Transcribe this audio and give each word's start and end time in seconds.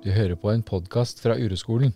Du 0.00 0.08
hører 0.10 0.32
på 0.34 0.48
en 0.48 0.62
podkast 0.64 1.18
fra 1.20 1.34
Ureskolen. 1.36 1.92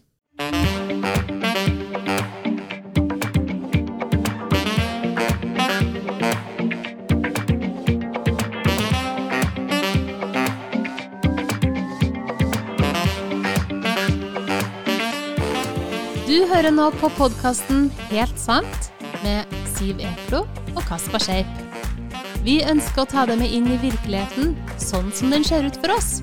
Du 16.27 16.45
hører 16.51 16.69
nå 16.75 16.91
på 17.01 17.09
podkasten 17.17 17.89
Helt 18.11 18.37
sant 18.37 18.93
med 19.25 19.49
Siv 19.79 20.05
Ekro 20.05 20.45
og 20.75 20.85
Kaspar 20.85 21.25
Scheip. 21.25 21.49
Vi 22.45 22.61
ønsker 22.69 23.07
å 23.07 23.09
ta 23.09 23.25
deg 23.25 23.41
med 23.41 23.49
inn 23.49 23.73
i 23.73 23.81
virkeligheten 23.81 24.53
sånn 24.77 25.09
som 25.17 25.33
den 25.33 25.49
ser 25.49 25.65
ut 25.65 25.81
for 25.81 25.97
oss. 25.97 26.19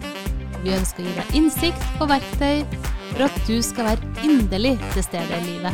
Vi 0.61 0.73
ønsker 0.75 1.01
å 1.01 1.07
gi 1.07 1.13
deg 1.17 1.31
innsikt 1.39 2.01
og 2.03 2.11
verktøy 2.11 2.61
for 3.11 3.23
at 3.25 3.39
du 3.47 3.55
skal 3.65 3.87
være 3.91 4.27
inderlig 4.27 4.75
til 4.93 5.05
stede 5.07 5.39
i 5.39 5.47
livet. 5.47 5.73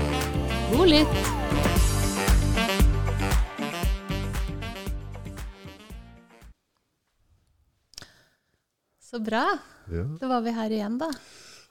God 0.72 0.88
lytt! 0.94 2.18
Så 9.00 9.20
bra. 9.24 9.44
Ja, 9.92 10.04
Da 10.20 10.28
var 10.28 10.42
vi 10.44 10.52
her 10.56 10.74
igjen, 10.74 10.98
da. 11.00 11.08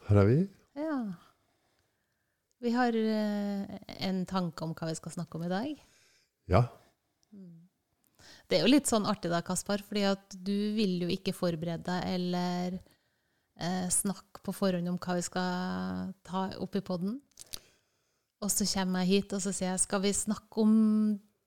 her 0.09 0.21
er 0.23 0.29
vi. 0.29 0.39
Ja. 0.77 0.97
Vi 2.65 2.73
har 2.73 2.97
eh, 2.97 3.79
en 4.09 4.23
tanke 4.29 4.65
om 4.65 4.73
hva 4.77 4.89
vi 4.89 4.97
skal 4.97 5.13
snakke 5.13 5.37
om 5.37 5.45
i 5.45 5.53
dag. 5.53 5.73
Ja. 6.49 6.63
Det 8.47 8.59
er 8.59 8.65
jo 8.65 8.71
litt 8.71 8.89
sånn 8.89 9.09
artig 9.09 9.31
da, 9.33 9.43
Kaspar, 9.45 9.83
fordi 9.85 10.05
at 10.09 10.37
du 10.37 10.55
vil 10.77 11.01
jo 11.05 11.09
ikke 11.13 11.35
forberede 11.37 11.85
deg 11.89 12.13
eller 12.15 12.79
eh, 13.61 13.87
snakke 13.93 14.43
på 14.45 14.55
forhånd 14.55 14.89
om 14.91 14.99
hva 15.03 15.17
vi 15.19 15.25
skal 15.27 16.13
ta 16.27 16.47
opp 16.63 16.77
i 16.79 16.85
podden. 16.85 17.19
Og 18.45 18.53
så 18.53 18.67
kommer 18.69 19.05
jeg 19.05 19.23
hit 19.23 19.35
og 19.37 19.43
så 19.43 19.53
sier 19.55 19.73
jeg, 19.73 19.83
skal 19.87 20.03
vi 20.05 20.13
snakke 20.15 20.63
om 20.63 20.73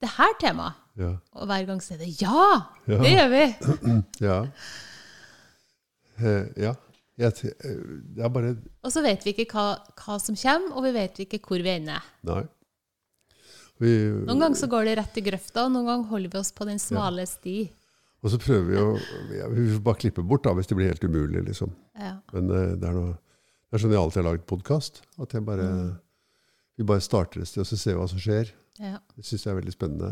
det 0.00 0.10
her 0.16 0.36
temaet? 0.40 0.78
Ja. 1.00 1.14
Og 1.38 1.48
hver 1.48 1.66
gang 1.68 1.80
sier 1.84 2.00
det 2.00 2.10
ja! 2.20 2.46
Ja. 2.90 3.00
Det 3.00 3.12
gjør 3.14 3.34
vi! 3.34 3.44
Ja. 4.30 4.38
Eh, 6.20 6.48
ja. 6.60 6.74
Jeg, 7.20 7.52
eh, 7.64 7.82
det 8.16 8.24
er 8.24 8.32
bare 8.32 8.54
Og 8.84 8.92
så 8.92 9.02
vet 9.04 9.24
vi 9.24 9.34
ikke 9.34 9.48
hva, 9.52 9.66
hva 10.00 10.16
som 10.20 10.36
kommer, 10.36 10.74
og 10.76 10.84
vi 10.88 10.94
vet 10.96 11.22
ikke 11.24 11.40
hvor 11.44 11.62
vi 11.64 11.72
ender. 11.72 12.04
Nei. 12.28 12.42
Vi, 13.80 13.92
Noen 14.26 14.42
ganger 14.42 14.58
så 14.60 14.68
går 14.68 14.88
det 14.88 14.96
rett 14.98 15.18
i 15.20 15.24
grøfta, 15.24 15.64
og 15.64 15.72
noen 15.72 15.88
ganger 15.88 16.10
holder 16.10 16.32
vi 16.34 16.40
oss 16.42 16.52
på 16.52 16.66
den 16.68 16.80
smale 16.82 17.24
sti. 17.28 17.62
Og 18.20 18.32
så 18.32 18.38
prøver 18.40 18.66
vi 18.68 18.78
å 18.80 18.86
ja, 19.32 19.48
Vi 19.52 19.66
får 19.72 19.82
bare 19.84 20.00
klippe 20.02 20.24
bort 20.26 20.44
da, 20.44 20.52
hvis 20.56 20.68
det 20.68 20.76
blir 20.78 20.92
helt 20.92 21.04
umulig, 21.04 21.44
liksom. 21.46 21.72
Ja. 21.96 22.18
Men 22.34 22.52
uh, 22.52 22.72
det 22.76 22.88
er, 22.88 22.96
noe, 22.96 23.16
det 23.68 23.78
er 23.78 23.84
sånn 23.84 23.94
jeg 23.94 24.02
alltid 24.02 24.22
har 24.22 24.28
laget 24.30 24.48
podkast. 24.50 25.02
At 25.22 25.36
jeg 25.36 25.46
bare 25.46 25.68
vi 26.80 26.84
bare 26.84 27.00
starter 27.04 27.42
et 27.42 27.48
sted, 27.48 27.60
og 27.60 27.66
så 27.68 27.76
ser 27.76 27.92
vi 27.92 28.00
hva 28.00 28.08
som 28.08 28.20
skjer. 28.20 28.54
ja. 28.80 28.96
Det 29.16 29.26
syns 29.28 29.42
jeg 29.44 29.52
er 29.52 29.58
veldig 29.58 29.72
spennende. 29.74 30.10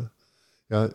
Jeg, 0.69 0.91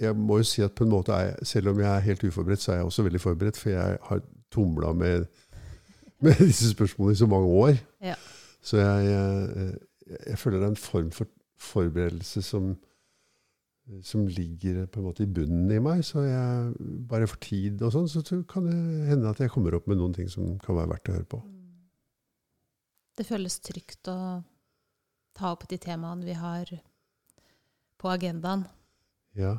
jeg 0.00 0.16
må 0.20 0.36
jo 0.42 0.44
si 0.44 0.60
at 0.62 0.74
på 0.76 0.84
en 0.84 0.90
måte 0.92 1.14
er 1.16 1.30
jeg, 1.30 1.46
selv 1.48 1.70
om 1.70 1.78
jeg 1.80 1.88
er 1.88 2.04
helt 2.04 2.24
uforberedt, 2.24 2.60
så 2.60 2.72
er 2.72 2.76
jeg 2.76 2.90
også 2.90 3.04
veldig 3.06 3.20
forberedt, 3.22 3.56
for 3.56 3.72
jeg 3.72 3.98
har 4.10 4.20
tumla 4.52 4.92
med, 4.92 5.24
med 6.20 6.42
disse 6.50 6.74
spørsmålene 6.74 7.16
i 7.16 7.22
så 7.22 7.28
mange 7.32 7.46
år. 7.46 7.80
Ja. 8.04 8.18
Så 8.60 8.82
jeg, 8.82 9.06
jeg, 9.06 9.70
jeg 10.26 10.38
føler 10.38 10.58
det 10.58 10.66
er 10.66 10.74
en 10.74 10.82
form 10.84 11.10
for 11.10 11.32
forberedelse 11.72 12.42
som, 12.44 12.74
som 14.04 14.24
ligger 14.28 14.86
på 14.88 15.00
en 15.00 15.06
måte 15.08 15.24
i 15.24 15.30
bunnen 15.30 15.72
i 15.72 15.80
meg. 15.82 16.04
Så 16.06 16.24
jeg 16.24 16.94
bare 17.10 17.28
for 17.28 17.40
tid 17.44 17.82
og 17.84 17.92
sånn, 17.94 18.08
så 18.08 18.22
kan 18.48 18.68
det 18.68 18.78
hende 19.10 19.30
at 19.30 19.42
jeg 19.42 19.52
kommer 19.52 19.76
opp 19.76 19.88
med 19.90 20.00
noen 20.00 20.16
ting 20.16 20.30
som 20.32 20.56
kan 20.62 20.78
være 20.78 20.94
verdt 20.94 21.10
å 21.10 21.18
høre 21.18 21.30
på. 21.36 21.42
Det 23.14 23.26
føles 23.28 23.60
trygt 23.62 24.10
å 24.10 24.18
ta 25.34 25.52
opp 25.52 25.68
de 25.70 25.78
temaene 25.78 26.26
vi 26.26 26.34
har 26.38 26.70
på 28.00 28.10
agendaen. 28.10 28.66
Ja. 29.38 29.58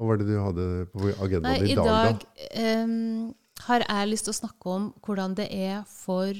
Hva 0.00 0.08
var 0.08 0.20
det 0.20 0.30
du 0.30 0.36
hadde 0.40 0.66
på 0.92 1.10
agendaen 1.10 1.60
Nei, 1.60 1.68
i 1.68 1.74
I 1.74 1.76
dag, 1.76 1.90
dag 1.90 2.22
da? 2.22 2.46
em, 2.62 3.34
har 3.66 3.84
jeg 3.84 4.08
lyst 4.08 4.28
til 4.28 4.32
å 4.32 4.38
snakke 4.38 4.72
om 4.72 4.86
hvordan 5.04 5.34
det 5.36 5.50
er 5.52 5.82
for 5.88 6.32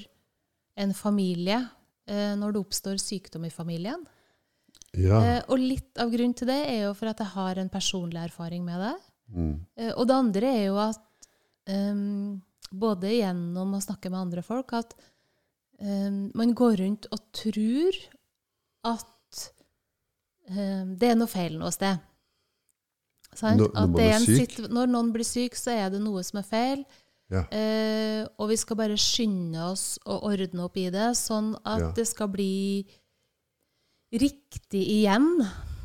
en 0.80 0.94
familie 0.96 1.58
uh, 1.60 2.32
når 2.40 2.54
det 2.54 2.62
oppstår 2.62 3.00
sykdom 3.02 3.44
i 3.44 3.52
familien. 3.52 4.06
Ja. 4.98 5.20
Eh, 5.22 5.42
og 5.48 5.58
litt 5.62 5.98
av 6.02 6.10
grunnen 6.10 6.34
til 6.34 6.48
det 6.50 6.58
er 6.66 6.80
jo 6.88 6.94
for 6.98 7.06
at 7.12 7.18
jeg 7.22 7.30
har 7.36 7.58
en 7.62 7.68
personlig 7.70 8.18
erfaring 8.24 8.64
med 8.66 8.80
det. 8.82 8.94
Mm. 9.30 9.52
Eh, 9.76 9.92
og 9.94 10.06
det 10.10 10.16
andre 10.16 10.46
er 10.50 10.64
jo 10.66 10.78
at 10.82 11.28
um, 11.70 12.40
både 12.72 13.12
gjennom 13.14 13.74
å 13.76 13.82
snakke 13.84 14.10
med 14.10 14.18
andre 14.20 14.42
folk, 14.42 14.72
at 14.74 14.94
um, 15.78 16.30
man 16.34 16.54
går 16.58 16.76
rundt 16.82 17.06
og 17.14 17.22
tror 17.32 18.00
at 18.90 19.44
um, 20.50 20.96
det 20.98 21.12
er 21.12 21.18
noe 21.20 21.30
feil 21.30 21.58
noe 21.60 21.70
sted. 21.74 22.00
Når- 23.40 23.60
når 23.60 23.76
at 23.78 23.92
det 23.94 24.08
en 24.10 24.26
syk? 24.26 24.56
når 24.74 24.88
noen 24.90 25.12
blir 25.14 25.24
syk, 25.24 25.54
så 25.54 25.70
er 25.70 25.90
det 25.94 26.00
noe 26.02 26.22
som 26.26 26.40
er 26.42 26.48
feil. 26.48 26.84
Ja. 27.30 27.44
Eh, 27.54 28.24
og 28.42 28.48
vi 28.50 28.56
skal 28.58 28.74
bare 28.76 28.96
skynde 28.98 29.62
oss 29.70 30.00
å 30.02 30.16
ordne 30.26 30.64
opp 30.64 30.76
i 30.76 30.88
det, 30.90 31.12
sånn 31.14 31.52
at 31.64 31.78
Ja. 31.78 31.92
det 31.94 32.08
skal 32.08 32.26
bli 32.26 32.84
riktig 34.12 34.82
igjen. 34.98 35.28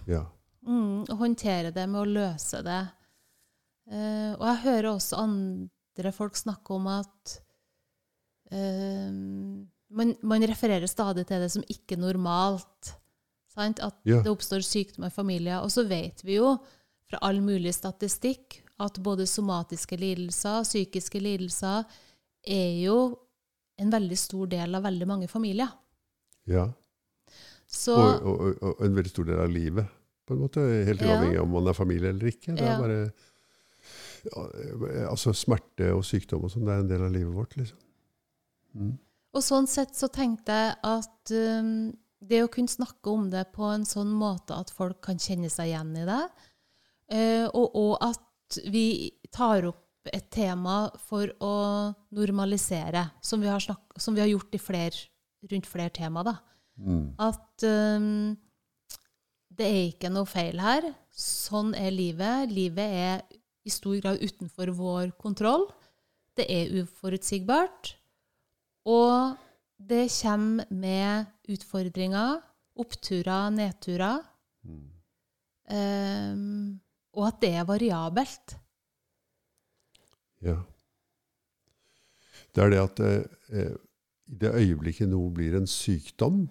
ja. 0.07 0.25
Mm, 0.65 1.03
og 1.05 1.17
håndtere 1.19 1.69
det 1.69 1.83
med 1.85 2.01
å 2.01 2.09
løse 2.09 2.63
det. 2.65 2.81
Uh, 3.85 4.33
og 4.33 4.45
jeg 4.49 4.61
hører 4.63 4.87
også 4.89 5.19
andre 5.21 6.11
folk 6.11 6.33
snakke 6.39 6.73
om 6.73 6.87
at 6.89 7.35
uh, 8.49 9.11
man, 9.93 10.13
man 10.25 10.45
refererer 10.49 10.89
stadig 10.89 11.27
til 11.29 11.43
det 11.43 11.51
som 11.53 11.65
ikke 11.69 11.99
normalt. 12.01 12.95
Sant? 13.53 13.79
At 13.79 13.99
Ja. 14.09 14.23
det 14.25 14.31
oppstår 14.33 14.65
sykdom 14.65 15.05
i 15.05 15.13
familier. 15.13 15.61
Og 15.61 15.69
så 15.69 15.85
vet 15.87 16.23
vi 16.25 16.39
jo 16.39 16.55
fra 17.05 17.19
all 17.21 17.43
mulig 17.45 17.75
statistikk 17.77 18.63
at 18.81 18.97
både 19.05 19.27
somatiske 19.29 19.95
lidelser 20.01 20.63
og 20.63 20.65
psykiske 20.65 21.21
lidelser 21.21 21.85
er 22.41 22.71
jo 22.81 22.97
en 23.77 23.93
veldig 23.93 24.17
stor 24.17 24.49
del 24.49 24.75
av 24.75 24.83
veldig 24.83 25.07
mange 25.07 25.27
familier. 25.29 25.69
ja. 26.47 26.71
Så 27.67 27.95
og, 27.97 28.25
og, 28.25 28.57
og, 28.61 28.81
en 28.85 28.95
veldig 28.95 29.11
stor 29.11 29.29
del 29.29 29.39
av 29.41 29.51
livet. 29.51 29.87
På 30.25 30.33
en 30.33 30.41
måte, 30.41 30.61
Helt 30.87 31.01
Ja. 31.01 31.15
uavhengig 31.15 31.37
av 31.37 31.43
om 31.43 31.51
man 31.51 31.67
er 31.67 31.77
familie 31.77 32.09
eller 32.09 32.27
ikke. 32.31 32.55
Det 32.55 32.61
er 32.65 32.71
Ja. 32.71 32.79
bare, 32.79 33.11
altså 35.09 35.33
Smerte 35.33 35.91
og 35.93 36.03
sykdom 36.05 36.45
og 36.45 36.51
sånn, 36.51 36.65
det 36.65 36.73
er 36.73 36.79
en 36.79 36.87
del 36.89 37.03
av 37.05 37.11
livet 37.13 37.33
vårt. 37.33 37.57
liksom. 37.57 37.77
Mm. 38.75 38.97
Og 39.35 39.43
sånn 39.43 39.67
sett 39.67 39.95
så 39.95 40.07
tenkte 40.11 40.51
jeg 40.55 40.75
at 40.83 41.31
um, 41.31 41.93
det 42.25 42.41
å 42.43 42.51
kunne 42.51 42.71
snakke 42.71 43.11
om 43.11 43.29
det 43.29 43.51
på 43.53 43.67
en 43.73 43.85
sånn 43.87 44.11
måte 44.15 44.55
at 44.55 44.71
folk 44.73 45.01
kan 45.01 45.19
kjenne 45.21 45.49
seg 45.51 45.73
igjen 45.73 45.91
i 45.99 46.05
det, 46.07 46.21
uh, 47.11 47.47
og, 47.53 47.75
og 47.75 47.97
at 48.01 48.59
vi 48.71 49.11
tar 49.35 49.67
opp 49.67 49.81
et 50.13 50.29
tema 50.31 50.91
for 51.07 51.31
å 51.41 51.53
normalisere, 52.13 53.07
som 53.21 53.41
vi 53.41 53.49
har, 53.49 53.59
snakket, 53.59 54.01
som 54.01 54.15
vi 54.15 54.21
har 54.21 54.29
gjort 54.29 54.53
i 54.55 54.61
fler, 54.61 54.97
rundt 55.51 55.69
flere 55.69 55.89
tema, 55.93 56.23
da. 56.25 56.37
Mm. 56.75 57.15
At 57.21 57.65
um, 57.65 58.35
det 59.55 59.67
er 59.67 59.81
ikke 59.89 60.11
noe 60.11 60.27
feil 60.27 60.59
her. 60.59 60.89
Sånn 61.15 61.73
er 61.77 61.93
livet. 61.95 62.51
Livet 62.51 62.99
er 62.99 63.23
i 63.65 63.73
stor 63.73 63.97
grad 64.01 64.21
utenfor 64.21 64.73
vår 64.75 65.15
kontroll. 65.21 65.69
Det 66.35 66.45
er 66.51 66.73
uforutsigbart. 66.81 67.95
Og 68.85 69.37
det 69.79 70.07
kommer 70.21 70.67
med 70.69 71.31
utfordringer, 71.49 72.39
oppturer, 72.75 73.49
nedturer. 73.55 74.21
Um, 75.65 76.77
og 77.15 77.27
at 77.31 77.41
det 77.41 77.51
er 77.57 77.65
variabelt. 77.65 78.57
Ja. 80.45 80.59
Det 82.55 82.63
er 82.63 82.71
det 82.71 82.79
at 82.79 82.99
eh, 83.03 83.73
i 84.25 84.37
det 84.41 84.51
øyeblikket 84.53 85.09
noe 85.09 85.31
blir 85.33 85.57
en 85.57 85.67
sykdom, 85.67 86.45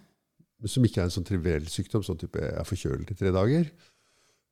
som 0.71 0.85
ikke 0.87 1.03
er 1.03 1.09
en 1.09 1.15
sånn 1.15 1.27
triviell 1.29 1.67
sykdom, 1.71 2.05
sånn 2.07 2.21
type 2.21 2.41
jeg 2.41 2.55
er 2.57 2.69
forkjølet 2.69 3.13
i 3.13 3.19
tre 3.19 3.33
dager, 3.35 3.69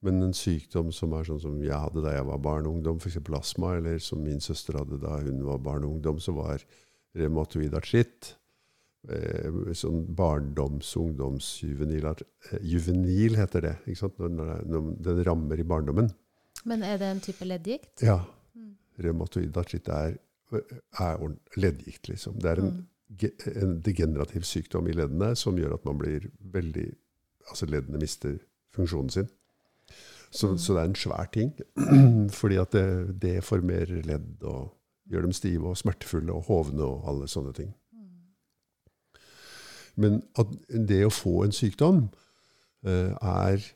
men 0.03 0.19
en 0.27 0.35
sykdom 0.35 0.91
som 0.95 1.13
er 1.15 1.29
sånn 1.29 1.41
som 1.43 1.59
jeg 1.63 1.79
hadde 1.79 2.03
da 2.03 2.17
jeg 2.17 2.27
var 2.27 2.41
barn 2.43 2.67
og 2.67 2.79
ungdom, 2.79 2.99
f.eks. 2.99 3.21
astma, 3.39 3.77
eller 3.79 4.01
som 4.03 4.23
min 4.25 4.43
søster 4.43 4.81
hadde 4.81 4.99
da 5.03 5.21
hun 5.23 5.43
var 5.47 5.61
barn 5.63 5.87
og 5.87 5.97
ungdom, 5.97 6.19
som 6.21 6.41
var 6.41 6.65
revmatoid 7.19 7.75
artritt. 7.79 8.33
Eh, 9.11 9.47
sånn 9.79 10.03
barndoms-, 10.19 10.93
ungdoms-, 10.99 11.53
juvenil, 11.63 12.07
eh, 12.11 12.59
juvenil 12.67 13.39
heter 13.39 13.65
det. 13.69 13.73
Ikke 13.87 14.03
sant? 14.05 14.19
Når, 14.19 14.53
når, 14.71 14.91
den 15.07 15.23
rammer 15.27 15.59
i 15.63 15.67
barndommen. 15.67 16.11
Men 16.67 16.85
er 16.87 16.99
det 17.01 17.09
en 17.11 17.23
type 17.23 17.47
leddgikt? 17.47 18.05
Ja. 18.07 18.21
Revmatoid 19.03 19.57
artritt 19.59 19.89
er, 19.91 20.19
er 21.03 21.27
leddgikt, 21.59 22.11
liksom. 22.13 22.39
Det 22.43 22.51
er 22.53 22.63
en, 22.63 22.73
ge- 22.75 22.87
en 23.21 23.79
degenerativ 23.85 24.47
sykdom 24.49 24.89
i 24.89 24.97
leddene 24.97 25.33
som 25.37 25.59
gjør 25.59 25.77
at 25.77 25.89
man 25.89 25.99
blir 26.01 26.31
veldig 26.41 26.91
Altså 27.51 27.67
leddene 27.67 27.99
mister 27.99 28.37
funksjonen 28.71 29.11
sin. 29.11 29.27
Så, 30.31 30.53
så 30.63 30.77
det 30.77 30.79
er 30.79 30.87
en 30.87 30.95
svær 30.95 31.27
ting. 31.35 31.49
Fordi 32.41 32.61
at 32.63 32.71
det 32.73 33.17
deformerer 33.19 34.07
ledd 34.07 34.47
og 34.47 34.71
Gjør 35.11 35.27
dem 35.27 35.35
stive 35.35 35.69
og 35.69 35.77
smertefulle 35.77 36.33
og 36.33 36.47
hovne 36.47 36.87
og 36.87 37.09
alle 37.11 37.29
sånne 37.29 37.53
ting. 37.57 37.73
Men 40.01 40.23
at 40.41 40.53
det 40.89 41.03
å 41.05 41.13
få 41.13 41.43
en 41.45 41.53
sykdom 41.53 42.07
uh, 42.87 43.13
er 43.19 43.67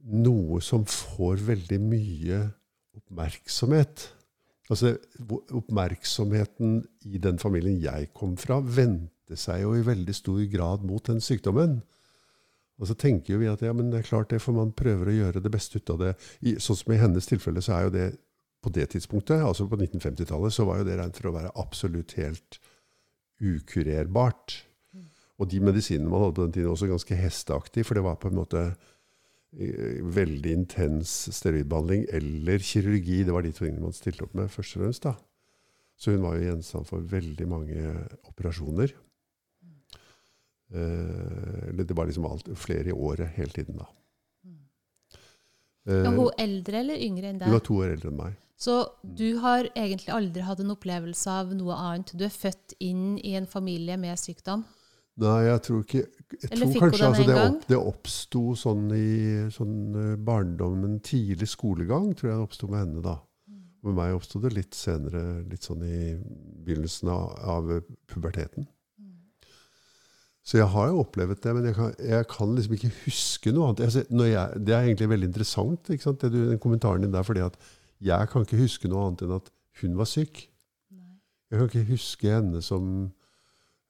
noe 0.00 0.62
som 0.64 0.86
får 0.88 1.42
veldig 1.50 1.80
mye 1.84 2.38
oppmerksomhet. 2.96 4.06
Altså, 4.70 4.94
Oppmerksomheten 5.50 6.84
i 7.10 7.18
den 7.22 7.40
familien 7.42 7.80
jeg 7.82 8.12
kom 8.14 8.36
fra, 8.38 8.60
vendte 8.62 9.38
seg 9.38 9.64
jo 9.64 9.74
i 9.74 9.86
veldig 9.86 10.14
stor 10.14 10.40
grad 10.52 10.86
mot 10.86 11.02
den 11.10 11.18
sykdommen. 11.24 11.80
Og 12.80 12.88
så 12.88 12.96
tenker 12.96 13.34
jo 13.34 13.42
vi 13.42 13.50
at 13.50 13.62
ja, 13.64 13.74
men 13.76 13.90
det 13.92 14.00
er 14.00 14.08
klart 14.08 14.30
det, 14.32 14.40
for 14.40 14.56
man 14.56 14.72
prøver 14.76 15.10
å 15.10 15.16
gjøre 15.16 15.42
det 15.44 15.52
beste 15.52 15.82
ut 15.82 15.92
av 15.92 16.00
det. 16.00 16.14
I, 16.40 16.54
sånn 16.62 16.78
som 16.78 16.94
i 16.94 17.00
hennes 17.02 17.28
tilfelle, 17.28 17.62
så 17.64 17.76
er 17.76 17.86
jo 17.86 17.94
det 17.98 18.08
på 18.60 18.72
det 18.76 18.90
tidspunktet, 18.92 19.40
altså 19.44 19.66
på 19.68 19.78
1950-tallet, 19.80 20.54
så 20.54 20.66
var 20.68 20.80
jo 20.80 20.86
det 20.88 20.96
regnet 21.00 21.18
for 21.18 21.30
å 21.30 21.36
være 21.36 21.52
absolutt 21.60 22.14
helt 22.20 22.60
ukurerbart. 23.40 24.56
Og 25.40 25.48
de 25.48 25.60
medisinene 25.64 26.08
man 26.12 26.26
hadde 26.26 26.36
på 26.36 26.46
den 26.46 26.56
tiden, 26.56 26.72
også 26.72 26.88
ganske 26.90 27.16
hesteaktige, 27.16 27.88
for 27.88 27.96
det 27.96 28.04
var 28.04 28.18
på 28.20 28.28
en 28.28 28.36
måte 28.36 28.64
veldig 29.52 30.52
intens 30.54 31.10
steroidbehandling 31.34 32.04
eller 32.14 32.58
kirurgi. 32.62 33.24
Det 33.26 33.32
var 33.34 33.42
de 33.42 33.50
tingene 33.52 33.82
man 33.82 33.92
stilte 33.96 34.22
opp 34.24 34.34
med 34.38 34.50
først 34.52 34.76
og 34.76 34.82
fremst. 34.84 35.02
da. 35.02 35.14
Så 36.00 36.12
hun 36.14 36.22
var 36.22 36.36
jo 36.38 36.46
gjenstand 36.48 36.86
for 36.86 37.00
veldig 37.04 37.48
mange 37.50 38.08
operasjoner. 38.30 38.92
Eh, 40.72 41.72
det 41.74 41.96
var 41.96 42.06
liksom 42.06 42.26
alt, 42.30 42.48
flere 42.56 42.88
i 42.88 42.94
året 42.94 43.28
hele 43.34 43.50
tiden, 43.50 43.76
da. 43.82 43.88
Eh, 45.88 46.04
Er 46.06 46.14
hun 46.14 46.30
eldre 46.38 46.78
eller 46.84 46.96
yngre 47.02 47.26
enn 47.32 47.38
deg? 47.40 47.48
hun 47.48 47.56
var 47.58 47.66
to 47.66 47.74
år 47.82 47.92
eldre 47.96 48.08
enn 48.12 48.16
meg. 48.20 48.36
Så 48.60 48.74
du 49.02 49.38
har 49.40 49.64
egentlig 49.74 50.12
aldri 50.12 50.42
hatt 50.44 50.60
en 50.60 50.70
opplevelse 50.76 51.26
av 51.32 51.54
noe 51.56 51.72
annet. 51.74 52.12
Du 52.14 52.24
er 52.24 52.28
født 52.32 52.74
inn 52.78 53.18
i 53.18 53.32
en 53.34 53.46
familie 53.46 53.96
med 53.96 54.18
sykdom. 54.20 54.64
Nei, 55.20 55.38
jeg 55.48 55.62
tror 55.66 55.84
ikke 55.84 56.00
jeg 56.30 56.52
Eller 56.54 56.60
tror 56.60 56.70
fikk 56.72 56.84
hun 56.84 56.92
kanskje 56.92 57.00
den 57.00 57.08
altså, 57.10 57.22
en 57.22 57.28
det, 57.28 57.36
gang? 57.36 57.54
opp, 57.54 57.64
det 57.70 57.78
oppsto 57.90 58.42
sånn 58.58 58.84
i 58.94 59.08
sånn 59.52 59.78
eh, 59.98 60.12
barndommen, 60.30 61.00
tidlig 61.04 61.48
skolegang, 61.50 62.12
tror 62.14 62.30
jeg 62.30 62.38
det 62.38 62.46
oppsto 62.46 62.68
med 62.70 62.84
henne 62.84 63.02
da. 63.04 63.16
Mm. 63.50 63.64
Med 63.88 63.96
meg 63.98 64.14
oppsto 64.14 64.42
det 64.44 64.52
litt 64.54 64.78
senere, 64.78 65.24
litt 65.50 65.66
sånn 65.66 65.82
i 65.82 66.14
begynnelsen 66.14 67.10
av, 67.10 67.34
av 67.56 67.72
puberteten. 68.12 68.68
Mm. 69.00 69.18
Så 70.46 70.60
jeg 70.62 70.70
har 70.76 70.92
jo 70.92 71.02
opplevd 71.02 71.42
det, 71.42 71.56
men 71.58 71.68
jeg 71.68 71.78
kan, 71.80 71.92
jeg 72.14 72.30
kan 72.30 72.54
liksom 72.56 72.78
ikke 72.78 72.94
huske 73.02 73.56
noe 73.56 73.72
annet. 73.72 73.84
Altså, 73.88 74.06
når 74.14 74.30
jeg, 74.30 74.64
det 74.70 74.76
er 74.76 74.86
egentlig 74.86 75.12
veldig 75.16 75.30
interessant, 75.32 75.92
du, 76.22 76.40
den 76.52 76.62
kommentaren 76.62 77.04
din 77.04 77.16
der, 77.16 77.26
fordi 77.26 77.42
at 77.50 77.58
jeg 78.00 78.32
kan 78.32 78.46
ikke 78.46 78.62
huske 78.62 78.88
noe 78.88 79.08
annet 79.08 79.26
enn 79.26 79.36
at 79.40 79.50
hun 79.82 79.98
var 79.98 80.08
syk. 80.08 80.46
Jeg 81.50 81.58
kan 81.58 81.66
ikke 81.66 81.88
huske 81.90 82.30
henne 82.30 82.62
som 82.62 83.10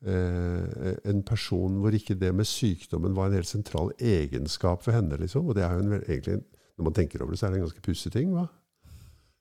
eh, 0.06 0.94
en 1.10 1.22
person 1.26 1.80
hvor 1.82 1.94
ikke 1.96 2.14
det 2.18 2.32
med 2.34 2.48
sykdommen 2.48 3.14
var 3.16 3.28
en 3.28 3.36
helt 3.40 3.48
sentral 3.50 3.92
egenskap 3.98 4.82
for 4.82 4.92
henne. 4.96 5.16
liksom. 5.20 5.46
Og 5.48 5.54
det 5.54 5.64
er 5.64 5.74
jo 5.74 5.84
en, 5.84 5.92
egentlig, 6.02 6.38
når 6.78 6.84
man 6.84 6.96
tenker 6.96 7.22
over 7.22 7.32
det, 7.34 7.38
så 7.40 7.46
er 7.46 7.50
det 7.50 7.60
en 7.60 7.66
ganske 7.68 7.82
pussig 7.84 8.12
ting. 8.12 8.30
hva? 8.32 8.46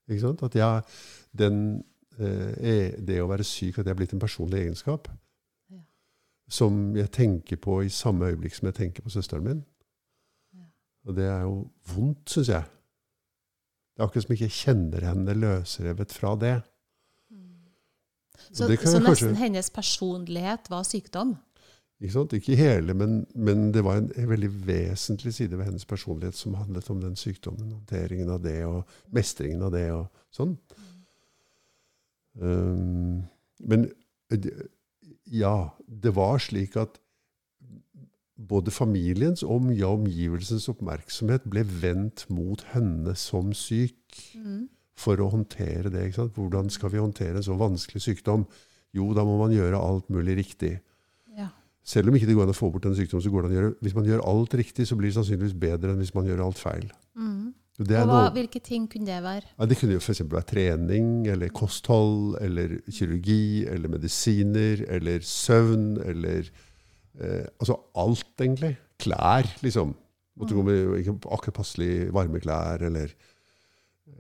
Ikke 0.10 0.22
sant? 0.26 0.44
At 0.44 0.56
jeg, 0.56 0.84
den, 1.38 1.84
eh, 2.18 2.54
er- 2.60 2.98
det 3.02 3.22
å 3.22 3.28
være 3.30 3.44
syk, 3.46 3.78
at 3.80 3.86
det 3.86 3.92
er 3.92 4.00
blitt 4.00 4.14
en 4.14 4.20
personlig 4.20 4.64
egenskap. 4.66 5.08
Ja. 5.72 5.80
Som 6.50 6.96
jeg 6.96 7.12
tenker 7.12 7.58
på 7.58 7.84
i 7.86 7.90
samme 7.90 8.26
øyeblikk 8.32 8.56
som 8.56 8.66
jeg 8.68 8.76
tenker 8.76 9.04
på 9.04 9.10
søsteren 9.14 9.44
min. 9.44 9.64
Ja. 10.56 10.66
Og 11.06 11.16
det 11.16 11.26
er 11.30 11.42
jo 11.42 11.70
vondt, 11.96 12.26
syns 12.30 12.50
jeg. 12.50 12.64
Det 13.96 14.04
er 14.04 14.08
akkurat 14.08 14.24
som 14.24 14.36
jeg 14.36 14.42
ikke 14.42 14.64
kjenner 14.64 15.02
henne 15.06 15.34
løsrevet 15.36 16.12
fra 16.12 16.36
det. 16.36 16.64
Så, 18.52 18.68
så 18.68 19.00
nesten 19.04 19.38
hennes 19.40 19.70
personlighet 19.74 20.70
var 20.72 20.88
sykdom? 20.88 21.36
Ikke, 22.00 22.24
ikke 22.38 22.56
hele, 22.56 22.94
men, 22.96 23.26
men 23.36 23.74
det 23.76 23.84
var 23.84 24.00
en, 24.00 24.08
en 24.16 24.30
veldig 24.30 24.50
vesentlig 24.68 25.34
side 25.36 25.58
ved 25.58 25.68
hennes 25.68 25.86
personlighet 25.86 26.38
som 26.38 26.56
handlet 26.56 26.88
om 26.90 27.02
den 27.02 27.18
sykdommen. 27.20 27.74
Håndteringen 27.76 28.32
av 28.32 28.40
det 28.44 28.62
og 28.66 28.88
mestringen 29.12 29.66
av 29.68 29.74
det 29.76 29.90
og 29.92 30.08
sånn. 30.32 30.56
Um, 32.40 33.28
men 33.60 33.90
ja, 35.28 35.70
det 35.84 36.16
var 36.16 36.40
slik 36.40 36.78
at 36.80 37.02
både 38.40 38.72
familiens 38.72 39.44
og 39.44 39.68
omgivelsens 39.84 40.70
oppmerksomhet 40.72 41.50
ble 41.52 41.66
vendt 41.82 42.30
mot 42.32 42.64
henne 42.72 43.16
som 43.20 43.52
syk 43.54 43.96
Mm. 44.34 44.70
For 45.00 45.22
å 45.24 45.30
håndtere 45.32 45.92
det. 45.94 46.08
Ikke 46.08 46.22
sant? 46.24 46.36
Hvordan 46.36 46.70
skal 46.74 46.92
vi 46.94 47.02
håndtere 47.02 47.40
en 47.40 47.46
så 47.46 47.58
vanskelig 47.60 48.04
sykdom? 48.04 48.46
Jo, 48.96 49.12
da 49.16 49.26
må 49.28 49.38
man 49.40 49.54
gjøre 49.54 49.80
alt 49.80 50.10
mulig 50.12 50.40
riktig. 50.42 50.74
Ja. 51.38 51.52
Selv 51.86 52.10
om 52.10 52.18
ikke 52.18 52.30
det 52.30 52.36
går 52.38 52.48
an 52.48 52.56
å 52.56 52.58
få 52.58 52.72
bort 52.74 52.88
en 52.90 52.98
sykdom, 52.98 53.22
så 53.24 53.32
går 53.32 53.46
det 53.46 53.50
an 53.50 53.54
å 53.54 53.60
gjøre 53.60 53.72
Hvis 53.86 53.96
man 53.98 54.10
gjør 54.10 54.26
alt 54.32 54.58
riktig, 54.60 54.88
så 54.90 54.98
blir 55.00 55.12
det 55.12 55.18
sannsynligvis 55.20 55.58
bedre 55.62 55.94
enn 55.94 56.04
hvis 56.04 56.16
man 56.18 56.28
gjør 56.30 56.44
alt 56.48 56.62
feil. 56.62 56.90
Mm. 57.18 57.54
Hva, 57.80 58.02
noe, 58.04 58.24
hvilke 58.36 58.60
ting 58.60 58.90
kunne 58.92 59.08
det 59.08 59.22
være? 59.24 59.54
ja, 59.54 59.66
det 59.72 59.78
kunne 59.80 59.96
jo 59.96 60.02
f.eks. 60.04 60.26
være 60.28 60.48
trening, 60.50 61.12
eller 61.32 61.54
kosthold, 61.56 62.36
eller 62.44 62.76
kirurgi, 62.92 63.64
eller 63.72 63.94
medisiner, 63.94 64.84
eller 64.98 65.24
søvn, 65.24 65.94
eller 66.04 66.50
eh, 66.50 67.46
Altså 67.56 67.78
alt, 67.96 68.34
egentlig. 68.36 68.74
Klær, 69.00 69.48
liksom. 69.64 69.96
Måtte 70.40 70.58
gå 70.58 70.66
med 70.68 71.00
ikke 71.00 71.16
akkurat 71.32 71.62
passelig 71.62 71.94
varme 72.16 72.44
klær, 72.44 72.84
eller 72.90 73.16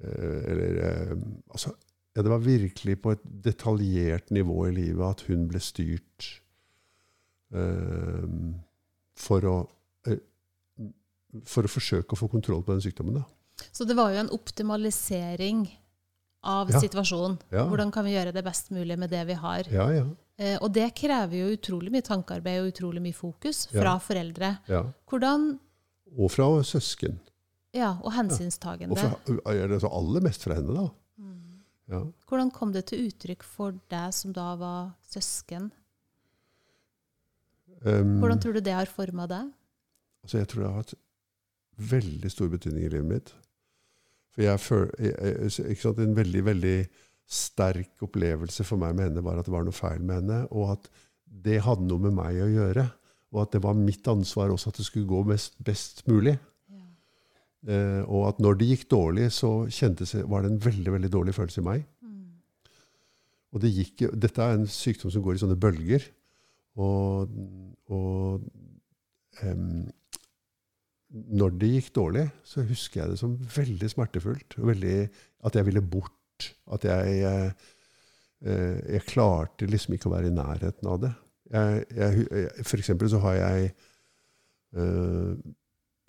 Eller 0.03 0.77
eh, 0.85 1.15
Altså, 1.51 1.73
ja, 2.15 2.21
det 2.25 2.31
var 2.31 2.39
virkelig 2.43 2.95
på 3.01 3.11
et 3.15 3.23
detaljert 3.45 4.29
nivå 4.31 4.67
i 4.69 4.71
livet 4.75 5.05
at 5.05 5.21
hun 5.29 5.47
ble 5.47 5.59
styrt 5.63 6.29
eh, 7.53 8.25
for 9.19 9.45
å 9.49 9.57
eh, 10.07 10.21
for 11.45 11.67
å 11.67 11.69
forsøke 11.69 12.15
å 12.15 12.19
få 12.19 12.27
kontroll 12.31 12.63
på 12.65 12.73
den 12.73 12.81
sykdommen. 12.81 13.19
Da. 13.19 13.67
Så 13.75 13.85
det 13.85 13.93
var 13.99 14.09
jo 14.15 14.23
en 14.23 14.31
optimalisering 14.33 15.67
av 16.47 16.71
Ja. 16.71 16.79
situasjonen. 16.79 17.37
Ja. 17.51 17.67
Hvordan 17.69 17.91
kan 17.91 18.05
vi 18.05 18.15
gjøre 18.15 18.33
det 18.33 18.43
best 18.43 18.71
mulig 18.71 18.97
med 18.97 19.09
det 19.11 19.25
vi 19.27 19.33
har? 19.37 19.63
Ja, 19.71 19.89
ja, 19.93 20.07
Eh, 20.39 20.55
og 20.63 20.71
det 20.71 20.93
krever 20.95 21.35
jo 21.35 21.47
utrolig 21.57 21.91
mye 21.91 22.01
tankearbeid 22.01 22.61
og 22.61 22.69
utrolig 22.71 23.01
mye 23.03 23.13
fokus 23.13 23.65
fra 23.67 23.97
foreldre. 23.99 24.59
ja. 24.69 24.85
Hvordan 25.05 25.59
Og 26.17 26.31
fra 26.31 26.63
søsken. 26.63 27.19
Ja, 27.75 27.91
og 28.01 28.13
hensynstagende. 28.15 28.95
Og 28.95 28.97
fra, 28.97 29.53
ja, 29.53 29.67
det 29.69 29.77
er 29.77 29.83
så 29.83 29.91
aller 29.93 30.23
mest 30.25 30.45
fra 30.45 30.57
henne, 30.57 30.73
da. 30.73 30.87
Mm. 31.21 31.59
Ja. 31.93 31.99
Hvordan 32.29 32.49
kom 32.53 32.71
det 32.73 32.87
til 32.89 33.09
uttrykk 33.09 33.45
for 33.45 33.77
deg 33.91 34.15
som 34.15 34.33
da 34.33 34.53
var 34.57 34.93
søsken? 35.09 35.69
Um, 37.85 38.17
Hvordan 38.19 38.41
tror 38.43 38.57
du 38.57 38.63
det 38.65 38.75
har 38.75 38.89
forma 38.91 39.27
deg? 39.29 39.53
altså 40.19 40.41
jeg 40.41 40.49
tror 40.51 40.61
det 40.61 40.69
har 40.69 40.81
hatt 40.81 40.97
veldig 41.89 42.29
stor 42.31 42.49
betydning 42.51 42.83
i 42.85 42.89
livet 42.91 43.07
mitt. 43.07 43.29
For 44.35 44.43
jeg 44.43 44.59
føler, 44.59 46.03
En 46.03 46.17
veldig 46.17 46.43
veldig 46.45 46.77
sterk 47.29 48.03
opplevelse 48.03 48.65
for 48.65 48.81
meg 48.81 48.97
med 48.97 49.09
henne 49.09 49.23
var 49.23 49.39
at 49.39 49.47
det 49.47 49.53
var 49.53 49.63
noe 49.65 49.75
feil 49.75 50.01
med 50.01 50.21
henne, 50.21 50.41
og 50.51 50.73
at 50.75 50.89
det 51.29 51.61
hadde 51.63 51.87
noe 51.87 52.01
med 52.03 52.17
meg 52.17 52.41
å 52.43 52.49
gjøre. 52.49 52.85
Og 53.31 53.43
at 53.43 53.53
det 53.53 53.61
var 53.63 53.77
mitt 53.77 54.07
ansvar 54.09 54.49
også 54.49 54.71
at 54.71 54.79
det 54.81 54.87
skulle 54.87 55.09
gå 55.09 55.21
mest, 55.29 55.55
best 55.63 56.01
mulig. 56.09 56.35
Eh, 57.67 58.01
og 58.07 58.29
at 58.29 58.39
når 58.39 58.59
det 58.59 58.69
gikk 58.69 58.85
dårlig, 58.91 59.29
så 59.35 59.51
kjentes, 59.67 60.15
var 60.31 60.45
det 60.45 60.53
en 60.53 60.61
veldig 60.63 60.93
veldig 60.95 61.11
dårlig 61.11 61.35
følelse 61.35 61.59
i 61.61 61.67
meg. 61.67 61.83
Mm. 62.05 62.21
Og 63.51 63.63
det 63.63 63.73
gikk, 63.75 64.05
dette 64.15 64.45
er 64.45 64.55
en 64.55 64.69
sykdom 64.69 65.11
som 65.11 65.25
går 65.25 65.35
i 65.35 65.41
sånne 65.43 65.59
bølger. 65.59 66.05
Og, 66.79 67.33
og 67.91 68.45
em, 69.43 69.89
når 71.09 71.57
det 71.59 71.73
gikk 71.73 71.91
dårlig, 71.97 72.29
så 72.47 72.63
husker 72.63 73.01
jeg 73.01 73.13
det 73.13 73.19
som 73.19 73.35
veldig 73.57 73.91
smertefullt. 73.91 74.55
Veldig, 74.71 74.97
at 75.49 75.59
jeg 75.59 75.67
ville 75.67 75.83
bort. 75.83 76.15
At 76.71 76.85
jeg, 76.87 77.19
jeg, 77.25 77.53
eh, 78.45 78.79
jeg 78.95 79.07
klarte 79.09 79.67
liksom 79.67 79.97
ikke 79.97 80.07
å 80.07 80.15
være 80.15 80.31
i 80.31 80.37
nærheten 80.37 80.91
av 80.91 81.03
det. 81.03 81.13
Jeg, 81.49 81.85
jeg, 81.97 82.25
for 82.61 82.79
eksempel 82.79 83.09
så 83.11 83.19
har 83.25 83.39
jeg 83.39 83.71
eh, 84.77 85.31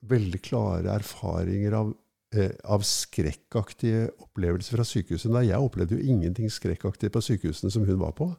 veldig 0.09 0.41
klare 0.45 0.95
erfaringer 0.95 1.75
av 1.77 1.91
eh, 2.37 2.53
av 2.65 2.85
skrekkaktige 2.87 4.09
opplevelser 4.23 4.79
fra 4.79 4.87
sykehuset. 4.87 5.33
Da, 5.35 5.43
jeg 5.45 5.61
opplevde 5.61 5.99
jo 5.99 6.15
ingenting 6.15 6.51
skrekkaktig 6.53 7.11
på 7.13 7.23
sykehusene 7.25 7.73
som 7.75 7.85
hun 7.89 8.01
var 8.01 8.15
på. 8.19 8.31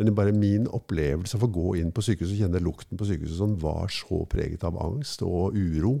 Men 0.00 0.14
bare 0.16 0.32
min 0.32 0.68
opplevelse 0.70 1.36
av 1.36 1.44
å 1.44 1.52
gå 1.52 1.74
inn 1.80 1.90
på 1.92 2.04
sykehuset 2.04 2.36
og 2.38 2.44
kjenne 2.44 2.62
lukten 2.64 3.00
på 3.00 3.08
sykehuset 3.08 3.36
sånn, 3.36 3.58
var 3.60 3.90
så 3.92 4.22
preget 4.32 4.64
av 4.64 4.78
angst 4.80 5.24
og 5.26 5.56
uro. 5.58 5.98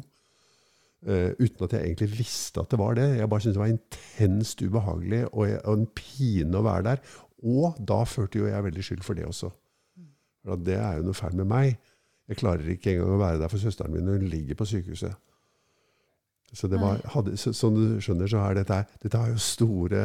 eh, 1.06 1.32
uten 1.40 1.64
at 1.64 1.72
jeg 1.72 1.86
egentlig 1.86 2.10
visste 2.18 2.60
at 2.60 2.70
det 2.70 2.78
var 2.80 2.94
det. 2.96 3.08
Jeg 3.18 3.28
bare 3.28 3.40
syntes 3.40 3.56
det 3.56 3.64
var 3.64 3.72
intenst 3.72 4.62
ubehagelig 4.62 5.22
og, 5.32 5.44
jeg, 5.48 5.60
og 5.64 5.78
en 5.78 5.86
pine 5.96 6.60
å 6.60 6.64
være 6.64 6.86
der. 6.90 7.04
Og 7.40 7.78
da 7.88 8.02
følte 8.04 8.42
jo 8.42 8.50
jeg 8.50 8.66
veldig 8.66 8.84
skyld 8.84 9.04
for 9.04 9.16
det 9.16 9.24
også. 9.28 9.48
For 10.44 10.60
det 10.60 10.76
er 10.76 10.98
jo 10.98 11.06
noe 11.08 11.16
feil 11.16 11.36
med 11.36 11.48
meg. 11.48 11.78
Jeg 12.30 12.38
klarer 12.38 12.68
ikke 12.70 12.94
engang 12.94 13.16
å 13.16 13.20
være 13.20 13.40
der 13.42 13.50
for 13.50 13.62
søsteren 13.62 13.94
min 13.94 14.06
når 14.06 14.20
hun 14.20 14.30
ligger 14.30 14.58
på 14.58 14.68
sykehuset. 14.70 15.18
Så 16.52 16.66
det 16.70 16.80
var, 16.82 16.98
hadde, 17.14 17.36
så, 17.38 17.52
som 17.54 17.74
du 17.74 18.00
skjønner, 18.02 18.26
så 18.30 18.42
er 18.42 18.58
dette, 18.58 18.80
dette 19.02 19.18
har 19.18 19.30
jo 19.30 19.42
store 19.42 20.02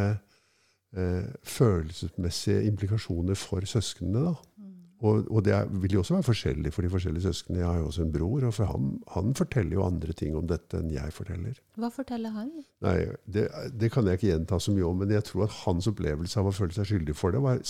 eh, 0.94 1.25
følelsesmessige 1.41 2.67
implikasjoner 2.70 3.38
for 3.39 3.65
søsknene. 3.65 4.27
da. 4.27 4.34
Mm. 4.62 4.75
Og, 5.05 5.25
og 5.32 5.44
det 5.46 5.53
er, 5.58 5.65
vil 5.82 5.98
jo 5.98 6.03
også 6.03 6.15
være 6.15 6.27
forskjellig 6.29 6.72
for 6.74 6.86
de 6.86 6.91
forskjellige 6.94 7.25
søsknene. 7.25 7.60
Jeg 7.63 7.67
har 7.67 7.82
jo 7.82 7.89
også 7.89 8.05
en 8.05 8.13
bror, 8.13 8.46
og 8.48 8.53
for 8.58 8.70
han, 8.70 8.94
han 9.15 9.36
forteller 9.38 9.77
jo 9.79 9.86
andre 9.86 10.13
ting 10.17 10.38
om 10.38 10.48
dette 10.50 10.79
enn 10.79 10.94
jeg 10.94 11.13
forteller. 11.17 11.60
Hva 11.82 11.89
forteller 11.94 12.34
han? 12.38 12.53
Nei, 12.86 12.96
det, 13.25 13.48
det 13.74 13.91
kan 13.94 14.08
jeg 14.08 14.22
ikke 14.22 14.32
gjenta 14.32 14.62
så 14.62 14.74
mye 14.75 14.88
om, 14.88 15.01
men 15.01 15.13
jeg 15.17 15.25
tror 15.27 15.48
at 15.48 15.62
hans 15.65 15.89
opplevelse 15.91 16.41
av 16.41 16.50
å 16.50 16.55
føle 16.55 16.77
seg 16.77 16.89
skyldig 16.94 17.17
for 17.17 17.36
det, 17.36 17.41
var, 17.44 17.62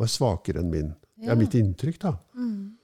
var 0.00 0.12
svakere 0.18 0.62
enn 0.62 0.72
min. 0.72 0.94
Det 1.20 1.34
er 1.34 1.38
mitt 1.38 1.54
inntrykk, 1.58 1.98
da. 2.06 2.14
Mm. 2.38 2.79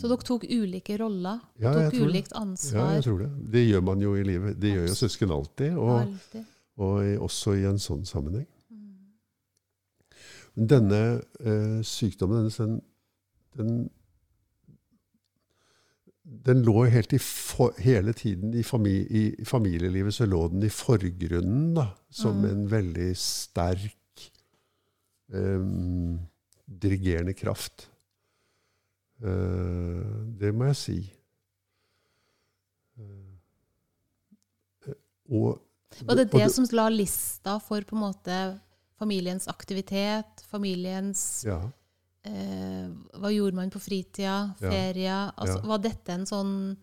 Så 0.00 0.08
dere 0.08 0.24
tok 0.24 0.44
ulike 0.48 0.96
roller? 0.98 1.40
Ja, 1.60 1.72
tok 1.74 1.92
tror 1.92 2.06
det. 2.08 2.12
ansvar? 2.34 2.80
Ja, 2.80 2.94
jeg 2.96 3.04
tror 3.04 3.18
det. 3.18 3.30
Det 3.52 3.64
gjør 3.68 3.82
man 3.84 4.00
jo 4.00 4.14
i 4.16 4.22
livet. 4.24 4.56
Det 4.60 4.70
gjør 4.72 4.86
jo 4.88 4.94
søsken 4.94 5.30
alltid, 5.30 5.76
og, 5.76 6.00
Alltid. 6.00 6.44
og 6.76 7.04
i- 7.04 7.18
også 7.18 7.52
i 7.60 7.64
en 7.68 7.78
sånn 7.78 8.04
sammenheng. 8.08 8.46
Mm. 8.70 10.66
Denne 10.72 11.02
eh, 11.40 11.82
sykdommen, 11.84 12.48
den, 12.56 12.80
den, 13.56 13.90
den 16.24 16.62
lå 16.64 16.84
helt 16.90 17.12
i 17.12 17.18
for, 17.20 17.74
hele 17.78 18.12
tiden 18.16 18.54
i, 18.56 18.62
fami, 18.62 18.94
i 19.10 19.44
familielivet, 19.44 20.14
så 20.16 20.26
lå 20.26 20.46
den 20.50 20.62
i 20.64 20.72
forgrunnen 20.72 21.74
da, 21.76 21.90
som 22.10 22.40
Mm. 22.40 22.50
en 22.50 22.70
veldig 22.70 23.10
sterk 23.16 24.30
eh, 25.32 25.60
dirigerende 26.66 27.34
kraft. 27.34 27.90
Eh, 29.24 30.08
det 30.40 30.50
må 30.54 30.66
jeg 30.68 30.76
si. 30.80 30.98
Eh, 32.98 34.94
og, 35.32 35.62
Var 36.04 36.18
det 36.20 36.26
det 36.34 36.50
som 36.52 36.66
la 36.74 36.88
lista 36.92 37.56
for 37.62 37.80
på 37.86 37.96
en 37.96 38.02
måte 38.04 38.38
familiens 38.98 39.46
aktivitet, 39.50 40.42
familiens 40.50 41.44
Ja. 41.46 41.60
eh, 42.24 42.88
Hva 43.18 43.30
gjorde 43.32 43.54
man 43.54 43.70
på 43.70 43.80
fritida, 43.80 44.54
Ja. 44.60 45.30
Altså, 45.36 45.58
Ja. 45.62 45.66
Var 45.68 45.78
dette 45.78 46.08
en 46.12 46.26
sånn 46.26 46.76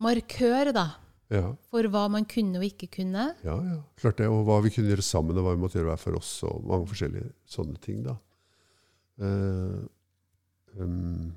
markør 0.00 0.72
da, 0.74 0.96
Ja, 1.30 1.54
for 1.70 1.82
hva 1.84 2.10
man 2.10 2.24
kunne 2.26 2.58
og 2.58 2.64
ikke 2.64 2.90
kunne? 2.90 3.34
ja, 3.42 3.56
ja. 3.62 3.82
Klart 3.96 4.16
det. 4.18 4.26
Og 4.28 4.44
hva 4.44 4.60
vi 4.62 4.70
kunne 4.70 4.90
gjøre 4.94 5.02
sammen, 5.02 5.36
og 5.38 5.44
hva 5.44 5.54
vi 5.56 5.62
måtte 5.62 5.78
gjøre 5.80 5.94
hver 5.96 5.98
for 5.98 6.16
oss, 6.16 6.42
og 6.44 6.62
mange 6.64 6.86
forskjellige 6.86 7.32
sånne 7.48 7.80
ting. 7.80 8.02
da. 8.02 8.16
Eh, 9.18 9.86
um, 10.80 11.34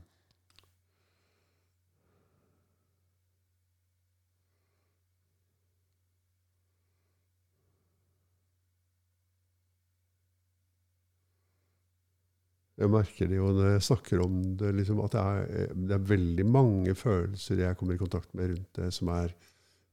Jeg 12.77 12.91
merker 12.93 13.29
det 13.31 13.37
jo 13.39 13.47
når 13.57 13.71
jeg 13.71 13.85
snakker 13.87 14.21
om 14.21 14.33
det, 14.59 14.71
liksom, 14.77 14.99
at 15.01 15.15
det 15.15 15.21
er, 15.21 15.69
det 15.73 15.95
er 15.95 16.09
veldig 16.11 16.45
mange 16.45 16.93
følelser 16.95 17.63
jeg 17.63 17.77
kommer 17.79 17.95
i 17.97 18.01
kontakt 18.01 18.35
med 18.37 18.51
rundt 18.51 18.77
det, 18.77 18.91
som 18.93 19.09
er 19.15 19.31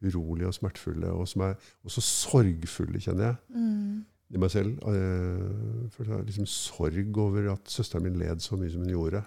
urolige 0.04 0.50
og 0.50 0.56
smertefulle, 0.58 1.12
og 1.16 1.28
som 1.30 1.46
er 1.46 1.54
også 1.86 2.02
sorgfulle, 2.04 3.00
kjenner 3.00 3.30
jeg, 3.30 3.36
Mm. 3.54 4.04
i 4.34 4.40
meg 4.42 4.50
selv. 4.52 4.74
Jeg 4.84 5.92
føler 5.94 6.18
er 6.18 6.26
liksom 6.28 6.46
sorg 6.50 7.18
over 7.22 7.52
at 7.54 7.72
søsteren 7.72 8.04
min 8.04 8.18
led 8.20 8.40
så 8.44 8.56
mye 8.60 8.72
som 8.72 8.82
hun 8.84 8.92
gjorde. 8.92 9.22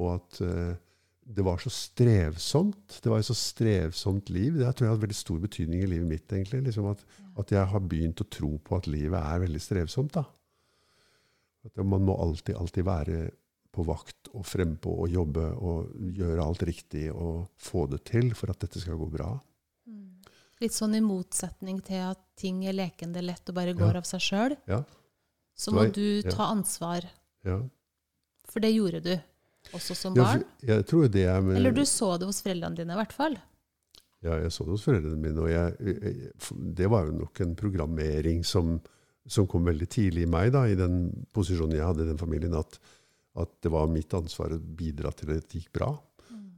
Og 0.00 0.14
at 0.14 0.40
uh, 0.40 0.72
det 1.28 1.44
var 1.44 1.58
så 1.60 1.70
strevsomt. 1.70 3.00
Det 3.04 3.10
var 3.10 3.18
et 3.20 3.28
så 3.28 3.36
strevsomt 3.36 4.30
liv. 4.32 4.56
Det 4.56 4.70
tror 4.74 4.86
jeg 4.86 4.94
hadde 4.94 5.04
veldig 5.04 5.16
stor 5.18 5.38
betydning 5.42 5.82
i 5.82 5.86
livet 5.90 6.08
mitt. 6.08 6.32
egentlig. 6.32 6.62
Liksom 6.64 6.86
at, 6.90 7.04
at 7.38 7.52
jeg 7.52 7.66
har 7.66 7.80
begynt 7.80 8.20
å 8.24 8.28
tro 8.30 8.56
på 8.64 8.76
at 8.76 8.88
livet 8.90 9.18
er 9.20 9.44
veldig 9.44 9.60
strevsomt. 9.60 10.14
da. 10.16 10.24
At 11.64 11.76
man 11.86 12.02
må 12.04 12.16
alltid, 12.20 12.56
alltid 12.58 12.84
være 12.84 13.30
på 13.72 13.84
vakt 13.88 14.28
og 14.34 14.44
frempå 14.44 14.92
og 15.04 15.08
jobbe 15.08 15.44
og 15.56 15.92
gjøre 16.12 16.44
alt 16.44 16.62
riktig 16.68 17.06
og 17.14 17.46
få 17.56 17.86
det 17.88 18.02
til 18.10 18.32
for 18.36 18.50
at 18.52 18.58
dette 18.60 18.80
skal 18.82 18.98
gå 19.00 19.06
bra. 19.14 19.30
Mm. 19.88 20.18
Litt 20.60 20.74
sånn 20.76 20.96
i 20.98 21.00
motsetning 21.04 21.78
til 21.86 22.02
at 22.10 22.20
ting 22.36 22.64
er 22.68 22.76
lekende 22.76 23.22
lett 23.24 23.48
og 23.48 23.54
bare 23.56 23.72
går 23.78 23.94
Ja. 23.94 24.02
av 24.02 24.04
seg 24.10 24.20
sjøl. 24.20 24.56
Ja. 24.68 24.82
Så 25.56 25.72
må 25.72 25.86
du 25.92 26.22
ta 26.22 26.50
ansvar, 26.52 27.06
Ja. 27.44 27.60
for 28.48 28.60
det 28.60 28.74
gjorde 28.74 29.00
du 29.02 29.14
også 29.72 29.94
som 29.96 30.14
barn. 30.14 30.44
jeg 30.62 30.84
tror 30.86 31.08
det 31.08 31.42
med, 31.44 31.56
Eller 31.56 31.72
du 31.72 31.82
så 31.86 32.18
det 32.18 32.26
hos 32.26 32.42
foreldrene 32.42 32.76
dine, 32.76 32.92
i 32.92 32.96
hvert 32.96 33.12
fall. 33.12 33.36
Ja, 34.22 34.36
jeg 34.38 34.50
så 34.52 34.64
det 34.64 34.70
hos 34.76 34.84
foreldrene 34.84 35.16
mine, 35.18 35.38
og 35.40 35.48
jeg, 35.48 35.76
jeg, 35.80 36.32
det 36.74 36.88
var 36.90 37.06
jo 37.06 37.12
nok 37.12 37.40
en 37.40 37.54
programmering 37.56 38.44
som, 38.44 38.80
som 39.30 39.46
kom 39.46 39.66
veldig 39.66 39.88
tidlig 39.90 40.26
i 40.26 40.30
meg, 40.30 40.50
da, 40.54 40.64
i 40.66 40.78
den 40.78 41.04
posisjonen 41.34 41.76
jeg 41.76 41.86
hadde 41.86 42.06
i 42.06 42.10
den 42.10 42.20
familien, 42.20 42.56
at, 42.58 42.78
at 43.38 43.52
det 43.62 43.70
var 43.72 43.90
mitt 43.90 44.12
ansvar 44.18 44.54
å 44.54 44.58
bidra 44.58 45.12
til 45.14 45.30
at 45.34 45.46
det 45.46 45.60
gikk 45.60 45.70
bra. 45.78 45.92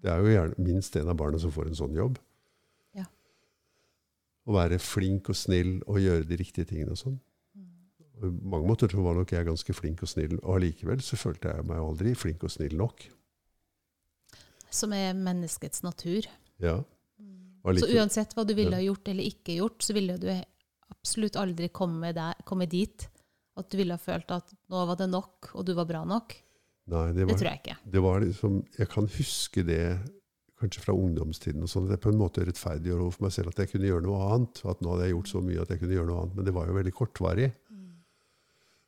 Det 0.04 0.12
er 0.12 0.20
jo 0.20 0.32
gjerne 0.32 0.64
minst 0.64 0.96
en 1.00 1.08
av 1.08 1.16
barna 1.16 1.40
som 1.40 1.52
får 1.52 1.70
en 1.70 1.78
sånn 1.78 1.94
jobb. 1.96 2.18
Ja. 2.96 3.06
Å 4.44 4.56
være 4.56 4.80
flink 4.82 5.30
og 5.32 5.38
snill 5.38 5.78
og 5.86 6.00
gjøre 6.02 6.28
de 6.28 6.40
riktige 6.40 6.68
tingene 6.68 6.92
og 6.92 7.00
sånn. 7.00 7.20
På 8.14 8.30
mange 8.30 8.68
måter 8.68 8.90
tror 8.90 9.08
var 9.08 9.16
nok 9.18 9.32
jeg 9.34 9.46
ganske 9.48 9.74
flink 9.74 10.04
og 10.04 10.10
snill, 10.12 10.36
og 10.42 10.58
allikevel 10.58 11.00
så 11.02 11.18
følte 11.18 11.50
jeg 11.50 11.66
meg 11.68 11.80
aldri 11.82 12.12
flink 12.16 12.44
og 12.46 12.52
snill 12.52 12.76
nok. 12.78 13.06
Som 14.74 14.94
er 14.96 15.16
menneskets 15.16 15.82
natur. 15.86 16.28
Ja. 16.62 16.78
Så 17.64 17.88
uansett 17.96 18.34
hva 18.36 18.44
du 18.44 18.52
ville 18.56 18.76
ha 18.76 18.84
gjort 18.84 19.08
eller 19.08 19.24
ikke 19.24 19.56
gjort, 19.56 19.80
så 19.82 19.96
ville 19.96 20.18
du 20.20 20.28
absolutt 20.94 21.36
aldri 21.40 21.68
komme, 21.74 22.12
der, 22.16 22.38
komme 22.48 22.66
dit 22.70 23.08
at 23.54 23.70
du 23.70 23.78
ville 23.78 23.94
ha 23.94 24.02
følt 24.02 24.30
at 24.34 24.50
nå 24.72 24.80
var 24.88 24.98
det 24.98 25.06
nok, 25.12 25.52
og 25.54 25.66
du 25.66 25.74
var 25.78 25.86
bra 25.86 26.02
nok. 26.08 26.34
Nei, 26.90 27.06
det 27.16 27.28
Det 27.28 27.36
tror 27.38 27.50
jeg 27.52 27.60
ikke. 27.62 27.76
det 27.94 28.02
var 28.02 28.20
liksom, 28.20 28.56
jeg 28.78 28.88
kan 28.92 29.06
huske 29.14 29.62
det 29.64 29.82
kanskje 30.60 30.82
fra 30.84 30.94
ungdomstiden, 30.96 31.62
og 31.64 31.70
sånn, 31.70 31.86
at 31.88 31.96
jeg 31.96 32.02
på 32.04 32.10
en 32.12 32.18
måte 32.20 32.44
rettferdiggjør 32.46 33.04
overfor 33.04 33.26
meg 33.26 33.34
selv 33.36 33.52
at 33.52 33.62
jeg 33.62 33.70
kunne 33.72 33.88
gjøre 33.90 34.04
noe 34.06 34.20
annet. 34.34 34.60
At 34.70 34.82
nå 34.82 34.92
hadde 34.92 35.06
jeg 35.08 35.14
gjort 35.14 35.30
så 35.32 35.42
mye 35.44 35.62
at 35.62 35.72
jeg 35.72 35.80
kunne 35.82 35.96
gjøre 35.96 36.08
noe 36.10 36.20
annet. 36.22 36.36
Men 36.38 36.48
det 36.48 36.54
var 36.56 36.68
jo 36.70 36.76
veldig 36.78 36.94
kortvarig. 36.94 37.48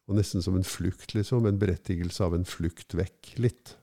Og 0.06 0.14
nesten 0.14 0.44
som 0.44 0.54
en 0.54 0.66
flukt, 0.66 1.16
liksom. 1.16 1.48
En 1.50 1.58
berettigelse 1.58 2.22
av 2.22 2.36
en 2.36 2.46
flukt 2.46 2.94
vekk 2.94 3.32
litt. 3.42 3.74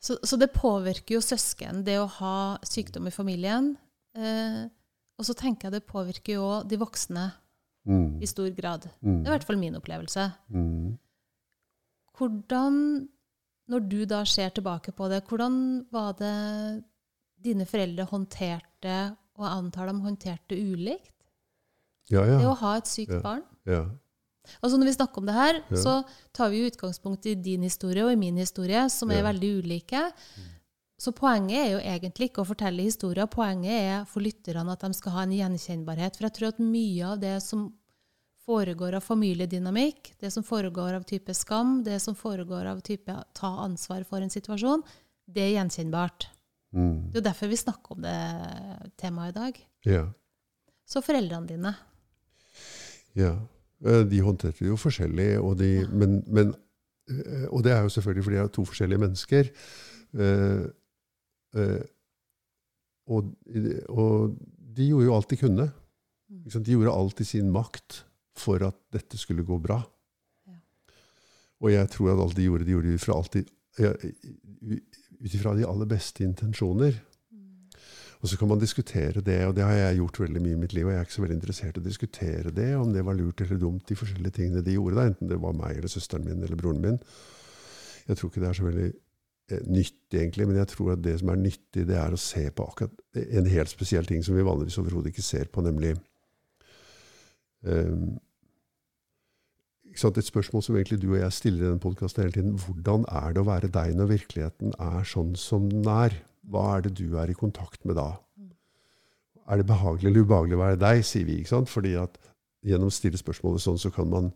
Så, 0.00 0.16
så 0.24 0.38
det 0.40 0.50
påvirker 0.56 1.18
jo 1.18 1.20
søsken, 1.24 1.82
det 1.84 1.98
å 2.00 2.08
ha 2.18 2.36
sykdom 2.66 3.08
i 3.08 3.12
familien. 3.14 3.74
Eh, 4.16 4.64
og 5.18 5.24
så 5.24 5.34
tenker 5.34 5.68
jeg 5.68 5.72
det 5.72 5.86
påvirker 5.86 6.34
jo 6.38 6.62
de 6.68 6.76
voksne 6.80 7.32
Mm. 7.86 8.22
i 8.22 8.26
stor 8.26 8.48
grad. 8.56 8.80
Det 8.80 9.02
Mm. 9.02 9.20
er 9.26 9.28
i 9.28 9.38
hvert 9.38 9.44
fall 9.44 9.56
min 9.60 9.74
opplevelse. 9.76 10.32
Mm. 10.50 10.98
Hvordan, 12.16 13.08
når 13.68 13.88
du 13.90 14.04
da 14.06 14.22
ser 14.24 14.50
tilbake 14.54 14.92
på 14.96 15.08
det, 15.10 15.22
hvordan 15.28 15.86
var 15.92 16.12
det 16.18 16.84
dine 17.44 17.66
foreldre 17.68 18.06
håndterte, 18.08 19.16
og 19.36 19.44
jeg 19.44 19.58
antar 19.58 19.90
de 19.90 20.00
håndterte 20.00 20.56
ulikt, 20.56 21.10
Ja, 22.10 22.20
det 22.24 22.40
ja. 22.42 22.48
å 22.50 22.56
ha 22.56 22.76
et 22.76 22.84
sykt 22.86 23.12
Ja. 23.12 23.20
barn? 23.20 23.42
ja. 23.66 23.84
Altså 24.62 24.76
Når 24.78 24.84
vi 24.84 24.92
snakker 24.92 25.18
om 25.18 25.26
det 25.26 25.34
her, 25.34 25.62
så 25.72 26.04
tar 26.34 26.50
vi 26.50 26.58
jo 26.62 26.70
utgangspunkt 26.70 27.24
i 27.26 27.34
din 27.34 27.62
historie 27.62 28.04
og 28.04 28.12
i 28.12 28.16
min 28.16 28.36
historie, 28.36 28.88
som 28.90 29.10
er 29.10 29.22
veldig 29.22 29.62
ulike. 29.64 30.12
Så 31.04 31.12
poenget 31.12 31.58
er 31.58 31.70
jo 31.74 31.80
egentlig 31.82 32.30
ikke 32.30 32.40
å 32.40 32.48
fortelle 32.48 32.84
historier, 32.86 33.28
poenget 33.28 33.74
er 33.76 34.04
for 34.08 34.24
lytterne 34.24 34.72
at 34.72 34.84
de 34.86 34.96
skal 34.96 35.12
ha 35.18 35.24
en 35.26 35.34
gjenkjennbarhet. 35.36 36.16
For 36.16 36.24
jeg 36.28 36.36
tror 36.38 36.52
at 36.54 36.60
mye 36.64 37.08
av 37.10 37.18
det 37.20 37.34
som 37.44 37.66
foregår 38.44 38.96
av 38.96 39.04
familiedynamikk, 39.04 40.14
det 40.20 40.30
som 40.32 40.44
foregår 40.46 40.96
av 40.96 41.04
type 41.08 41.34
skam, 41.36 41.82
det 41.84 41.98
som 42.00 42.16
foregår 42.16 42.70
av 42.70 42.80
type 42.84 43.12
ta 43.36 43.50
ansvar 43.64 44.06
for 44.08 44.24
en 44.24 44.32
situasjon, 44.32 44.84
det 45.28 45.44
er 45.44 45.52
gjenkjennbart. 45.58 46.28
Mm. 46.76 47.10
Det 47.10 47.18
er 47.18 47.20
jo 47.20 47.24
derfor 47.28 47.52
vi 47.52 47.58
snakker 47.60 47.96
om 47.96 48.04
det 48.04 48.18
temaet 49.00 49.34
i 49.34 49.38
dag. 49.40 49.64
ja. 49.96 50.04
Så 50.84 51.00
foreldrene 51.00 51.48
dine. 51.48 51.70
Ja. 53.16 53.30
Eh, 53.86 54.02
De 54.04 54.18
håndterte 54.20 54.60
det 54.60 54.68
jo 54.68 54.76
forskjellig, 54.76 55.30
og, 55.40 55.54
de, 55.56 55.86
men, 55.88 56.18
men, 56.28 56.50
eh, 57.08 57.46
og 57.48 57.62
det 57.64 57.72
er 57.72 57.86
jo 57.86 57.92
selvfølgelig 57.94 58.24
fordi 58.26 58.36
de 58.36 58.42
er 58.42 58.50
to 58.52 58.64
forskjellige 58.68 59.00
mennesker. 59.00 59.48
Eh, 61.54 61.82
og, 63.14 63.32
og 63.92 64.36
de 64.74 64.90
gjorde 64.90 65.08
jo 65.08 65.16
alt 65.16 65.30
de 65.30 65.40
kunne. 65.40 65.70
De 66.54 66.74
gjorde 66.74 66.94
alt 66.94 67.20
i 67.20 67.28
sin 67.28 67.50
makt 67.52 68.02
for 68.34 68.64
at 68.66 68.78
dette 68.94 69.18
skulle 69.20 69.46
gå 69.46 69.58
bra. 69.62 69.82
Og 71.64 71.72
jeg 71.72 71.88
tror 71.92 72.12
at 72.12 72.22
alt 72.24 72.36
de 72.36 72.46
gjorde, 72.48 72.66
de 72.66 72.74
gjorde 72.74 73.00
fra, 73.00 73.16
alltid, 73.16 73.50
ut 73.78 75.34
ifra 75.34 75.54
de 75.56 75.66
aller 75.68 75.88
beste 75.88 76.24
intensjoner. 76.26 76.98
Og 78.24 78.30
så 78.30 78.38
kan 78.40 78.48
man 78.48 78.60
diskutere 78.60 79.20
det, 79.20 79.42
og 79.44 79.52
det 79.56 79.64
har 79.66 79.74
jeg 79.76 79.98
gjort 79.98 80.18
veldig 80.22 80.40
mye 80.40 80.56
i 80.56 80.60
mitt 80.62 80.72
liv. 80.72 80.86
Og 80.86 80.94
jeg 80.94 81.00
er 81.02 81.06
ikke 81.06 81.16
så 81.16 81.24
veldig 81.24 81.36
interessert 81.36 81.76
i 81.76 81.82
å 81.82 81.84
diskutere 81.84 82.52
det, 82.56 82.70
om 82.80 82.92
det 82.92 83.04
var 83.04 83.16
lurt 83.18 83.42
eller 83.44 83.60
dumt, 83.60 83.84
de 83.88 83.96
forskjellige 84.00 84.38
tingene 84.38 84.64
de 84.64 84.76
gjorde. 84.78 84.96
Da, 84.96 85.04
enten 85.10 85.28
det 85.28 85.40
var 85.42 85.56
meg 85.58 85.76
eller 85.76 85.92
søsteren 85.92 86.24
min 86.24 86.40
eller 86.40 86.56
broren 86.56 86.80
min. 86.80 86.96
Jeg 88.08 88.16
tror 88.16 88.30
ikke 88.30 88.40
det 88.40 88.48
er 88.48 88.56
så 88.56 88.64
veldig 88.64 88.88
eh, 89.50 89.62
nyttig, 89.66 90.18
egentlig, 90.18 90.48
men 90.48 90.60
jeg 90.60 90.70
tror 90.72 90.94
at 90.94 91.04
det 91.04 91.18
som 91.20 91.32
er 91.32 91.40
nyttig, 91.40 91.86
det 91.88 91.96
er 92.00 92.14
å 92.14 92.20
se 92.20 92.44
på 92.50 92.66
akkurat 92.68 93.24
en 93.24 93.50
helt 93.50 93.72
spesiell 93.72 94.06
ting 94.08 94.24
som 94.24 94.36
vi 94.36 94.46
vanligvis 94.46 94.78
overhodet 94.82 95.12
ikke 95.12 95.26
ser 95.26 95.50
på, 95.52 95.64
nemlig 95.64 95.94
um, 97.62 98.14
et 99.94 100.26
spørsmål 100.26 100.62
som 100.64 100.76
egentlig 100.76 100.98
du 101.02 101.12
og 101.12 101.20
jeg 101.20 101.32
stiller 101.36 101.62
i 101.62 101.66
denne 101.68 101.82
podkasten 101.82 102.24
hele 102.24 102.34
tiden. 102.34 102.56
Hvordan 102.58 103.04
er 103.06 103.34
det 103.34 103.42
å 103.44 103.46
være 103.46 103.70
deg 103.70 103.94
når 103.94 104.10
virkeligheten 104.10 104.74
er 104.82 105.06
sånn 105.06 105.36
som 105.38 105.68
den 105.70 105.86
er? 105.86 106.16
Hva 106.50 106.64
er 106.76 106.86
det 106.86 106.96
du 106.98 107.14
er 107.20 107.30
i 107.30 107.36
kontakt 107.38 107.84
med 107.86 107.96
da? 108.00 108.08
Er 109.46 109.60
det 109.60 109.68
behagelig 109.68 110.10
eller 110.10 110.26
ubehagelig 110.26 110.56
å 110.56 110.62
være 110.64 110.80
deg, 110.80 111.04
sier 111.06 111.28
vi. 111.28 111.38
ikke 111.38 111.52
sant? 111.52 111.70
Fordi 111.70 111.94
at 112.00 112.18
gjennom 112.64 112.90
å 112.90 112.96
stille 112.96 113.20
spørsmålet 113.20 113.62
sånn, 113.62 113.78
så 113.80 113.92
kan 113.94 114.10
man 114.10 114.32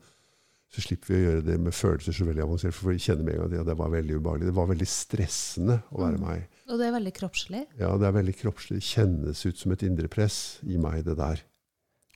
så 0.69 0.83
slipper 0.85 1.15
vi 1.15 1.19
å 1.19 1.25
gjøre 1.25 1.45
det 1.47 1.55
med 1.65 1.73
følelser 1.73 2.13
så 2.13 2.27
veldig 2.29 2.45
avansert. 2.45 2.77
For 2.77 2.93
vi 2.93 3.01
kjenner 3.01 3.25
med 3.25 3.39
en 3.39 3.45
gang 3.47 3.63
at 3.63 3.71
det 3.71 3.77
var 3.81 3.93
veldig 3.95 4.19
ubehagelig. 4.19 4.49
Det 4.51 4.57
var 4.59 4.69
veldig 4.69 4.89
stressende 4.93 5.79
å 5.89 6.03
være 6.03 6.21
meg. 6.21 6.59
Og 6.69 6.81
det 6.81 6.89
er 6.89 6.97
veldig 6.99 7.13
kroppslig. 7.17 7.63
Ja, 7.81 7.93
det 7.97 8.09
er 8.09 8.17
veldig 8.19 8.35
kroppslig. 8.37 8.81
Det 8.83 8.89
kjennes 8.91 9.45
ut 9.47 9.63
som 9.63 9.73
et 9.73 9.85
indre 9.89 10.11
press 10.13 10.41
i 10.69 10.77
meg, 10.81 11.07
det 11.07 11.17
der. 11.21 11.41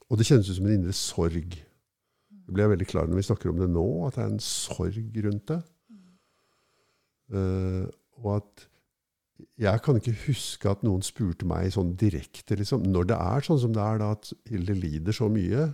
Og 0.05 0.19
det 0.19 0.27
kjennes 0.29 0.51
ut 0.51 0.59
som 0.59 0.69
en 0.69 0.75
indre 0.75 0.93
sorg. 0.97 1.57
Det 2.43 2.53
blir 2.53 2.67
jeg 2.67 2.73
veldig 2.75 2.89
klar 2.91 3.09
når 3.09 3.23
vi 3.23 3.25
snakker 3.31 3.49
om 3.49 3.63
det 3.63 3.71
nå, 3.73 3.87
at 4.05 4.19
det 4.19 4.25
er 4.25 4.35
en 4.35 4.45
sorg 4.45 5.19
rundt 5.25 5.49
det. 5.49 5.59
Uh, 7.33 7.89
og 8.21 8.35
at 8.37 8.67
jeg 9.59 9.81
kan 9.83 9.97
ikke 9.97 10.13
huske 10.27 10.69
at 10.69 10.83
noen 10.85 11.01
spurte 11.03 11.47
meg 11.49 11.71
sånn 11.73 11.95
direkte, 11.97 12.53
liksom. 12.59 12.85
Når 12.85 13.09
det 13.09 13.17
er 13.17 13.47
sånn 13.47 13.61
som 13.63 13.73
det 13.73 13.81
er, 13.81 13.97
da, 14.03 14.11
at 14.13 14.29
Hilde 14.51 14.75
lider 14.77 15.15
så 15.17 15.25
mye 15.31 15.71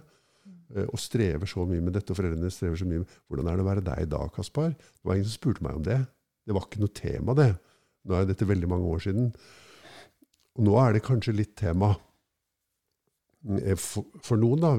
og 0.70 1.00
strever 1.02 1.50
så 1.50 1.64
mye 1.66 1.82
med 1.82 1.96
dette, 1.98 2.14
og 2.14 2.20
foreldrene 2.20 2.52
strever 2.54 2.78
så 2.78 2.86
mye 2.86 3.02
med 3.02 3.14
Hvordan 3.26 3.48
er 3.50 3.58
det 3.58 3.64
å 3.64 3.70
være 3.70 3.86
deg 3.88 4.12
da, 4.12 4.20
Kaspar? 4.36 4.76
Det 4.76 5.10
var 5.10 5.18
ingen 5.18 5.30
som 5.30 5.40
spurte 5.40 5.66
meg 5.66 5.80
om 5.80 5.88
det. 5.88 5.98
Det 6.46 6.56
var 6.58 6.68
ikke 6.68 6.84
noe 6.84 6.94
tema, 6.94 7.36
det. 7.38 7.50
Nå 8.06 8.16
er 8.16 8.30
dette 8.30 8.48
veldig 8.50 8.70
mange 8.70 8.92
år 8.94 9.04
siden. 9.08 9.32
Og 10.58 10.66
nå 10.68 10.78
er 10.82 10.96
det 10.96 11.06
kanskje 11.06 11.36
litt 11.36 11.56
tema. 11.60 11.94
Eh, 13.60 13.76
for, 13.80 14.08
for 14.26 14.40
noen, 14.42 14.64
da. 14.64 14.74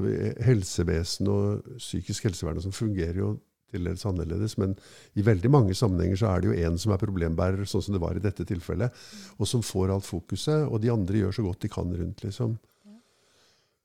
Helsevesen 0.47 1.31
og 1.33 1.71
psykisk 1.79 2.29
helsevern 2.29 2.63
som 2.65 2.75
fungerer 2.75 3.23
jo 3.23 3.31
til 3.71 3.87
dels 3.87 4.03
annerledes. 4.09 4.57
Men 4.61 4.75
i 5.19 5.25
veldig 5.27 5.53
mange 5.53 5.77
sammenhenger 5.79 6.21
så 6.21 6.33
er 6.33 6.43
det 6.43 6.51
jo 6.51 6.59
én 6.67 6.81
som 6.81 6.95
er 6.95 7.03
problembærer, 7.03 7.63
sånn 7.69 7.87
som 7.87 7.97
det 7.97 8.03
var 8.03 8.19
i 8.19 8.25
dette 8.25 8.47
tilfellet, 8.49 8.97
og 9.39 9.49
som 9.49 9.65
får 9.65 9.95
alt 9.95 10.09
fokuset. 10.09 10.67
Og 10.67 10.83
de 10.83 10.93
andre 10.93 11.23
gjør 11.23 11.39
så 11.39 11.47
godt 11.47 11.65
de 11.65 11.73
kan 11.73 11.95
rundt, 12.03 12.27
liksom. 12.27 12.59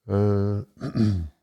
Uh, 0.05 0.61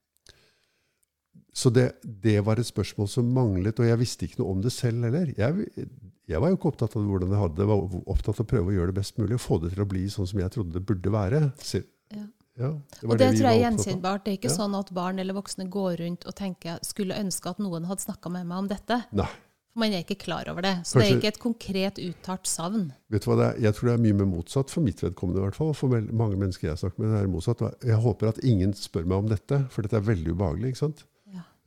så 1.53 1.71
det, 1.71 1.89
det, 2.03 2.39
var 2.47 2.61
et 2.61 2.69
spørsmål 2.69 3.09
som 3.13 3.29
manglet, 3.29 3.81
og 3.81 3.89
jeg 3.89 4.01
visste 4.01 4.27
ikke 4.27 4.41
noe 4.41 4.55
om 4.55 4.61
det 4.65 4.73
selv 4.73 5.05
heller. 5.05 5.33
Jeg, 5.37 5.89
jeg 6.31 6.41
var 6.41 6.53
jo 6.53 6.57
ikke 6.57 6.71
opptatt 6.73 6.97
av 6.97 7.09
hvordan 7.09 7.35
jeg 7.35 7.43
hadde 7.43 7.59
det, 7.59 7.67
jeg 7.67 7.73
var 7.73 8.13
opptatt 8.15 8.39
av 8.39 8.47
å 8.47 8.51
prøve 8.55 8.73
å 8.73 8.77
gjøre 8.79 8.93
det 8.93 9.01
best 9.03 9.19
mulig 9.21 9.37
og 9.37 9.45
få 9.45 9.59
det 9.61 9.75
til 9.75 9.85
å 9.85 9.89
bli 9.91 10.07
sånn 10.13 10.31
som 10.31 10.41
jeg 10.41 10.55
trodde 10.55 10.77
det 10.79 10.85
burde 10.89 11.13
være. 11.13 11.43
Så, 11.61 11.83
ja. 12.15 12.25
Ja, 12.61 12.69
det 12.69 13.07
og 13.09 13.17
det, 13.17 13.25
det 13.25 13.29
tror 13.39 13.47
jeg 13.49 13.57
er 13.57 13.63
gjenkjennbart. 13.63 14.25
Det 14.25 14.33
er 14.33 14.37
ikke 14.37 14.51
ja. 14.51 14.57
sånn 14.59 14.75
at 14.77 14.91
barn 14.93 15.21
eller 15.23 15.37
voksne 15.37 15.65
går 15.73 15.95
rundt 16.03 16.27
og 16.29 16.37
tenker 16.37 16.83
skulle 16.85 17.17
ønske 17.17 17.49
at 17.49 17.63
noen 17.65 17.89
hadde 17.89 18.05
snakka 18.05 18.33
med 18.33 18.49
meg 18.49 18.65
om 18.65 18.69
dette. 18.73 18.99
Nei. 19.17 19.29
For 19.73 19.81
man 19.81 19.95
er 19.97 20.03
ikke 20.05 20.19
klar 20.21 20.49
over 20.53 20.65
det. 20.67 20.75
Så 20.85 20.99
Kanskje, 20.99 21.01
det 21.01 21.07
er 21.07 21.19
ikke 21.19 21.31
et 21.33 21.41
konkret 21.41 22.01
uttalt 22.03 22.51
savn. 22.51 22.91
Vet 23.13 23.25
du 23.25 23.31
hva, 23.31 23.39
er, 23.47 23.63
Jeg 23.65 23.77
tror 23.79 23.89
det 23.89 23.95
er 23.95 24.03
mye 24.05 24.19
mer 24.19 24.29
motsatt, 24.35 24.73
for 24.73 24.85
mitt 24.85 25.01
vedkommende 25.01 25.41
i 25.41 25.47
hvert 25.47 25.57
fall. 25.57 25.73
For 25.77 25.97
mange 26.13 26.37
mennesker 26.37 26.69
jeg 26.69 26.83
snakker 26.83 27.01
med, 27.01 27.15
det 27.15 27.23
er 27.23 27.33
motsatt. 27.33 27.65
Jeg 27.89 28.01
håper 28.05 28.35
at 28.35 28.43
ingen 28.45 28.77
spør 28.77 29.09
meg 29.09 29.25
om 29.25 29.33
dette, 29.33 29.63
for 29.73 29.89
dette 29.89 29.97
er 29.97 30.05
veldig 30.11 30.37
ubehagelig. 30.37 30.75
ikke 30.75 30.83
sant? 30.83 31.07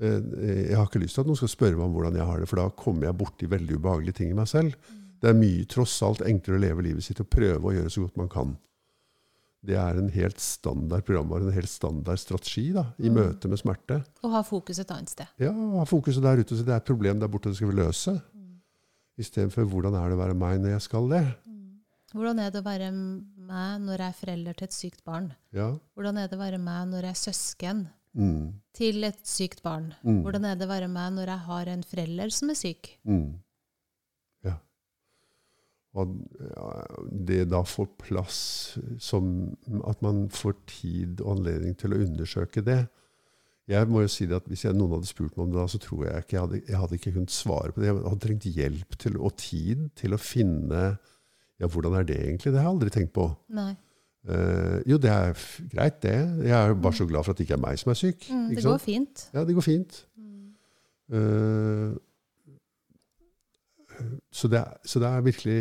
Eh, 0.01 0.19
jeg 0.71 0.75
har 0.75 0.89
ikke 0.89 1.01
lyst 1.03 1.17
til 1.17 1.23
at 1.23 1.29
noen 1.31 1.39
skal 1.39 1.51
spørre 1.51 1.79
meg 1.79 1.87
om 1.87 1.95
hvordan 1.95 2.19
jeg 2.19 2.29
har 2.29 2.41
det, 2.41 2.49
for 2.51 2.61
da 2.61 2.67
kommer 2.75 3.09
jeg 3.09 3.19
borti 3.21 3.49
veldig 3.51 3.79
ubehagelige 3.79 4.19
ting 4.21 4.33
i 4.33 4.37
meg 4.37 4.49
selv. 4.51 4.75
Det 5.21 5.31
er 5.31 5.39
mye 5.39 5.65
tross 5.71 5.95
alt 6.05 6.25
enklere 6.25 6.59
å 6.59 6.65
leve 6.65 6.85
livet 6.89 7.05
sitt 7.05 7.21
og 7.23 7.31
prøve 7.31 7.71
å 7.71 7.75
gjøre 7.75 7.93
så 7.93 8.05
godt 8.05 8.19
man 8.19 8.31
kan 8.31 8.55
det 9.65 9.77
er 9.79 9.97
en 9.99 10.11
helt 10.13 10.41
standard 10.41 11.05
programvare, 11.05 11.47
en 11.47 11.55
helt 11.55 11.71
standard 11.71 12.21
strategi 12.21 12.67
da, 12.75 12.85
i 13.01 13.09
mm. 13.09 13.17
møte 13.17 13.49
med 13.49 13.61
smerte. 13.61 13.99
Og 14.25 14.33
ha 14.35 14.43
fokus 14.45 14.79
et 14.81 14.93
annet 14.93 15.12
sted. 15.12 15.31
Ja, 15.41 15.51
ha 15.51 15.86
fokuset 15.89 16.23
der 16.25 16.41
ute. 16.41 16.53
Så 16.53 16.65
det 16.65 16.75
er 16.75 16.84
et 16.84 16.88
problem 16.88 17.21
der 17.21 17.31
borte 17.31 17.49
det 17.49 17.58
skal 17.60 17.71
vi 17.71 17.79
løse. 17.79 18.13
Mm. 18.36 18.60
Istedenfor 19.21 19.67
hvordan 19.71 19.97
er 19.97 20.12
det 20.12 20.19
å 20.19 20.21
være 20.21 20.38
meg 20.38 20.62
når 20.62 20.75
jeg 20.75 20.86
skal 20.86 21.10
det? 21.12 21.23
Mm. 21.47 21.62
Hvordan 22.13 22.41
er 22.43 22.53
det 22.53 22.62
å 22.62 22.67
være 22.67 22.91
meg 22.93 23.86
når 23.88 24.05
jeg 24.05 24.08
er 24.08 24.19
forelder 24.21 24.60
til 24.60 24.69
et 24.69 24.77
sykt 24.77 25.05
barn? 25.08 25.31
Ja. 25.55 25.71
Hvordan 25.97 26.21
er 26.21 26.29
det 26.29 26.38
å 26.38 26.43
være 26.43 26.62
meg 26.62 26.91
når 26.93 27.10
jeg 27.10 27.17
er 27.17 27.23
søsken 27.25 27.86
mm. 28.15 28.43
til 28.75 29.08
et 29.08 29.21
sykt 29.28 29.62
barn? 29.65 29.91
Mm. 30.04 30.23
Hvordan 30.25 30.47
er 30.49 30.60
det 30.60 30.67
å 30.67 30.73
være 30.73 30.91
meg 30.91 31.15
når 31.15 31.34
jeg 31.34 31.47
har 31.49 31.73
en 31.75 31.84
forelder 31.93 32.34
som 32.34 32.54
er 32.54 32.60
syk? 32.60 32.95
Mm. 33.04 33.34
Og 35.95 36.12
det 37.28 37.45
da 37.51 37.62
får 37.63 37.88
plass 38.01 38.39
som 38.99 39.56
At 39.88 40.01
man 40.04 40.28
får 40.34 40.58
tid 40.67 41.23
og 41.23 41.38
anledning 41.38 41.75
til 41.80 41.95
å 41.95 42.01
undersøke 42.04 42.63
det. 42.65 42.82
Jeg 43.71 43.89
må 43.89 44.04
jo 44.04 44.12
si 44.12 44.28
det 44.30 44.38
at 44.38 44.49
Hvis 44.49 44.65
jeg, 44.67 44.75
noen 44.78 44.97
hadde 44.97 45.10
spurt 45.10 45.38
meg 45.38 45.47
om 45.47 45.54
det 45.54 45.62
da, 45.62 45.67
så 45.71 45.82
tror 45.82 46.06
jeg 46.06 46.25
ikke 46.25 46.36
jeg 46.36 46.43
hadde, 46.43 46.62
jeg 46.67 46.82
hadde 46.82 46.99
ikke 46.99 47.15
kunnet 47.15 47.34
svare 47.34 47.71
på 47.71 47.82
det. 47.82 47.89
Jeg 47.89 48.04
hadde 48.04 48.25
trengt 48.28 48.49
hjelp 48.60 48.99
til, 49.01 49.17
og 49.17 49.38
tid 49.41 49.88
til 49.97 50.17
å 50.17 50.21
finne 50.21 50.84
Ja, 51.56 51.69
hvordan 51.71 51.95
er 51.95 52.04
det 52.04 52.19
egentlig? 52.19 52.51
Det 52.51 52.60
har 52.60 52.67
jeg 52.67 52.75
aldri 52.75 52.91
tenkt 52.91 53.15
på. 53.15 53.30
Nei. 53.56 53.71
Uh, 54.25 54.81
jo, 54.89 54.97
det 54.97 55.11
er 55.11 55.38
greit, 55.69 56.01
det. 56.01 56.15
Jeg 56.47 56.55
er 56.57 56.73
bare 56.73 56.97
så 56.97 57.05
glad 57.05 57.23
for 57.23 57.31
at 57.31 57.38
det 57.38 57.45
ikke 57.45 57.57
er 57.59 57.61
meg 57.61 57.77
som 57.77 57.91
er 57.93 57.99
syk. 57.99 58.25
Mm, 58.29 58.47
det 58.49 58.63
går 58.65 58.77
fint. 58.81 59.29
Ja, 59.33 59.43
det 59.45 59.55
går 59.55 59.65
fint. 59.65 59.99
Mm. 60.17 60.53
Uh, 61.13 61.95
så, 64.31 64.49
det 64.49 64.59
er, 64.59 64.71
så 64.85 64.99
det 64.99 65.07
er 65.07 65.21
virkelig 65.21 65.59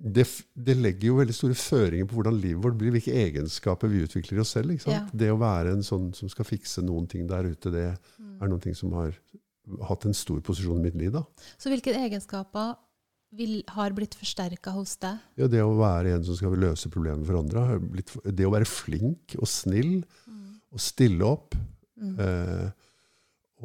det, 0.00 0.24
det, 0.54 0.76
legger 0.76 1.10
jo 1.10 1.16
veldig 1.18 1.34
store 1.36 1.56
føringer 1.58 2.06
på 2.08 2.16
hvordan 2.16 2.38
livet 2.40 2.62
vårt 2.64 2.76
blir, 2.80 2.92
hvilke 2.94 3.12
egenskaper 3.12 3.90
vi 3.92 4.04
utvikler 4.06 4.38
i 4.38 4.40
oss 4.40 4.54
selv. 4.56 4.76
Ja. 4.88 5.02
Det 5.12 5.28
å 5.32 5.40
være 5.40 5.74
en 5.76 5.84
sånn 5.84 6.10
som 6.16 6.30
skal 6.32 6.48
fikse 6.48 6.84
noen 6.84 7.08
ting 7.10 7.26
der 7.28 7.50
ute, 7.50 7.72
det 7.72 7.88
mm. 7.90 8.38
er 8.40 8.52
noen 8.52 8.62
ting 8.64 8.76
som 8.76 8.94
har 8.96 9.12
hatt 9.88 10.06
en 10.08 10.16
stor 10.16 10.40
posisjon 10.44 10.80
i 10.80 10.86
mitt 10.88 10.96
liv. 10.98 11.12
Da. 11.14 11.24
Så 11.60 11.72
hvilke 11.72 11.92
egenskaper 11.96 12.78
vil, 13.36 13.60
har 13.70 13.94
blitt 13.96 14.16
forsterka 14.18 14.72
hos 14.74 14.96
deg? 15.02 15.20
Ja, 15.38 15.48
Det 15.50 15.62
å 15.62 15.76
være 15.78 16.16
en 16.16 16.26
som 16.26 16.38
skal 16.38 16.56
løse 16.58 16.90
problemer 16.92 17.26
for 17.26 17.40
andre. 17.40 17.78
Blitt, 17.80 18.12
det 18.24 18.46
å 18.46 18.54
være 18.54 18.68
flink 18.68 19.36
og 19.38 19.48
snill 19.50 20.00
mm. 20.02 20.46
og 20.74 20.82
stille 20.82 21.26
opp. 21.28 21.56
Mm. 22.00 22.14
Eh, 22.24 22.68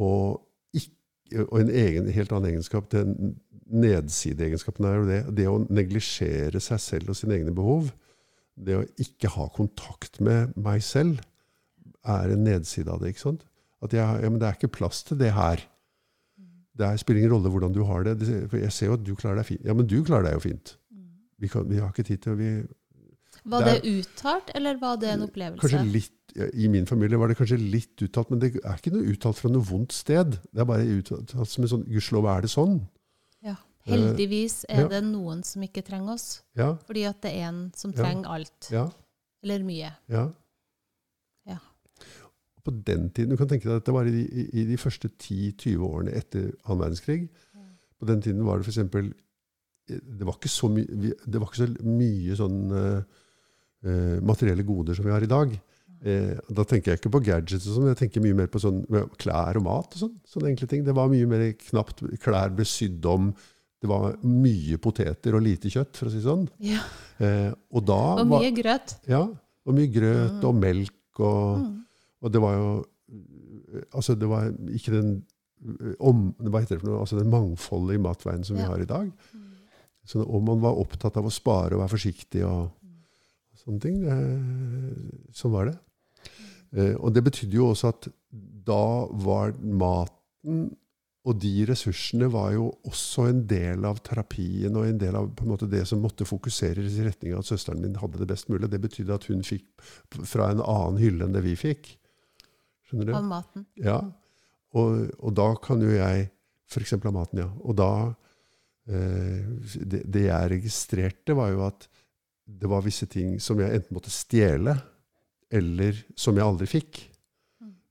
og, 0.06 0.42
ikke, 0.76 1.46
og, 1.48 1.58
en 1.64 1.74
egen, 1.84 2.10
helt 2.16 2.36
annen 2.36 2.54
egenskap, 2.54 2.90
den 2.94 3.36
nedsideegenskapen 3.66 4.88
er 4.88 5.00
jo 5.00 5.06
det. 5.10 5.22
Det 5.40 5.48
å 5.50 5.62
neglisjere 5.66 6.62
seg 6.62 6.82
selv 6.84 7.14
og 7.14 7.20
sine 7.20 7.40
egne 7.40 7.56
behov, 7.56 7.90
det 8.56 8.78
å 8.78 8.86
ikke 9.02 9.34
ha 9.36 9.50
kontakt 9.56 10.22
med 10.24 10.54
meg 10.56 10.84
selv, 10.86 11.20
er 12.06 12.36
en 12.36 12.44
nedside 12.46 12.92
av 12.92 13.02
det. 13.02 13.16
ikke 13.16 13.26
sant? 13.26 13.48
At 13.84 13.94
jeg, 13.96 14.06
ja, 14.06 14.30
men 14.30 14.38
det 14.42 14.48
er 14.48 14.58
ikke 14.60 14.76
plass 14.78 15.02
til 15.08 15.18
det 15.20 15.32
her. 15.36 15.64
Det 16.76 16.88
er, 16.88 16.98
spiller 17.00 17.22
ingen 17.22 17.36
rolle 17.36 17.52
hvordan 17.54 17.76
du 17.76 17.84
har 17.88 18.04
det. 18.08 18.18
For 18.52 18.60
jeg 18.60 18.74
ser 18.76 18.92
jo 18.92 18.98
at 18.98 19.06
du 19.06 19.14
klarer 19.16 19.40
deg 19.40 19.48
fint. 19.48 19.62
Ja, 19.68 19.76
men 19.78 19.88
du 19.88 20.02
klarer 20.04 20.30
deg 20.30 20.36
jo 20.38 20.44
fint. 20.44 20.76
Vi, 21.40 21.52
kan, 21.52 21.68
vi 21.70 21.80
har 21.80 21.92
ikke 21.92 22.08
tid 22.08 22.24
til 22.24 22.34
å 22.34 22.40
vi, 22.40 22.50
Var 23.52 23.66
det, 23.66 23.78
det 23.84 23.94
uttalt, 24.00 24.52
eller 24.56 24.80
var 24.80 25.00
det 25.02 25.12
en 25.12 25.26
opplevelse? 25.28 25.62
Kanskje 25.64 25.84
litt, 25.92 26.36
I 26.56 26.70
min 26.72 26.88
familie 26.88 27.20
var 27.20 27.32
det 27.32 27.38
kanskje 27.40 27.60
litt 27.60 28.04
uttalt, 28.06 28.32
men 28.32 28.44
det 28.44 28.54
er 28.62 28.80
ikke 28.80 28.94
noe 28.96 29.08
uttalt 29.12 29.40
fra 29.40 29.52
noe 29.52 29.68
vondt 29.68 29.96
sted. 29.96 30.38
Det 30.52 30.64
er 30.64 30.70
bare 30.70 30.88
uttalt 30.98 31.36
som 31.52 31.68
en 31.68 31.74
sånn 31.76 31.88
Gudskjelov 31.90 32.30
er 32.32 32.46
det 32.48 32.52
sånn. 32.56 32.80
Ja. 33.46 33.58
Heldigvis 33.86 34.64
er 34.72 34.86
ja. 34.86 34.92
det 34.96 35.04
noen 35.06 35.44
som 35.46 35.64
ikke 35.68 35.84
trenger 35.86 36.16
oss. 36.16 36.30
Ja. 36.58 36.74
Fordi 36.88 37.06
at 37.08 37.20
det 37.24 37.36
er 37.38 37.52
en 37.52 37.60
som 37.78 37.94
trenger 37.94 38.32
alt. 38.38 38.72
Ja. 38.74 38.88
Eller 39.46 39.68
mye. 39.68 39.92
Ja. 40.10 40.30
På 42.66 42.74
den 42.74 43.12
tiden, 43.14 43.36
Du 43.36 43.38
kan 43.38 43.50
tenke 43.52 43.70
deg 43.70 43.78
at 43.80 43.86
det 43.86 43.94
var 43.94 44.08
i 44.10 44.14
de, 44.16 44.46
i 44.58 44.66
de 44.66 44.78
første 44.82 45.12
10-20 45.12 45.86
årene 45.86 46.16
etter 46.18 46.50
annen 46.66 46.82
verdenskrig. 46.82 47.20
På 48.00 48.10
den 48.10 48.24
tiden 48.26 48.42
var 48.48 48.60
det 48.60 48.68
f.eks. 48.68 49.14
Det 49.86 50.26
var 50.26 50.40
ikke 50.40 50.50
så, 50.50 50.68
my, 50.74 50.82
det 50.82 51.40
var 51.40 51.48
ikke 51.52 51.62
så 51.62 51.70
mye 51.86 52.36
sånn 52.40 52.60
uh, 52.74 54.18
materielle 54.26 54.66
goder 54.66 54.98
som 54.98 55.06
vi 55.06 55.14
har 55.14 55.24
i 55.24 55.30
dag. 55.30 55.54
Eh, 56.06 56.36
da 56.54 56.66
tenker 56.68 56.92
jeg 56.92 57.00
ikke 57.00 57.12
på 57.16 57.22
gadgets, 57.26 57.66
og 57.66 57.78
sånn, 57.78 57.90
jeg 57.90 57.98
tenker 57.98 58.22
mye 58.22 58.38
mer 58.38 58.50
på 58.52 58.62
sånn, 58.62 58.84
klær 59.22 59.58
og 59.58 59.66
mat. 59.66 59.96
og 59.96 60.02
sånn, 60.04 60.16
sånne 60.30 60.52
enkle 60.52 60.68
ting. 60.70 60.84
Det 60.86 60.94
var 60.96 61.10
mye 61.10 61.30
mer 61.30 61.46
knapt. 61.70 62.04
Klær 62.22 62.54
ble 62.54 62.68
sydd 62.70 63.06
om. 63.10 63.32
Det 63.82 63.90
var 63.90 64.18
mye 64.26 64.78
poteter 64.82 65.38
og 65.38 65.44
lite 65.46 65.72
kjøtt, 65.74 65.98
for 65.98 66.10
å 66.10 66.14
si 66.14 66.22
det 66.22 66.28
sånn. 66.28 66.46
Ja. 66.64 66.84
Eh, 67.22 67.50
og, 67.72 67.82
da 67.88 68.02
og 68.22 68.30
mye 68.36 68.54
grøt. 68.56 68.98
Ja. 69.10 69.24
Og 69.66 69.78
mye 69.78 69.90
grøt 69.90 70.38
mm. 70.38 70.46
og 70.46 70.62
melk. 70.62 71.00
Og, 71.18 71.64
mm. 71.64 71.74
Og, 72.26 72.34
det 72.34 72.44
var 72.44 72.60
jo 72.60 72.68
Altså, 73.94 74.16
det 74.18 74.28
var 74.30 74.48
ikke 74.74 74.94
den 74.94 75.10
om, 76.04 76.30
hva 76.42 76.62
heter 76.62 76.78
det 76.78 76.82
for 76.82 76.90
noe, 76.90 77.02
altså 77.04 77.20
den 77.20 77.30
mangfoldet 77.32 77.98
i 77.98 78.02
matveien 78.02 78.46
som 78.48 78.58
ja. 78.58 78.64
vi 78.64 78.70
har 78.72 78.82
i 78.82 78.88
dag. 78.90 79.10
Mm. 79.34 79.44
Så, 80.06 80.22
og 80.24 80.42
man 80.46 80.62
var 80.64 80.80
opptatt 80.80 81.18
av 81.20 81.28
å 81.28 81.34
spare 81.34 81.76
og 81.76 81.84
være 81.84 81.94
forsiktig 81.94 82.42
og, 82.48 82.72
og 83.54 83.62
sånne 83.62 83.84
ting. 83.84 84.00
Det, 84.04 84.18
sånn 85.38 85.54
var 85.54 85.70
det. 85.70 85.76
Eh, 86.76 86.96
og 86.96 87.14
det 87.16 87.24
betydde 87.26 87.60
jo 87.60 87.70
også 87.72 87.94
at 87.94 88.10
da 88.66 88.86
var 89.26 89.54
maten 89.62 90.70
og 91.26 91.40
de 91.42 91.64
ressursene 91.66 92.28
var 92.30 92.52
jo 92.54 92.68
også 92.86 93.26
en 93.32 93.40
del 93.50 93.86
av 93.90 93.98
terapien 94.06 94.76
og 94.78 94.86
en 94.86 95.00
del 95.02 95.16
av 95.18 95.32
på 95.34 95.46
en 95.46 95.56
måte, 95.56 95.70
det 95.70 95.82
som 95.90 96.04
måtte 96.04 96.28
fokuseres 96.30 97.00
i 97.00 97.06
retning 97.08 97.34
av 97.34 97.42
at 97.42 97.50
søsteren 97.50 97.82
min 97.82 97.98
hadde 97.98 98.22
det 98.22 98.28
best 98.30 98.52
mulig. 98.52 98.70
Det 98.70 98.82
betydde 98.84 99.16
at 99.16 99.26
hun 99.32 99.42
fikk 99.46 99.66
fra 100.30 100.52
en 100.54 100.62
annen 100.62 101.02
hylle 101.02 101.26
enn 101.26 101.34
det 101.34 101.42
vi 101.48 101.56
fikk. 101.58 101.96
Skjønner 102.96 103.12
du? 103.12 103.16
Av 103.18 103.28
maten. 103.28 103.66
Ja. 103.76 103.98
Og, 104.76 105.10
og 105.20 105.36
da 105.36 105.50
kan 105.64 105.84
jo 105.84 105.92
jeg 105.92 106.30
F.eks. 106.66 106.96
av 106.96 107.12
maten, 107.14 107.44
ja. 107.44 107.50
Og 107.62 107.76
da 107.78 107.90
eh, 108.90 109.44
det, 109.84 110.02
det 110.10 110.24
jeg 110.26 110.52
registrerte, 110.56 111.36
var 111.38 111.52
jo 111.52 111.66
at 111.68 111.86
det 112.46 112.70
var 112.70 112.86
visse 112.86 113.08
ting 113.10 113.36
som 113.42 113.60
jeg 113.62 113.74
enten 113.74 113.98
måtte 113.98 114.14
stjele, 114.14 114.74
eller 115.54 116.00
som 116.18 116.38
jeg 116.38 116.46
aldri 116.46 116.70
fikk. 116.70 117.02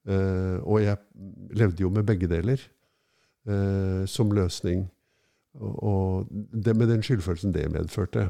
Eh, 0.04 0.56
og 0.62 0.82
jeg 0.82 0.98
levde 1.56 1.84
jo 1.84 1.92
med 1.92 2.06
begge 2.08 2.28
deler 2.30 2.58
eh, 3.46 4.02
som 4.10 4.32
løsning. 4.34 4.88
Og, 5.54 5.76
og 5.78 6.32
det 6.50 6.74
med 6.76 6.90
den 6.90 7.04
skyldfølelsen 7.06 7.54
det 7.54 7.68
medførte. 7.72 8.28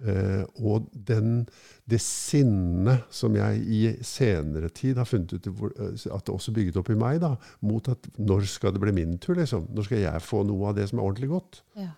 Eh, 0.00 0.44
og 0.64 0.86
den, 0.94 1.42
det 1.84 1.98
sinnet 2.00 3.04
som 3.12 3.34
jeg 3.36 3.60
i 3.60 3.80
senere 4.06 4.70
tid 4.72 4.96
har 4.96 5.08
funnet 5.08 5.34
ut 5.36 5.48
eh, 5.50 6.06
at 6.08 6.24
det 6.24 6.32
også 6.32 6.54
bygget 6.56 6.78
opp 6.80 6.88
i 6.92 6.96
meg, 6.98 7.18
da, 7.20 7.34
mot 7.66 7.90
at 7.92 8.08
når 8.16 8.48
skal 8.48 8.72
det 8.76 8.80
bli 8.84 8.94
min 8.96 9.18
tur? 9.20 9.36
liksom? 9.36 9.68
Når 9.74 9.88
skal 9.88 10.04
jeg 10.06 10.24
få 10.24 10.42
noe 10.48 10.70
av 10.70 10.78
det 10.78 10.88
som 10.88 11.00
er 11.00 11.06
ordentlig 11.08 11.30
godt? 11.34 11.60
Ja. 11.76 11.92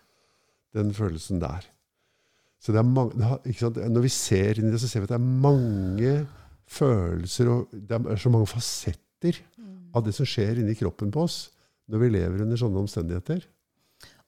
Den 0.74 0.90
følelsen 0.96 1.42
der. 1.42 1.68
Så 2.62 2.74
det 2.74 2.82
er 2.82 2.90
mange, 2.90 3.18
det 3.18 3.26
har? 3.26 3.88
Når 3.90 4.06
vi 4.06 4.12
ser 4.14 4.58
inn 4.58 4.70
i 4.70 4.74
det, 4.74 4.82
så 4.82 4.90
ser 4.90 5.02
vi 5.02 5.10
at 5.10 5.14
det 5.14 5.20
er 5.20 5.32
mange 5.46 6.12
følelser, 6.70 7.50
og 7.52 7.72
det 7.74 7.98
er 7.98 8.22
så 8.22 8.30
mange 8.32 8.50
fasetter 8.50 9.38
av 9.92 10.06
det 10.06 10.14
som 10.16 10.26
skjer 10.26 10.62
inni 10.62 10.74
kroppen 10.78 11.10
på 11.12 11.26
oss 11.26 11.42
når 11.90 12.00
vi 12.04 12.12
lever 12.14 12.44
under 12.44 12.58
sånne 12.58 12.80
omstendigheter. 12.80 13.42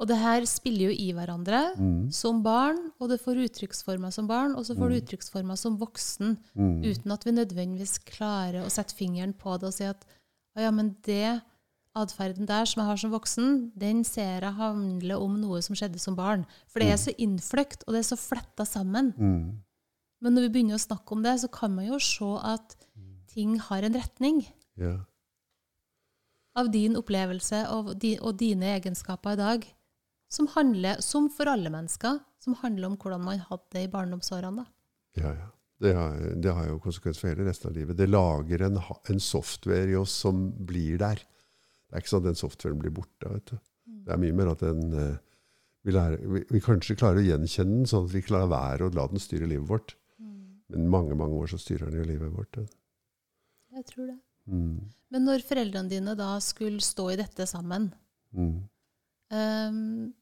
Og 0.01 0.09
det 0.11 0.17
her 0.19 0.45
spiller 0.51 0.91
jo 0.91 0.97
i 0.99 1.13
hverandre 1.15 1.77
Mm. 1.79 2.11
som 2.13 2.43
barn, 2.43 2.91
og 3.01 3.09
det 3.09 3.21
får 3.21 3.37
uttrykksformer 3.49 4.13
som 4.13 4.27
barn, 4.27 4.55
og 4.57 4.65
så 4.67 4.75
får 4.77 4.91
det 4.91 5.03
uttrykksformer 5.05 5.57
som 5.57 5.79
voksen, 5.79 6.37
Mm. 6.57 6.83
uten 6.85 7.13
at 7.13 7.25
vi 7.25 7.31
nødvendigvis 7.33 7.99
klarer 8.05 8.65
å 8.65 8.71
sette 8.71 8.95
fingeren 8.95 9.33
på 9.33 9.59
det 9.61 9.67
og 9.67 9.73
si 9.73 9.85
at 9.85 10.05
å 10.57 10.61
ja, 10.61 10.71
men 10.71 10.97
det 11.03 11.43
atferden 11.97 12.45
der 12.47 12.65
som 12.67 12.81
jeg 12.83 12.87
har 12.89 12.97
som 12.97 13.13
voksen, 13.13 13.71
den 13.79 14.03
ser 14.05 14.41
jeg 14.41 14.53
handler 14.55 15.21
om 15.23 15.41
noe 15.41 15.61
som 15.63 15.77
skjedde 15.77 16.01
som 16.01 16.17
barn. 16.17 16.45
For 16.67 16.81
det 16.81 16.89
er 16.91 16.97
så 16.97 17.15
innfløkt, 17.17 17.85
og 17.87 17.95
det 17.95 18.01
er 18.01 18.17
så 18.17 18.19
fletta 18.19 18.67
sammen. 18.67 19.13
Mm. 19.17 19.59
Men 20.21 20.35
når 20.35 20.49
vi 20.49 20.49
begynner 20.49 20.75
å 20.75 20.87
snakke 20.89 21.13
om 21.13 21.23
det, 21.23 21.39
så 21.41 21.49
kan 21.53 21.73
man 21.75 21.87
jo 21.87 21.99
se 22.01 22.25
at 22.43 22.75
ting 23.29 23.59
har 23.59 23.83
en 23.85 23.93
retning 23.95 24.47
Ja. 24.77 24.99
av 26.57 26.71
din 26.71 26.95
opplevelse 26.97 27.65
og, 27.71 27.99
di, 27.99 28.17
og 28.21 28.37
dine 28.39 28.63
egenskaper 28.81 29.33
i 29.33 29.37
dag, 29.37 29.74
som 30.35 30.49
handler, 30.55 31.01
som 31.05 31.29
for 31.33 31.49
alle 31.51 31.71
mennesker, 31.73 32.19
som 32.43 32.57
handler 32.61 32.91
om 32.91 32.97
hvordan 33.01 33.23
man 33.25 33.43
hadde 33.49 33.71
det 33.77 33.85
i 33.87 33.91
barndomsårene. 33.93 34.65
da. 34.65 35.23
Ja, 35.23 35.35
ja. 35.39 35.51
Det 35.85 35.91
har, 35.97 36.15
det 36.41 36.53
har 36.55 36.67
jo 36.69 36.79
konsekvens 36.81 37.19
for 37.21 37.29
hele 37.33 37.45
resten 37.49 37.69
av 37.71 37.75
livet. 37.77 37.97
Det 37.99 38.07
lager 38.09 38.63
en, 38.67 38.79
en 39.11 39.21
software 39.21 39.91
i 39.91 39.97
oss 39.99 40.13
som 40.25 40.47
blir 40.67 40.97
der. 41.03 41.19
Det 41.19 41.97
er 41.99 42.03
ikke 42.05 42.13
sånn 42.13 42.23
at 42.23 42.29
den 42.31 42.39
softwaren 42.39 42.79
blir 42.81 42.95
borte. 42.95 43.29
vet 43.33 43.51
du. 43.51 43.59
Det 44.07 44.15
er 44.15 44.21
mye 44.23 44.37
mer 44.39 44.53
at 44.55 44.63
den, 44.65 44.85
eh, 44.95 45.19
vi, 45.85 45.93
lærer, 45.97 46.23
vi, 46.31 46.45
vi 46.55 46.61
kanskje 46.65 46.97
klarer 47.01 47.21
å 47.21 47.27
gjenkjenne 47.27 47.81
den, 47.83 47.89
sånn 47.91 48.07
at 48.09 48.15
vi 48.15 48.23
klarer 48.25 48.47
å 48.49 48.53
være 48.55 48.87
og 48.89 48.97
la 48.97 49.07
den 49.11 49.21
styre 49.23 49.51
livet 49.51 49.69
vårt. 49.69 49.97
Men 50.73 50.87
mange 50.89 51.19
mange 51.19 51.37
år 51.43 51.51
så 51.53 51.59
styrer 51.61 51.91
den 51.93 52.01
jo 52.01 52.07
livet 52.15 52.33
vårt. 52.33 52.57
ja. 52.63 52.65
Jeg 53.75 53.85
tror 53.91 54.07
det. 54.09 54.17
Mm. 54.49 54.79
Men 55.13 55.25
når 55.27 55.43
foreldrene 55.45 55.91
dine 55.91 56.15
da 56.17 56.31
skulle 56.43 56.81
stå 56.85 57.11
i 57.13 57.19
dette 57.21 57.45
sammen, 57.51 57.91
Mm. 58.35 58.63
ehm, 59.35 60.13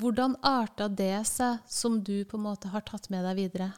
hvordan 0.00 0.36
arta 0.44 0.88
det 0.88 1.24
seg 1.28 1.64
som 1.68 2.02
du 2.04 2.24
på 2.28 2.36
en 2.36 2.46
måte 2.48 2.70
har 2.72 2.84
tatt 2.86 3.08
med 3.12 3.24
deg 3.24 3.38
videre? 3.40 3.70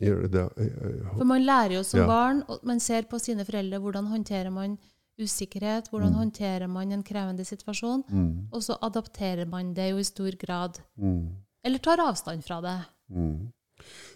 Gjør 0.00 0.24
det, 0.26 0.30
det, 0.56 0.70
For 1.14 1.26
man 1.28 1.44
lærer 1.44 1.76
jo 1.76 1.82
som 1.86 2.00
Ja. 2.00 2.06
barn, 2.06 2.42
og 2.48 2.64
man 2.66 2.80
ser 2.80 3.02
på 3.02 3.20
sine 3.20 3.44
foreldre 3.44 3.78
hvordan 3.78 4.08
håndterer 4.10 4.50
man 4.50 4.78
usikkerhet, 5.20 5.90
hvordan 5.90 6.16
håndterer 6.16 6.66
man 6.66 6.92
en 6.92 7.02
krevende 7.02 7.44
situasjon, 7.44 8.02
mm. 8.08 8.48
og 8.52 8.62
så 8.62 8.78
adapterer 8.82 9.46
man 9.46 9.74
det 9.74 9.90
jo 9.90 9.98
i 9.98 10.04
stor 10.04 10.36
grad. 10.40 10.80
Mm. 10.96 11.36
Eller 11.64 11.78
tar 11.78 12.00
avstand 12.00 12.42
fra 12.42 12.60
det. 12.60 12.78
Mm. 13.10 13.52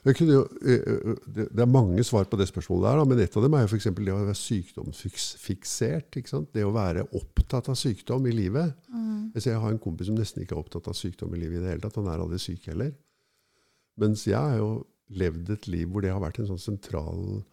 Jeg 0.05 0.18
kunne 0.18 0.37
jo, 0.37 0.42
eh, 0.61 0.83
eh, 0.85 1.20
det 1.37 1.46
det 1.55 1.62
er 1.64 1.70
mange 1.70 2.05
svar 2.05 2.27
på 2.29 2.37
det 2.37 2.48
spørsmålet, 2.50 2.85
der, 2.90 3.05
men 3.09 3.22
et 3.24 3.37
av 3.37 3.42
dem 3.46 3.55
er 3.57 3.64
jo 3.64 3.70
f.eks. 3.72 3.88
det 3.88 4.12
å 4.12 4.18
være 4.20 4.37
sykdomsfiksert. 4.37 6.18
Det 6.53 6.64
å 6.64 6.74
være 6.74 7.07
opptatt 7.16 7.70
av 7.72 7.79
sykdom 7.81 8.27
i 8.29 8.35
livet. 8.37 8.74
Altså, 9.35 9.50
Jeg 9.50 9.61
har 9.61 9.70
en 9.70 9.83
kompis 9.83 10.07
som 10.11 10.18
nesten 10.18 10.42
ikke 10.44 10.55
er 10.55 10.62
opptatt 10.62 10.88
av 10.88 10.98
sykdom 10.98 11.35
i 11.35 11.40
livet 11.40 11.59
i 11.59 11.64
det 11.64 11.72
hele 11.72 11.85
tatt. 11.85 11.96
Han 11.96 12.12
er 12.12 12.20
aldri 12.22 12.38
syk 12.42 12.68
heller. 12.70 12.92
Mens 13.96 14.27
jeg 14.27 14.38
har 14.38 14.59
jo 14.59 14.85
levd 15.14 15.50
et 15.55 15.68
liv 15.68 15.88
hvor 15.88 16.03
det 16.05 16.12
har 16.12 16.22
vært 16.22 16.40
en 16.40 16.48
sånn 16.53 16.62
sentral 16.62 17.44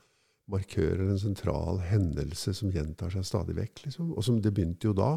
markør 0.52 0.96
eller 0.98 1.14
en 1.14 1.22
sentral 1.22 1.80
hendelse 1.86 2.54
som 2.58 2.72
gjentar 2.74 3.14
seg 3.14 3.26
stadig 3.28 3.56
vekk. 3.58 3.86
Liksom. 3.86 4.12
Og 4.16 4.26
som 4.26 4.42
det 4.42 4.54
begynte 4.56 4.90
jo 4.90 4.96
da. 4.98 5.14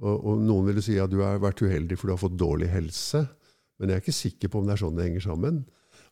Og, 0.00 0.14
og 0.16 0.40
noen 0.42 0.70
ville 0.70 0.82
si 0.84 0.96
at 0.98 1.12
du 1.12 1.20
har 1.22 1.42
vært 1.42 1.62
uheldig 1.62 1.98
for 1.98 2.08
du 2.08 2.14
har 2.16 2.22
fått 2.22 2.38
dårlig 2.40 2.70
helse. 2.72 3.26
Men 3.80 3.90
jeg 3.90 3.96
er 3.96 4.04
ikke 4.04 4.16
sikker 4.16 4.50
på 4.52 4.60
om 4.60 4.68
det 4.68 4.76
er 4.76 4.82
sånn 4.82 4.96
det 4.98 5.06
henger 5.08 5.24
sammen. 5.24 5.62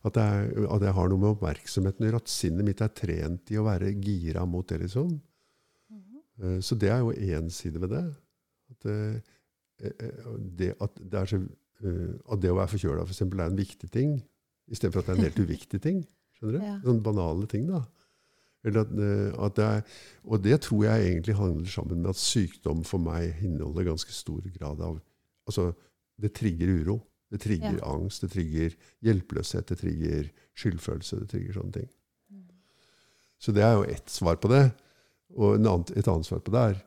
At, 0.07 0.17
er, 0.17 0.47
at 0.73 0.83
jeg 0.87 0.95
har 0.95 1.09
noe 1.11 1.21
med 1.21 1.33
oppmerksomheten 1.35 2.05
å 2.05 2.07
gjøre. 2.09 2.21
At 2.23 2.31
sinnet 2.31 2.65
mitt 2.65 2.81
er 2.81 2.93
trent 2.97 3.51
i 3.53 3.59
å 3.59 3.65
være 3.67 3.91
gira 4.01 4.45
mot 4.49 4.67
det, 4.69 4.79
liksom. 4.85 5.11
Eh, 6.39 6.59
Så 6.65 6.77
det 6.79 6.89
er 6.93 7.03
jo 7.03 7.11
én 7.13 7.49
side 7.51 7.81
ved 7.81 7.93
det. 7.93 8.05
At, 8.71 8.85
eh, 8.89 9.19
eh, 9.83 10.31
det, 10.39 10.73
at, 10.79 10.97
det, 10.97 11.19
er 11.19 11.25
så, 11.29 11.41
at 12.31 12.41
det 12.41 12.51
å 12.51 12.57
være 12.57 12.73
forkjøla 12.73 13.05
for 13.05 13.15
eksempel, 13.15 13.43
er 13.43 13.51
en 13.51 13.59
viktig 13.59 13.91
ting, 13.91 14.17
istedenfor 14.71 15.03
at 15.03 15.09
det 15.09 15.15
er 15.15 15.19
en 15.19 15.27
helt 15.27 15.43
uviktig 15.45 15.81
ting. 15.83 16.01
Skjønner 16.37 16.57
du? 16.57 16.65
Ja. 16.65 16.77
Sånne 16.85 17.05
banale 17.05 17.49
ting, 17.51 17.67
da. 17.69 17.83
Eller 18.67 18.83
at, 18.83 18.89
at 19.45 19.53
det 19.55 19.65
er, 19.65 19.99
og 20.27 20.41
det 20.43 20.57
tror 20.65 20.81
jeg 20.83 21.11
egentlig 21.11 21.35
handler 21.37 21.71
sammen 21.71 22.01
med 22.01 22.09
at 22.11 22.19
sykdom 22.19 22.81
for 22.87 22.99
meg 22.99 23.37
inneholder 23.39 23.87
ganske 23.87 24.15
stor 24.15 24.41
grad 24.55 24.81
av 24.83 24.99
Altså, 25.49 25.71
det 26.21 26.29
trigger 26.37 26.69
uro. 26.69 26.99
Det 27.29 27.39
trigger 27.43 27.77
Ja. 27.77 27.93
angst, 27.93 28.21
det 28.21 28.31
trigger 28.31 28.75
hjelpeløshet, 29.05 29.67
det 29.69 29.77
trigger 29.77 30.29
skyldfølelse, 30.57 31.19
det 31.19 31.29
trigger 31.29 31.53
sånne 31.53 31.73
ting. 31.73 31.89
Så 33.39 33.53
det 33.55 33.63
er 33.63 33.73
jo 33.77 33.83
ett 33.87 34.09
svar 34.09 34.35
på 34.35 34.49
det. 34.51 34.71
Og 35.37 35.55
en 35.55 35.65
annen, 35.65 35.85
et 35.95 36.07
annet 36.07 36.25
svar 36.25 36.41
på 36.43 36.51
det 36.51 36.63
er 36.67 36.79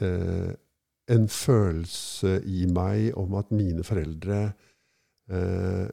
eh, 0.00 0.54
en 1.10 1.26
følelse 1.28 2.36
i 2.46 2.66
meg 2.70 3.16
om 3.18 3.34
at 3.34 3.50
mine 3.50 3.82
foreldre 3.82 4.54
eh, 5.28 5.88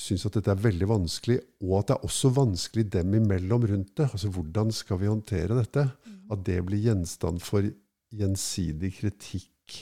syns 0.00 0.24
at 0.26 0.38
dette 0.38 0.50
er 0.50 0.62
veldig 0.64 0.88
vanskelig, 0.88 1.38
og 1.60 1.78
at 1.78 1.90
det 1.90 1.96
er 1.98 2.06
også 2.08 2.30
vanskelig 2.34 2.86
dem 2.94 3.14
imellom 3.20 3.66
rundt 3.68 3.92
det. 4.00 4.08
Altså 4.08 4.30
hvordan 4.32 4.72
skal 4.72 4.98
vi 5.02 5.10
håndtere 5.10 5.58
dette? 5.58 5.90
At 6.30 6.44
det 6.46 6.60
blir 6.64 6.80
gjenstand 6.80 7.42
for 7.44 7.66
gjensidig 8.10 8.94
kritikk 8.96 9.76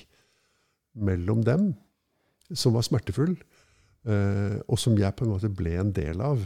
mellom 0.98 1.44
dem, 1.46 1.70
som 2.54 2.72
var 2.74 2.82
smertefull, 2.87 3.34
eh, 4.08 4.58
og 4.68 4.78
som 4.78 4.96
jeg 4.98 5.14
på 5.16 5.24
en 5.26 5.32
måte 5.34 5.50
ble 5.54 5.74
en 5.80 5.92
del 5.92 6.20
av. 6.24 6.44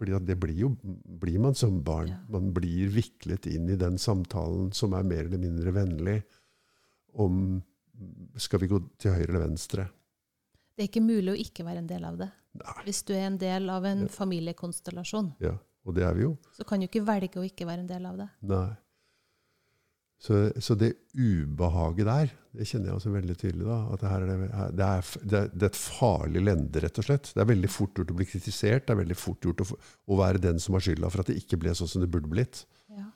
Fordi 0.00 0.14
at 0.16 0.24
det 0.24 0.38
blir 0.40 0.56
jo 0.56 0.70
blir 1.20 1.38
man 1.44 1.54
som 1.54 1.82
barn. 1.84 2.08
Ja. 2.08 2.18
Man 2.32 2.52
blir 2.56 2.88
viklet 2.88 3.46
inn 3.52 3.68
i 3.68 3.76
den 3.76 3.98
samtalen 4.00 4.70
som 4.72 4.94
er 4.96 5.02
mer 5.04 5.26
eller 5.26 5.38
mindre 5.42 5.72
vennlig 5.76 6.22
om 7.20 7.62
skal 8.40 8.62
vi 8.62 8.68
gå 8.70 8.78
til 8.98 9.12
høyre 9.12 9.28
eller 9.28 9.42
venstre. 9.48 9.88
Det 10.76 10.86
er 10.86 10.88
ikke 10.88 11.02
mulig 11.04 11.34
å 11.34 11.36
ikke 11.42 11.66
være 11.66 11.82
en 11.82 11.90
del 11.90 12.04
av 12.08 12.16
det. 12.16 12.30
Nei. 12.56 12.76
Hvis 12.86 13.02
du 13.04 13.12
er 13.12 13.26
en 13.28 13.36
del 13.38 13.68
av 13.70 13.84
en 13.84 14.06
Ja. 14.06 14.08
familiekonstellasjon, 14.08 15.34
Ja, 15.38 15.58
og 15.84 15.94
det 15.94 16.02
er 16.04 16.14
vi 16.14 16.22
jo. 16.22 16.38
så 16.56 16.64
kan 16.66 16.80
du 16.80 16.86
ikke 16.86 17.04
velge 17.04 17.36
å 17.36 17.44
ikke 17.44 17.66
være 17.66 17.80
en 17.80 17.86
del 17.86 18.06
av 18.06 18.16
det. 18.16 18.28
Nei. 18.40 18.76
Så, 20.20 20.50
så 20.60 20.74
det 20.76 20.90
ubehaget 21.16 22.04
der, 22.04 22.32
det 22.52 22.66
kjenner 22.68 22.90
jeg 22.90 22.96
også 22.98 23.12
veldig 23.14 23.36
tydelig. 23.40 23.64
da, 23.64 23.78
at 23.94 24.02
det, 24.02 24.08
her 24.10 24.24
er 24.24 24.28
det, 24.28 24.48
det, 24.76 24.88
er, 24.88 25.06
det, 25.22 25.38
er, 25.38 25.52
det 25.54 25.62
er 25.64 25.70
et 25.70 25.78
farlig 25.80 26.42
lende, 26.44 26.82
rett 26.84 27.00
og 27.00 27.06
slett. 27.06 27.30
Det 27.32 27.40
er 27.40 27.48
veldig 27.48 27.70
fort 27.72 27.96
gjort 27.96 28.12
å 28.12 28.16
bli 28.18 28.26
kritisert. 28.28 28.84
Det 28.84 28.92
er 28.92 29.00
veldig 29.00 29.16
fort 29.16 29.48
gjort 29.48 29.62
å, 29.64 29.78
å 30.12 30.18
være 30.20 30.42
den 30.44 30.60
som 30.60 30.76
har 30.76 30.84
skylda 30.84 31.08
for 31.12 31.22
at 31.22 31.30
det 31.32 31.38
ikke 31.40 31.60
ble 31.62 31.72
sånn 31.78 31.88
som 31.88 32.04
det 32.04 32.10
burde 32.12 32.28
blitt. 32.32 32.66
Ja. 32.92 33.06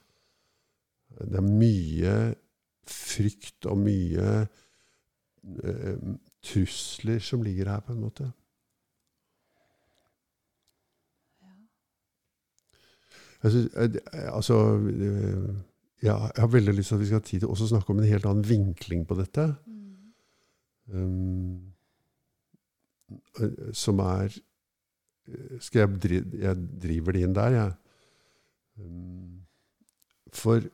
Det 1.19 1.43
er 1.43 1.51
mye 1.51 2.15
frykt 2.89 3.69
og 3.69 3.83
mye 3.85 4.31
eh, 4.41 6.09
trusler 6.45 7.21
som 7.25 7.45
ligger 7.45 7.69
her, 7.75 7.85
på 7.85 7.93
en 7.93 8.01
måte. 8.01 8.31
Jeg, 13.45 13.53
synes, 13.53 13.71
eh, 13.77 14.29
altså, 14.33 14.57
eh, 14.89 15.53
ja, 16.05 16.17
jeg 16.29 16.43
har 16.43 16.51
veldig 16.53 16.75
lyst 16.77 16.93
til 16.93 16.99
at 16.99 17.01
vi 17.01 17.07
skal 17.09 17.21
ha 17.23 17.25
tid 17.25 17.43
til 17.43 17.53
også 17.53 17.69
å 17.69 17.73
snakke 17.75 17.95
om 17.95 18.01
en 18.03 18.11
helt 18.11 18.27
annen 18.29 18.45
vinkling 18.45 19.07
på 19.09 19.17
dette. 19.17 19.47
Um, 20.93 21.73
eh, 23.41 23.71
som 23.73 24.03
er 24.05 24.29
eh, 24.29 25.55
Skal 25.65 25.81
jeg, 25.81 26.01
dri, 26.03 26.19
jeg 26.43 26.67
driver 26.83 27.17
det 27.17 27.23
inn 27.25 27.37
der, 27.37 27.57
jeg. 27.57 27.73
Um, 28.77 29.45
for 30.35 30.67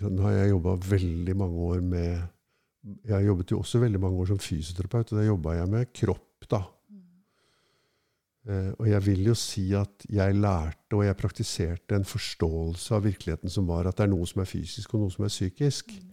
Nå 0.00 0.22
har 0.24 0.32
jeg 0.38 0.54
jobba 0.54 0.78
veldig 0.80 1.34
mange 1.36 1.64
år 1.68 1.82
med 1.84 3.02
Jeg 3.04 3.26
jobbet 3.26 3.50
jo 3.52 3.58
også 3.60 3.82
veldig 3.82 4.00
mange 4.00 4.22
år 4.22 4.30
som 4.32 4.40
fysioterapeut, 4.40 5.12
og 5.12 5.18
da 5.18 5.26
jobba 5.26 5.58
jeg 5.58 5.68
med 5.74 5.92
kropp, 5.92 6.48
da. 6.48 6.62
Eh, 8.44 8.72
og 8.76 8.88
jeg 8.90 9.00
vil 9.06 9.28
jo 9.30 9.34
si 9.38 9.70
at 9.76 10.04
jeg 10.12 10.36
lærte 10.36 10.98
og 10.98 11.06
jeg 11.06 11.16
praktiserte 11.16 11.96
en 11.96 12.04
forståelse 12.04 12.92
av 12.96 13.06
virkeligheten 13.06 13.52
som 13.52 13.68
var 13.70 13.88
at 13.88 13.96
det 13.96 14.04
er 14.04 14.12
noe 14.12 14.28
som 14.28 14.42
er 14.42 14.50
fysisk, 14.50 14.92
og 14.92 15.04
noe 15.04 15.14
som 15.14 15.24
er 15.24 15.32
psykisk. 15.32 15.94
Mm. 15.94 16.10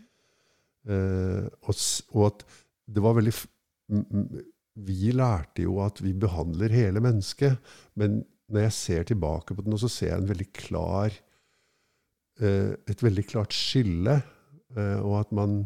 og, 1.62 2.24
at 2.26 2.40
det 2.90 3.02
var 3.06 3.14
veldig 3.14 3.34
Vi 4.82 5.12
lærte 5.14 5.62
jo 5.62 5.76
at 5.84 6.02
vi 6.02 6.16
behandler 6.18 6.74
hele 6.74 7.04
mennesket, 7.04 7.60
men 7.94 8.24
når 8.50 8.66
jeg 8.66 8.74
ser 8.74 9.04
tilbake 9.04 9.54
på 9.54 9.62
den, 9.62 9.78
så 9.78 9.88
ser 9.88 10.10
jeg 10.10 10.24
en 10.24 10.32
veldig 10.32 10.48
klar 10.58 11.14
eh, 12.42 12.74
et 12.90 13.04
veldig 13.04 13.26
klart 13.28 13.54
skille, 13.54 14.22
og 14.72 15.20
at 15.20 15.32
man 15.36 15.66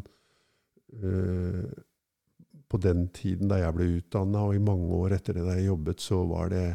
på 2.68 2.80
den 2.82 3.06
tiden 3.14 3.50
da 3.50 3.60
jeg 3.60 3.74
ble 3.76 3.86
utdanna, 4.00 4.42
og 4.48 4.56
i 4.56 4.62
mange 4.62 4.90
år 4.98 5.16
etter 5.16 5.38
det 5.38 5.46
da 5.46 5.54
jeg 5.58 5.70
jobbet, 5.70 6.02
så 6.02 6.20
var 6.26 6.50
det 6.50 6.66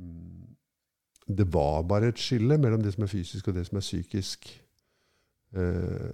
mm, 0.00 0.40
Det 1.38 1.46
var 1.54 1.82
bare 1.88 2.08
et 2.12 2.18
skille 2.18 2.58
mellom 2.58 2.82
det 2.82 2.94
som 2.94 3.04
er 3.04 3.12
fysisk, 3.12 3.48
og 3.48 3.54
det 3.54 3.66
som 3.68 3.78
er 3.78 3.84
psykisk. 3.84 4.48
Eh, 5.52 6.12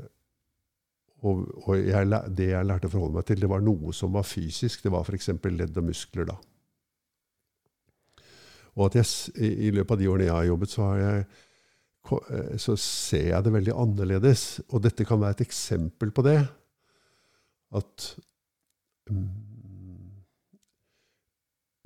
og 1.26 1.40
og 1.66 1.74
jeg, 1.78 2.06
det 2.36 2.50
jeg 2.52 2.66
lærte 2.66 2.86
å 2.86 2.92
forholde 2.92 3.18
meg 3.18 3.26
til, 3.26 3.40
det 3.42 3.50
var 3.50 3.64
noe 3.64 3.94
som 3.96 4.12
var 4.14 4.26
fysisk. 4.26 4.84
Det 4.84 4.92
var 4.94 5.06
f.eks. 5.06 5.32
ledd 5.50 5.80
og 5.80 5.88
muskler. 5.88 6.28
da. 6.28 6.36
Og 8.78 8.86
at 8.86 9.00
jeg, 9.00 9.08
i, 9.42 9.50
i 9.66 9.74
løpet 9.74 9.96
av 9.96 10.00
de 10.00 10.08
årene 10.10 10.28
jeg 10.28 10.36
har 10.36 10.48
jobbet, 10.52 10.70
så, 10.70 10.84
har 10.86 11.00
jeg, 11.02 11.26
eh, 12.30 12.54
så 12.62 12.76
ser 12.78 13.32
jeg 13.32 13.44
det 13.46 13.54
veldig 13.56 13.74
annerledes. 13.74 14.46
Og 14.68 14.82
dette 14.84 15.06
kan 15.08 15.20
være 15.22 15.40
et 15.40 15.46
eksempel 15.48 16.14
på 16.14 16.26
det. 16.26 16.38
At 17.74 18.12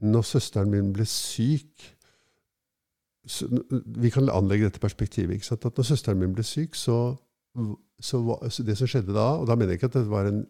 når 0.02 0.26
søsteren 0.26 0.70
min 0.70 0.92
ble 0.94 1.06
syk 1.06 1.90
så, 3.26 3.46
Vi 4.02 4.10
kan 4.10 4.26
anlegge 4.34 4.66
dette 4.66 4.82
perspektivet. 4.82 5.34
ikke 5.34 5.46
sant? 5.46 5.64
At 5.64 5.76
når 5.78 5.86
søsteren 5.86 6.18
min 6.18 6.32
ble 6.34 6.42
syk, 6.42 6.74
så, 6.74 7.14
så, 8.00 8.18
så 8.50 8.64
det 8.66 8.74
som 8.78 8.90
skjedde 8.90 9.14
da 9.14 9.28
Og 9.38 9.46
da 9.46 9.54
mener 9.54 9.76
jeg 9.76 9.82
ikke 9.82 9.92
at 9.92 10.00
det 10.00 10.10
var 10.10 10.26
en, 10.26 10.40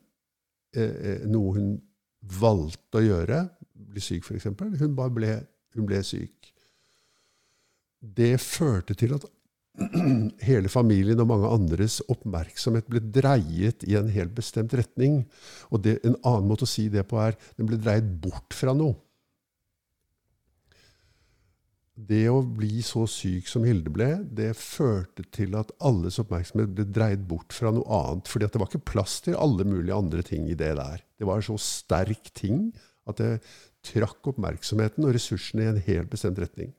eh, 0.77 0.95
eh, 1.11 1.27
noe 1.29 1.53
hun 1.59 1.75
valgte 2.41 3.01
å 3.01 3.05
gjøre, 3.05 3.43
bli 3.93 4.01
syk 4.01 4.25
f.eks. 4.25 4.47
Hun 4.81 4.97
bare 4.97 5.13
ble, 5.13 5.35
hun 5.75 5.87
ble 5.87 6.01
syk. 6.07 6.53
Det 8.01 8.41
førte 8.41 8.95
til 8.95 9.15
at 9.19 9.27
hele 10.49 10.69
familien 10.69 11.21
og 11.23 11.31
mange 11.31 11.53
andres 11.53 12.01
oppmerksomhet 12.13 12.91
ble 12.93 13.01
dreiet 13.15 13.87
i 13.89 13.97
en 13.97 14.11
helt 14.13 14.35
bestemt 14.37 14.75
retning. 14.77 15.23
Og 15.73 15.85
det, 15.87 15.99
en 16.05 16.19
annen 16.19 16.51
måte 16.51 16.69
å 16.69 16.71
si 16.71 16.89
det 16.93 17.07
på 17.09 17.21
er 17.23 17.39
den 17.57 17.71
ble 17.71 17.81
dreiet 17.81 18.11
bort 18.25 18.57
fra 18.57 18.77
noe. 18.77 18.99
Det 21.93 22.25
å 22.33 22.41
bli 22.41 22.81
så 22.83 23.05
syk 23.11 23.51
som 23.51 23.67
Hilde 23.69 23.93
ble, 23.93 24.09
det 24.25 24.55
førte 24.59 25.27
til 25.35 25.53
at 25.59 25.75
alles 25.85 26.17
oppmerksomhet 26.23 26.73
ble 26.73 26.87
dreid 26.89 27.27
bort 27.29 27.53
fra 27.53 27.71
noe 27.75 27.85
annet. 27.85 28.29
fordi 28.29 28.49
det 28.49 28.61
var 28.63 28.71
ikke 28.71 28.91
plass 28.93 29.21
til 29.21 29.37
alle 29.37 29.67
mulige 29.69 29.95
andre 29.95 30.25
ting 30.27 30.49
i 30.49 30.57
det 30.57 30.73
der. 30.79 31.05
Det 31.19 31.29
var 31.29 31.39
en 31.39 31.47
så 31.53 31.59
sterk 31.61 32.33
ting 32.35 32.73
at 33.07 33.21
det 33.21 33.43
trakk 33.85 34.33
oppmerksomheten 34.33 35.05
og 35.05 35.15
ressursene 35.15 35.67
i 35.67 35.71
en 35.71 35.83
helt 35.85 36.11
bestemt 36.11 36.41
retning. 36.41 36.73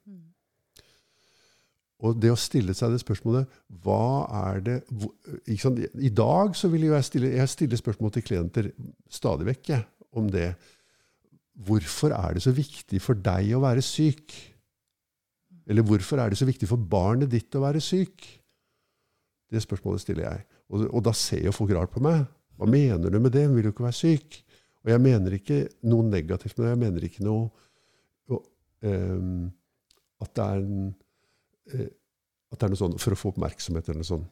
Og 2.04 2.20
det 2.20 2.34
å 2.34 2.40
stille 2.40 2.76
seg 2.76 2.92
det 2.92 3.02
spørsmålet 3.02 3.60
Hva 3.84 4.28
er 4.50 4.64
det 4.66 4.78
sant? 5.62 5.80
I 5.80 6.12
dag 6.12 6.56
så 6.60 6.70
vil 6.72 6.90
jeg 6.90 7.08
stille, 7.08 7.34
jeg 7.38 7.52
stiller 7.52 7.80
spørsmål 7.80 8.14
til 8.16 8.26
klienter 8.28 8.72
stadig 9.12 9.48
vekk 9.54 9.74
om 10.20 10.28
det. 10.32 10.52
Hvorfor 11.64 12.14
er 12.18 12.36
det 12.36 12.44
så 12.44 12.54
viktig 12.56 13.00
for 13.02 13.18
deg 13.18 13.54
å 13.56 13.64
være 13.64 13.84
syk? 13.86 14.36
Eller 15.70 15.86
hvorfor 15.88 16.20
er 16.20 16.34
det 16.34 16.40
så 16.40 16.48
viktig 16.50 16.68
for 16.68 16.82
barnet 16.82 17.32
ditt 17.32 17.56
å 17.56 17.64
være 17.64 17.82
syk? 17.84 18.26
Det 19.54 19.62
spørsmålet 19.64 20.04
stiller 20.04 20.28
jeg. 20.28 20.46
Og, 20.74 20.88
og 20.90 21.04
da 21.06 21.14
ser 21.16 21.46
jo 21.46 21.54
folk 21.56 21.72
rart 21.78 21.94
på 21.94 22.04
meg. 22.04 22.26
Hva 22.58 22.68
mener 22.70 23.14
du 23.14 23.20
med 23.22 23.34
det? 23.36 23.46
Vil 23.52 23.70
jo 23.70 23.74
ikke 23.74 23.88
være 23.88 24.00
syk. 24.00 24.42
Og 24.84 24.92
jeg 24.92 25.02
mener 25.04 25.38
ikke 25.38 25.60
noe 25.88 26.06
negativt 26.10 26.58
med 26.58 26.66
det. 26.66 26.74
Jeg 26.74 26.82
mener 26.82 27.08
ikke 27.08 27.26
noe 27.26 27.48
og, 28.34 28.44
um, 28.84 29.48
at 30.24 30.34
det 30.36 30.44
er 30.44 30.64
en 30.64 30.92
at 31.72 32.60
det 32.60 32.68
er 32.68 32.74
noe 32.74 32.82
sånn 32.82 32.98
for 33.02 33.16
å 33.16 33.20
få 33.20 33.32
oppmerksomhet 33.34 33.88
eller 33.88 34.04
noe 34.04 34.10
sånt. 34.10 34.28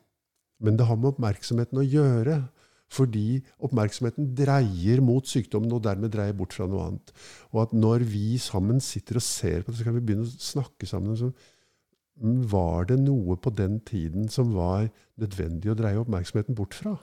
Men 0.61 0.75
det 0.77 0.85
har 0.85 0.99
med 0.99 1.13
oppmerksomheten 1.15 1.79
å 1.81 1.87
gjøre. 1.87 2.41
Fordi 2.91 3.39
oppmerksomheten 3.63 4.33
dreier 4.35 4.99
mot 4.99 5.23
sykdommen, 5.27 5.71
og 5.71 5.85
dermed 5.85 6.11
dreier 6.11 6.35
bort 6.35 6.51
fra 6.57 6.67
noe 6.67 6.89
annet. 6.89 7.13
Og 7.53 7.61
at 7.63 7.75
når 7.75 8.03
vi 8.03 8.35
sammen 8.41 8.81
sitter 8.83 9.17
og 9.17 9.23
ser 9.23 9.63
på 9.63 9.71
det, 9.71 9.79
så 9.79 9.87
kan 9.87 9.95
vi 9.95 10.03
begynne 10.03 10.27
å 10.27 10.43
snakke 10.51 10.89
sammen. 10.89 11.15
Så, 11.15 11.31
var 12.21 12.85
det 12.85 12.99
noe 13.01 13.37
på 13.39 13.49
den 13.55 13.79
tiden 13.87 14.27
som 14.29 14.51
var 14.53 14.91
nødvendig 15.17 15.71
å 15.71 15.77
dreie 15.79 15.97
oppmerksomheten 15.97 16.57
bort 16.57 16.75
fra? 16.77 16.93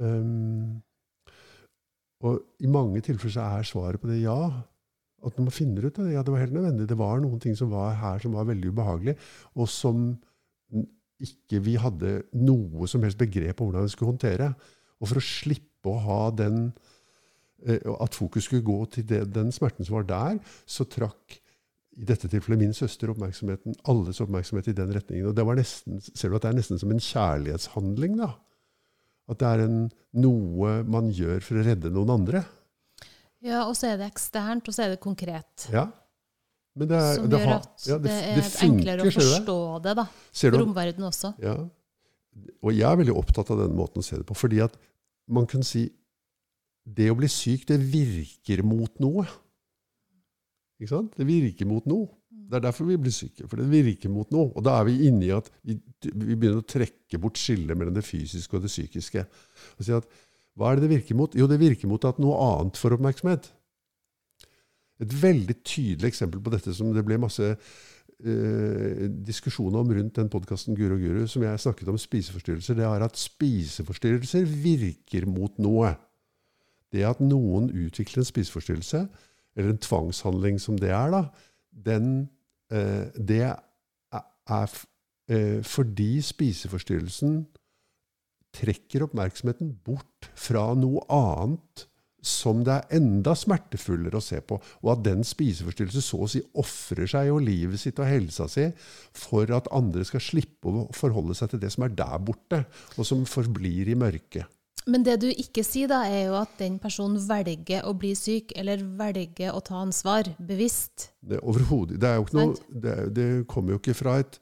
Um, 0.00 0.80
og 2.24 2.40
i 2.58 2.66
mange 2.66 3.04
tilfeller 3.04 3.36
så 3.36 3.44
er 3.60 3.68
svaret 3.68 4.02
på 4.02 4.10
det 4.10 4.24
ja. 4.24 4.64
At 5.24 5.38
når 5.38 5.48
man 5.48 5.56
finner 5.56 5.86
ut 5.86 5.98
av 5.98 6.06
det, 6.06 6.14
ja, 6.16 6.22
det 6.24 6.34
var 6.34 6.42
helt 6.42 6.56
nødvendig. 6.56 6.88
Det 6.90 7.00
var 7.00 7.22
noen 7.22 7.40
ting 7.42 7.56
som 7.58 7.70
var 7.72 7.94
her 8.00 8.22
som 8.22 8.36
var 8.36 8.48
veldig 8.50 8.72
ubehagelig, 8.74 9.16
og 9.56 9.70
som 9.72 10.10
ikke 11.24 11.60
vi 11.64 11.76
hadde 11.80 12.18
noe 12.36 12.88
som 12.90 13.04
helst 13.06 13.20
begrep 13.20 13.60
om 13.60 13.70
hvordan 13.70 13.86
vi 13.86 13.94
skulle 13.94 14.12
håndtere. 14.12 14.50
Og 15.00 15.10
for 15.10 15.20
å 15.20 15.24
slippe 15.24 15.92
å 15.92 16.02
ha 16.04 16.20
den 16.34 16.66
eh, 17.64 17.80
At 18.00 18.16
fokus 18.16 18.48
skulle 18.48 18.66
gå 18.66 18.78
til 18.92 19.06
det, 19.08 19.24
den 19.34 19.52
smerten 19.54 19.86
som 19.86 19.98
var 19.98 20.08
der, 20.08 20.38
så 20.66 20.86
trakk 20.88 21.38
i 21.94 22.06
dette 22.08 22.26
tilfellet 22.26 22.58
min 22.58 22.74
søster 22.74 23.12
oppmerksomheten, 23.12 23.76
alles 23.90 24.18
oppmerksomhet 24.24 24.72
i 24.72 24.76
den 24.76 24.90
retningen. 24.96 25.28
Og 25.30 25.36
det 25.36 25.44
var 25.46 25.58
nesten, 25.58 26.00
ser 26.02 26.32
du 26.32 26.38
at 26.38 26.46
det 26.46 26.50
er 26.50 26.58
nesten 26.58 26.80
som 26.80 26.90
en 26.90 27.02
kjærlighetshandling, 27.02 28.16
da? 28.18 28.32
At 29.30 29.40
det 29.40 29.50
er 29.50 29.62
en, 29.68 29.78
noe 30.20 30.80
man 30.90 31.12
gjør 31.14 31.44
for 31.44 31.60
å 31.60 31.64
redde 31.64 31.92
noen 31.94 32.12
andre. 32.16 32.42
Ja, 33.44 33.66
og 33.68 33.76
så 33.76 33.90
er 33.92 34.00
det 34.00 34.08
eksternt, 34.08 34.68
og 34.70 34.74
så 34.76 34.86
er 34.86 34.94
det 34.94 35.00
konkret. 35.04 35.66
Ja. 35.72 35.88
Men 36.74 36.90
det, 36.90 36.98
er, 36.98 37.14
Som 37.20 37.28
det, 37.30 37.38
gjør 37.38 37.50
har- 37.52 37.60
at 37.60 37.86
ja, 37.86 37.98
det, 37.98 38.10
det, 38.10 38.14
er 38.32 38.48
funker, 38.48 38.70
enklere 38.72 39.04
å 39.04 39.12
forstå 39.14 39.58
det, 39.84 39.92
da. 40.00 40.06
Ser 40.34 40.54
du? 40.54 40.58
Romverden 40.62 41.06
også. 41.06 41.30
Ja. 41.44 41.54
Og 42.64 42.72
jeg 42.74 42.88
er 42.88 42.98
veldig 42.98 43.14
opptatt 43.14 43.52
av 43.54 43.60
denne 43.62 43.78
måten 43.78 44.02
å 44.02 44.06
se 44.06 44.18
det 44.18 44.26
på. 44.26 44.34
Fordi 44.34 44.58
at 44.64 44.74
man 45.30 45.46
kan 45.50 45.62
si 45.66 45.84
det 46.84 47.06
å 47.12 47.16
bli 47.16 47.30
syk, 47.30 47.68
det 47.68 47.78
virker 47.78 48.64
mot 48.66 48.90
noe. 49.00 49.22
Ikke 50.80 50.90
sant? 50.90 51.14
Det 51.16 51.26
virker 51.28 51.68
mot 51.70 51.86
noe. 51.86 52.10
Det 52.44 52.58
er 52.58 52.64
derfor 52.66 52.88
vi 52.88 52.98
blir 53.00 53.14
syke. 53.14 53.46
For 53.48 53.60
det 53.60 53.68
virker 53.70 54.10
mot 54.12 54.28
noe. 54.34 54.50
Og 54.52 54.64
da 54.66 54.74
er 54.80 54.88
vi 54.88 55.08
inne 55.08 55.28
i 55.28 55.32
at 55.32 55.46
vi, 55.64 55.78
vi 56.10 56.34
begynner 56.34 56.60
å 56.60 56.66
trekke 56.68 57.20
bort 57.22 57.38
skillet 57.40 57.78
mellom 57.78 57.94
det 57.96 58.04
fysiske 58.04 58.58
og 58.58 58.66
det 58.66 58.72
psykiske. 58.72 59.24
Og 59.78 59.86
si 59.86 59.94
at 59.96 60.10
hva 60.54 60.70
er 60.70 60.78
det 60.78 60.86
det 60.86 60.94
virker 60.96 61.18
mot? 61.18 61.34
Jo, 61.34 61.48
det 61.50 61.58
virker 61.58 61.90
mot 61.90 62.04
at 62.06 62.20
noe 62.22 62.38
annet 62.38 62.78
får 62.78 62.94
oppmerksomhet. 62.96 63.48
Et 65.02 65.16
veldig 65.22 65.56
tydelig 65.66 66.12
eksempel 66.12 66.42
på 66.42 66.52
dette 66.54 66.74
som 66.76 66.92
det 66.94 67.02
ble 67.06 67.18
masse 67.18 67.48
eh, 67.50 69.04
diskusjoner 69.26 69.80
om 69.80 69.90
rundt 69.96 70.20
den 70.20 70.30
podkasten 70.30 70.78
Guru 70.78 70.96
Guru, 71.00 71.24
som 71.30 71.42
jeg 71.42 71.62
snakket 71.64 71.90
om 71.90 71.98
spiseforstyrrelser, 71.98 72.78
det 72.78 72.86
er 72.86 73.06
at 73.06 73.18
spiseforstyrrelser 73.18 74.46
virker 74.46 75.26
mot 75.26 75.58
noe. 75.62 75.96
Det 76.94 77.02
at 77.08 77.22
noen 77.24 77.72
utvikler 77.74 78.22
en 78.22 78.30
spiseforstyrrelse, 78.30 79.02
eller 79.58 79.74
en 79.74 79.82
tvangshandling 79.82 80.62
som 80.62 80.78
det 80.78 80.94
er, 80.94 81.10
da, 81.10 81.24
den, 81.90 82.08
eh, 82.70 83.10
det 83.18 83.42
er, 83.50 83.58
er 84.14 84.78
eh, 85.26 85.58
fordi 85.66 86.22
spiseforstyrrelsen 86.22 87.40
trekker 88.54 89.06
oppmerksomheten 89.08 89.74
bort 89.86 90.30
fra 90.38 90.70
noe 90.78 91.02
annet 91.12 91.88
som 92.24 92.62
det 92.64 92.72
er 92.72 92.96
enda 92.96 93.34
smertefullere 93.36 94.16
å 94.16 94.24
se 94.24 94.40
på, 94.40 94.56
og 94.56 94.90
at 94.94 95.04
den 95.04 95.24
spiseforstyrrelse 95.28 96.02
så 96.04 96.22
å 96.24 96.30
si 96.30 96.40
ofrer 96.60 97.08
seg 97.10 97.30
og 97.34 97.44
livet 97.44 97.82
sitt 97.82 98.00
og 98.00 98.08
helsa 98.08 98.48
si 98.48 98.70
for 99.18 99.50
at 99.52 99.68
andre 99.76 100.06
skal 100.08 100.24
slippe 100.24 100.72
å 100.72 100.86
forholde 100.96 101.36
seg 101.36 101.52
til 101.52 101.62
det 101.66 101.72
som 101.74 101.84
er 101.84 101.92
der 101.98 102.16
borte, 102.24 102.64
og 102.96 103.08
som 103.08 103.26
forblir 103.28 103.92
i 103.92 103.98
mørket. 103.98 104.48
Men 104.90 105.04
det 105.04 105.16
du 105.22 105.30
ikke 105.30 105.62
sier, 105.64 105.88
da, 105.88 106.02
er 106.04 106.26
jo 106.28 106.34
at 106.36 106.58
den 106.60 106.76
personen 106.80 107.16
velger 107.24 107.86
å 107.88 107.94
bli 107.96 108.12
syk, 108.18 108.52
eller 108.58 108.82
velger 108.98 109.54
å 109.56 109.62
ta 109.64 109.78
ansvar 109.80 110.28
bevisst. 110.36 111.08
Det, 111.24 111.40
overhodet. 111.40 112.00
Det, 112.02 112.10
er 112.10 112.52
det, 112.68 112.98
det 113.16 113.28
kommer 113.48 113.74
jo 113.74 113.80
ikke 113.80 113.96
fra 113.96 114.18
et 114.20 114.36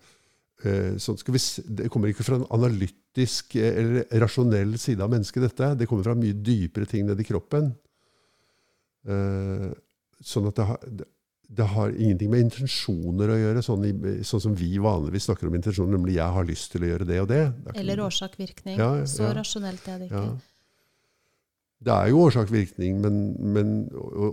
eh, 0.66 0.96
sånn 0.98 1.18
skal 1.18 1.32
vi, 1.34 1.38
s- 1.42 1.60
Det 1.66 1.88
kommer 1.90 2.08
ikke 2.12 2.24
fra 2.26 2.36
en 2.40 2.46
analytisk 2.50 3.56
eh, 3.56 3.78
eller 3.82 4.06
rasjonell 4.22 4.76
side 4.78 5.00
av 5.02 5.10
mennesket, 5.10 5.42
dette. 5.42 5.74
Det 5.78 5.86
kommer 5.90 6.04
fra 6.06 6.14
mye 6.14 6.32
dypere 6.34 6.86
ting 6.86 7.06
nedi 7.06 7.24
kroppen. 7.24 7.74
Eh, 9.08 9.72
sånn 10.22 10.46
at 10.48 10.54
det, 10.60 10.66
har, 10.68 10.78
det, 10.86 11.08
det 11.50 11.66
har 11.74 11.90
ingenting 11.96 12.30
med 12.30 12.44
intensjoner 12.46 13.32
å 13.34 13.38
gjøre, 13.40 13.62
sånn, 13.66 13.84
i, 13.88 13.92
sånn 14.24 14.44
som 14.44 14.54
vi 14.56 14.76
vanligvis 14.78 15.26
snakker 15.28 15.48
om 15.50 15.56
intensjoner, 15.58 15.96
nemlig 15.98 16.14
'jeg 16.20 16.32
har 16.38 16.44
lyst 16.46 16.70
til 16.72 16.82
å 16.86 16.90
gjøre 16.92 17.06
det 17.08 17.20
og 17.20 17.28
det'. 17.28 17.52
det 17.64 17.76
Eller 17.82 17.98
årsak-virkning. 18.06 18.78
Ja, 18.78 18.96
ja. 19.02 19.04
Så 19.06 19.26
rasjonelt 19.34 19.86
er 19.88 19.98
det 19.98 20.06
ikke. 20.10 20.22
Ja. 20.22 20.38
Det 21.82 21.90
er 21.90 22.10
jo 22.12 22.20
årsak-virkning, 22.28 23.00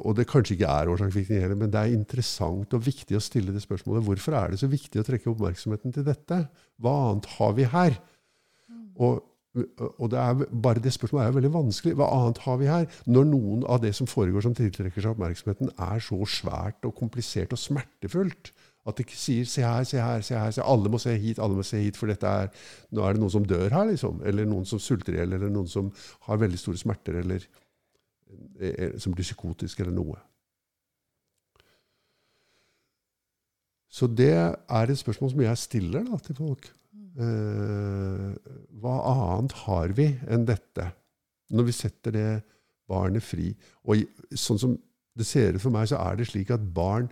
og 0.05 0.11
det 0.17 0.27
kanskje 0.29 0.53
ikke 0.55 0.69
er 0.69 0.91
årsak-virkning 0.93 1.41
heller, 1.41 1.57
men 1.57 1.71
det 1.73 1.79
er 1.81 1.95
interessant 1.95 2.75
og 2.77 2.83
viktig 2.85 3.17
å 3.17 3.23
stille 3.23 3.55
det 3.55 3.63
spørsmålet 3.63 4.05
hvorfor 4.05 4.37
er 4.37 4.53
det 4.53 4.59
så 4.61 4.69
viktig 4.69 5.01
å 5.01 5.05
trekke 5.07 5.31
oppmerksomheten 5.31 5.95
til 5.95 6.05
dette? 6.05 6.43
Hva 6.77 6.93
annet 7.07 7.29
har 7.39 7.55
vi 7.57 7.65
her? 7.71 7.97
Og, 8.99 9.23
og 9.89 10.11
det 10.13 10.21
er, 10.21 10.45
bare 10.51 10.83
det 10.83 10.93
spørsmålet 10.93 11.25
er 11.25 11.31
jo 11.31 11.39
veldig 11.39 11.53
vanskelig. 11.55 11.95
Hva 11.97 12.11
annet 12.19 12.43
har 12.45 12.61
vi 12.61 12.69
her? 12.69 12.87
Når 13.09 13.29
noen 13.31 13.65
av 13.65 13.81
det 13.81 13.95
som 13.97 14.09
foregår 14.09 14.45
som 14.45 14.53
tiltrekker 14.57 15.01
seg 15.01 15.15
oppmerksomheten, 15.15 15.73
er 15.73 16.05
så 16.05 16.19
svært 16.29 16.85
og 16.85 16.93
komplisert 17.01 17.55
og 17.55 17.61
smertefullt 17.61 18.53
at 18.89 18.97
det 18.97 19.05
ikke 19.05 19.19
sier 19.19 19.45
'se 19.45 19.61
her, 19.63 19.83
se 19.87 20.01
her, 20.01 20.21
se 20.21 20.35
her', 20.35 20.51
se, 20.51 20.61
alle 20.61 20.89
må 20.89 20.97
se 20.97 21.15
hit, 21.17 21.39
alle 21.39 21.55
må 21.55 21.63
se 21.63 21.81
hit, 21.81 21.97
for 21.97 22.09
er, 22.09 22.49
nå 22.91 23.03
er 23.03 23.13
det 23.13 23.21
noen 23.21 23.31
som 23.31 23.45
dør 23.45 23.69
her, 23.69 23.85
liksom. 23.91 24.21
Eller 24.25 24.45
noen 24.45 24.65
som 24.65 24.79
sulter 24.79 25.13
i 25.13 25.21
hjel, 25.21 25.33
eller 25.33 25.49
noen 25.49 25.67
som 25.67 25.91
har 26.27 26.37
veldig 26.37 26.59
store 26.59 26.77
smerter, 26.77 27.21
eller 27.21 27.45
eh, 28.59 28.97
som 28.97 29.13
blir 29.13 29.23
psykotisk, 29.23 29.79
eller 29.79 29.95
noe. 29.95 30.17
Så 33.89 34.07
det 34.07 34.33
er 34.35 34.91
et 34.91 34.99
spørsmål 34.99 35.31
som 35.31 35.41
jeg 35.41 35.57
stiller 35.57 36.05
da, 36.05 36.17
til 36.21 36.37
folk. 36.37 36.69
Eh, 37.19 38.29
hva 38.79 38.97
annet 39.15 39.55
har 39.65 39.95
vi 39.97 40.11
enn 40.29 40.45
dette? 40.45 40.91
Når 41.49 41.65
vi 41.65 41.73
setter 41.73 42.13
det 42.13 42.29
barnet 42.89 43.25
fri. 43.25 43.49
Og 43.89 44.05
sånn 44.37 44.61
som 44.61 44.77
det 45.17 45.27
ser 45.27 45.57
ut 45.57 45.63
for 45.63 45.73
meg, 45.73 45.89
så 45.89 45.99
er 45.99 46.19
det 46.19 46.29
slik 46.29 46.53
at 46.53 46.69
barn 46.75 47.09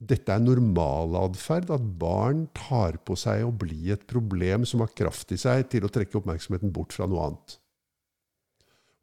Dette 0.00 0.32
er 0.32 0.40
normalatferd. 0.42 1.70
At 1.74 1.88
barn 2.00 2.46
tar 2.56 2.96
på 3.04 3.16
seg 3.20 3.44
å 3.44 3.52
bli 3.52 3.90
et 3.92 4.06
problem 4.10 4.64
som 4.68 4.84
har 4.84 4.94
kraft 4.96 5.32
i 5.34 5.40
seg 5.40 5.66
til 5.72 5.84
å 5.84 5.92
trekke 5.92 6.18
oppmerksomheten 6.20 6.72
bort 6.74 6.96
fra 6.96 7.08
noe 7.10 7.26
annet. 7.28 7.58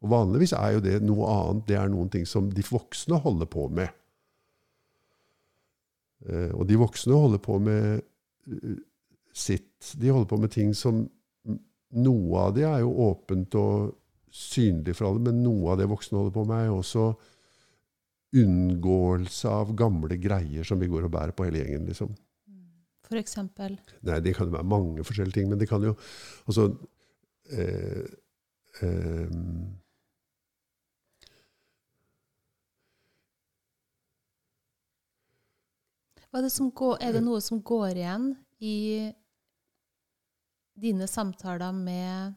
Og 0.02 0.12
Vanligvis 0.12 0.54
er 0.54 0.76
jo 0.76 0.82
det 0.82 0.98
noe 1.02 1.30
annet. 1.30 1.64
Det 1.70 1.78
er 1.78 1.90
noen 1.90 2.10
ting 2.12 2.26
som 2.28 2.50
de 2.54 2.64
voksne 2.66 3.18
holder 3.22 3.50
på 3.50 3.68
med. 3.78 3.94
Eh, 6.26 6.50
Og 6.54 6.66
de 6.66 6.78
voksne 6.78 7.14
holder 7.14 7.42
på 7.42 7.58
med 7.62 8.02
eh, 8.50 8.76
sitt. 9.34 9.94
De 9.98 10.10
holder 10.10 10.30
på 10.30 10.40
med 10.42 10.54
ting 10.54 10.74
som 10.74 11.06
Noe 11.88 12.40
av 12.42 12.50
det 12.52 12.66
er 12.68 12.82
jo 12.82 12.90
åpent 13.00 13.54
og 13.56 13.94
synlig 14.28 14.92
for 14.98 15.08
alle, 15.08 15.22
men 15.24 15.38
noe 15.40 15.70
av 15.72 15.78
det 15.80 15.86
voksne 15.88 16.18
holder 16.18 16.34
på 16.34 16.42
med, 16.44 16.58
er 16.58 16.66
jo 16.66 16.74
også 16.82 17.04
unngåelse 18.36 19.48
av 19.48 19.74
gamle 19.76 20.18
greier 20.20 20.66
som 20.66 20.80
vi 20.80 20.88
går 20.90 21.06
og 21.08 21.12
bærer 21.14 21.32
på 21.36 21.46
hele 21.48 21.62
gjengen. 21.62 21.86
liksom. 21.88 22.14
For 23.08 23.16
eksempel. 23.16 23.78
Nei, 24.04 24.20
det 24.20 24.34
kan 24.36 24.50
jo 24.50 24.56
være 24.58 24.68
mange 24.68 25.04
forskjellige 25.06 25.40
ting, 25.40 25.48
men 25.48 25.60
det 25.60 25.68
kan 25.70 25.84
jo 25.84 25.94
Altså 26.44 26.68
eh, 27.50 28.04
eh, 28.84 29.30
det 36.38 36.50
som 36.52 36.70
går, 36.70 36.98
er 37.02 37.16
det 37.16 37.24
noe 37.24 37.40
som 37.42 37.62
går 37.64 37.96
igjen 37.96 38.28
i 38.60 39.08
dine 40.78 41.08
samtaler 41.10 41.72
med? 41.74 42.36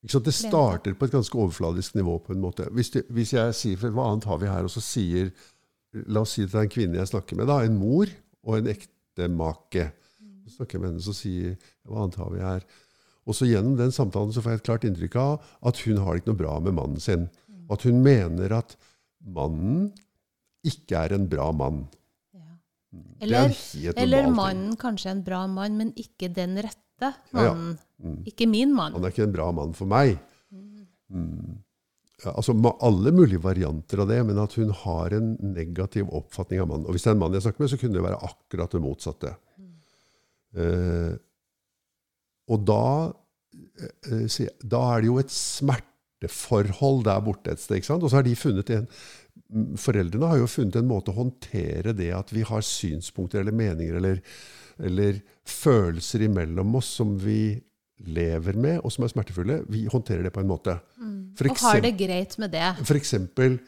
Det 0.00 0.32
starter 0.32 0.94
på 0.96 1.04
et 1.04 1.12
ganske 1.12 1.36
overfladisk 1.36 1.94
nivå. 1.94 2.18
på 2.24 2.32
en 2.32 2.40
måte. 2.40 2.68
Hvis, 2.72 2.90
du, 2.90 3.02
hvis 3.10 3.34
jeg 3.34 3.54
sier, 3.54 3.76
for 3.76 3.92
Hva 3.92 4.10
annet 4.10 4.24
har 4.24 4.38
vi 4.40 4.48
her? 4.48 4.64
Og 4.64 4.72
så 4.72 4.80
sier 4.80 5.32
La 6.06 6.22
oss 6.22 6.36
si 6.36 6.44
det 6.46 6.54
er 6.54 6.68
en 6.68 6.70
kvinne 6.70 6.96
jeg 7.00 7.10
snakker 7.10 7.36
med. 7.36 7.48
da, 7.50 7.64
En 7.64 7.76
mor 7.76 8.06
og 8.46 8.56
en 8.56 8.70
ektemake. 8.70 9.90
Så 10.46 10.56
snakker 10.56 10.78
jeg 10.78 10.82
med 10.84 10.90
henne, 10.92 11.04
så 11.04 11.12
sier 11.12 11.56
Hva 11.84 12.04
annet 12.04 12.16
har 12.16 12.30
vi 12.30 12.40
her? 12.40 12.64
Og 13.26 13.36
så 13.36 13.46
Gjennom 13.46 13.76
den 13.76 13.92
samtalen 13.92 14.32
så 14.32 14.40
får 14.42 14.54
jeg 14.54 14.60
et 14.60 14.68
klart 14.68 14.86
inntrykk 14.88 15.16
av 15.20 15.50
at 15.68 15.82
hun 15.84 15.98
har 16.00 16.14
det 16.14 16.22
ikke 16.22 16.32
noe 16.32 16.40
bra 16.40 16.54
med 16.64 16.76
mannen 16.78 17.02
sin. 17.02 17.28
Og 17.68 17.76
at 17.76 17.84
hun 17.86 18.00
mener 18.02 18.54
at 18.56 18.76
mannen 19.20 19.90
ikke 20.66 20.96
er 20.96 21.14
en 21.14 21.28
bra 21.28 21.50
mann. 21.52 21.84
Ja. 22.90 22.98
Er 23.20 23.24
Eller, 23.24 23.54
eller 23.96 24.30
mannen 24.34 24.76
kanskje 24.80 25.12
en 25.14 25.24
bra 25.26 25.44
mann, 25.46 25.76
men 25.78 25.92
ikke 25.98 26.30
den 26.34 26.58
rette 26.58 26.78
Ja, 27.00 27.12
ja. 27.32 27.54
mannen. 27.54 27.78
Mm. 28.02 28.22
Ikke 28.28 28.48
min 28.50 28.74
mann. 28.74 28.92
Han 28.96 29.04
er 29.04 29.12
ikke 29.14 29.26
en 29.28 29.34
bra 29.34 29.50
mann 29.56 29.74
for 29.76 29.88
meg. 29.88 30.18
Mm. 31.10 31.60
Ja, 32.20 32.34
altså 32.36 32.52
Alle 32.84 33.12
mulige 33.16 33.40
varianter 33.42 34.02
av 34.02 34.08
det, 34.10 34.18
men 34.28 34.38
at 34.38 34.52
hun 34.58 34.70
har 34.82 35.14
en 35.16 35.32
negativ 35.54 36.10
oppfatning 36.12 36.60
av 36.60 36.68
mannen. 36.68 36.86
Og 36.86 36.96
hvis 36.96 37.06
det 37.06 37.12
er 37.12 37.16
en 37.16 37.22
mann 37.22 37.36
jeg 37.36 37.46
snakker 37.46 37.64
med, 37.64 37.72
så 37.72 37.78
kunne 37.80 37.96
det 37.96 38.04
være 38.04 38.20
akkurat 38.28 38.76
det 38.76 38.82
motsatte. 38.84 39.32
Eh, 40.60 41.14
og 42.50 42.66
da, 42.66 42.84
eh, 44.10 44.48
da 44.60 44.82
er 44.90 45.00
det 45.00 45.08
jo 45.08 45.18
et 45.22 45.32
smerteforhold 45.32 47.04
der 47.06 47.24
borte 47.24 47.54
et 47.54 47.62
sted. 47.62 47.78
ikke 47.78 47.92
sant? 47.92 48.02
Og 48.04 48.10
så 48.10 48.20
har 48.20 48.26
de 48.26 48.36
funnet 48.36 48.70
en 48.74 48.84
mm, 48.84 49.29
Foreldrene 49.80 50.28
har 50.30 50.38
jo 50.40 50.50
funnet 50.50 50.78
en 50.78 50.88
måte 50.90 51.12
å 51.12 51.18
håndtere 51.18 51.94
det 51.96 52.12
at 52.14 52.30
vi 52.34 52.44
har 52.46 52.62
synspunkter 52.66 53.42
eller 53.42 53.56
meninger 53.56 53.98
eller, 53.98 54.20
eller 54.78 55.18
følelser 55.48 56.26
imellom 56.28 56.76
oss 56.78 56.92
som 57.00 57.16
vi 57.18 57.58
lever 58.00 58.56
med, 58.56 58.78
og 58.80 58.92
som 58.94 59.04
er 59.04 59.12
smertefulle. 59.12 59.58
Vi 59.68 59.84
håndterer 59.90 60.24
det 60.24 60.32
på 60.32 60.40
en 60.40 60.48
måte. 60.48 60.78
For 61.36 61.50
Og 61.50 61.62
har 61.66 61.82
det 61.84 61.92
greit 61.98 62.36
med 62.40 62.52
det. 62.54 62.68
for 62.86 62.96
eksempel 62.96 63.58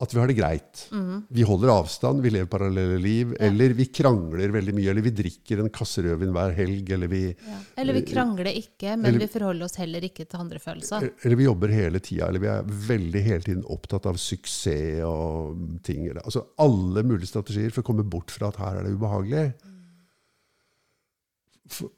at 0.00 0.14
vi 0.14 0.18
har 0.20 0.26
det 0.30 0.36
greit. 0.38 0.86
Mhm. 0.92 1.24
Vi 1.28 1.42
holder 1.44 1.68
avstand, 1.74 2.22
vi 2.24 2.30
lever 2.30 2.48
parallelle 2.48 2.98
liv, 3.00 3.34
eller 3.38 3.74
vi 3.76 3.84
krangler 3.92 4.48
veldig 4.54 4.72
mye, 4.74 4.90
eller 4.90 5.02
vi 5.04 5.10
drikker 5.10 5.60
en 5.60 5.68
kasse 5.68 6.02
rødvin 6.02 6.32
hver 6.32 6.54
helg, 6.56 6.90
eller 6.96 7.06
vi, 7.12 7.22
Ja. 7.36 7.58
Eller 7.76 7.92
vi 7.98 8.02
krangler 8.08 8.46
ikke, 8.48 8.96
men 8.96 9.06
Eller- 9.06 9.18
vi 9.26 9.26
forholder 9.38 9.64
oss 9.64 9.76
heller 9.76 10.00
ikke 10.00 10.24
til 10.28 10.40
andre 10.40 10.58
følelser. 10.58 11.10
eller 11.24 11.36
vi 11.36 11.44
jobber 11.44 11.68
hele 11.68 11.98
tida, 12.00 12.28
eller 12.28 12.40
vi 12.40 12.46
er 12.48 12.62
veldig 12.62 13.22
hele 13.22 13.40
tiden 13.42 13.64
opptatt 13.64 14.06
av 14.06 14.16
suksess 14.16 15.02
og 15.04 15.82
ting. 15.82 16.08
Altså 16.24 16.44
alle 16.58 17.02
mulige 17.02 17.28
strategier 17.28 17.70
for 17.70 17.82
å 17.82 17.84
komme 17.84 18.02
bort 18.08 18.30
fra 18.30 18.48
at 18.48 18.56
her 18.56 18.78
er 18.80 18.84
det 18.84 18.96
ubehagelig. 18.98 19.52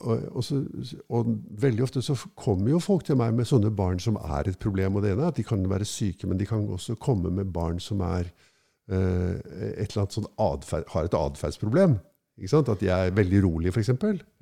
Og, 0.01 0.41
så, 0.45 0.61
og 1.09 1.33
veldig 1.63 1.85
ofte 1.87 2.03
så 2.05 2.17
kommer 2.39 2.75
jo 2.75 2.81
folk 2.83 3.07
til 3.09 3.19
meg 3.21 3.35
med 3.37 3.49
sånne 3.49 3.73
barn 3.75 4.01
som 4.03 4.19
er 4.21 4.51
et 4.51 4.61
problem. 4.63 4.97
Og 4.97 5.05
det 5.05 5.15
ene 5.15 5.27
er 5.27 5.33
at 5.33 5.41
de 5.41 5.47
kan 5.47 5.65
være 5.71 5.89
syke, 5.89 6.29
men 6.29 6.41
de 6.41 6.49
kan 6.49 6.67
også 6.69 6.99
komme 7.01 7.33
med 7.33 7.53
barn 7.55 7.81
som 7.83 8.03
er 8.07 8.29
eh, 8.93 9.73
et 9.83 9.95
sånn 9.95 10.29
adferd, 10.37 10.89
har 10.93 11.09
et 11.09 11.19
atferdsproblem. 11.19 11.99
At 12.43 12.81
de 12.81 12.89
er 12.91 13.13
veldig 13.15 13.43
rolige, 13.45 13.73
f.eks. 13.73 13.93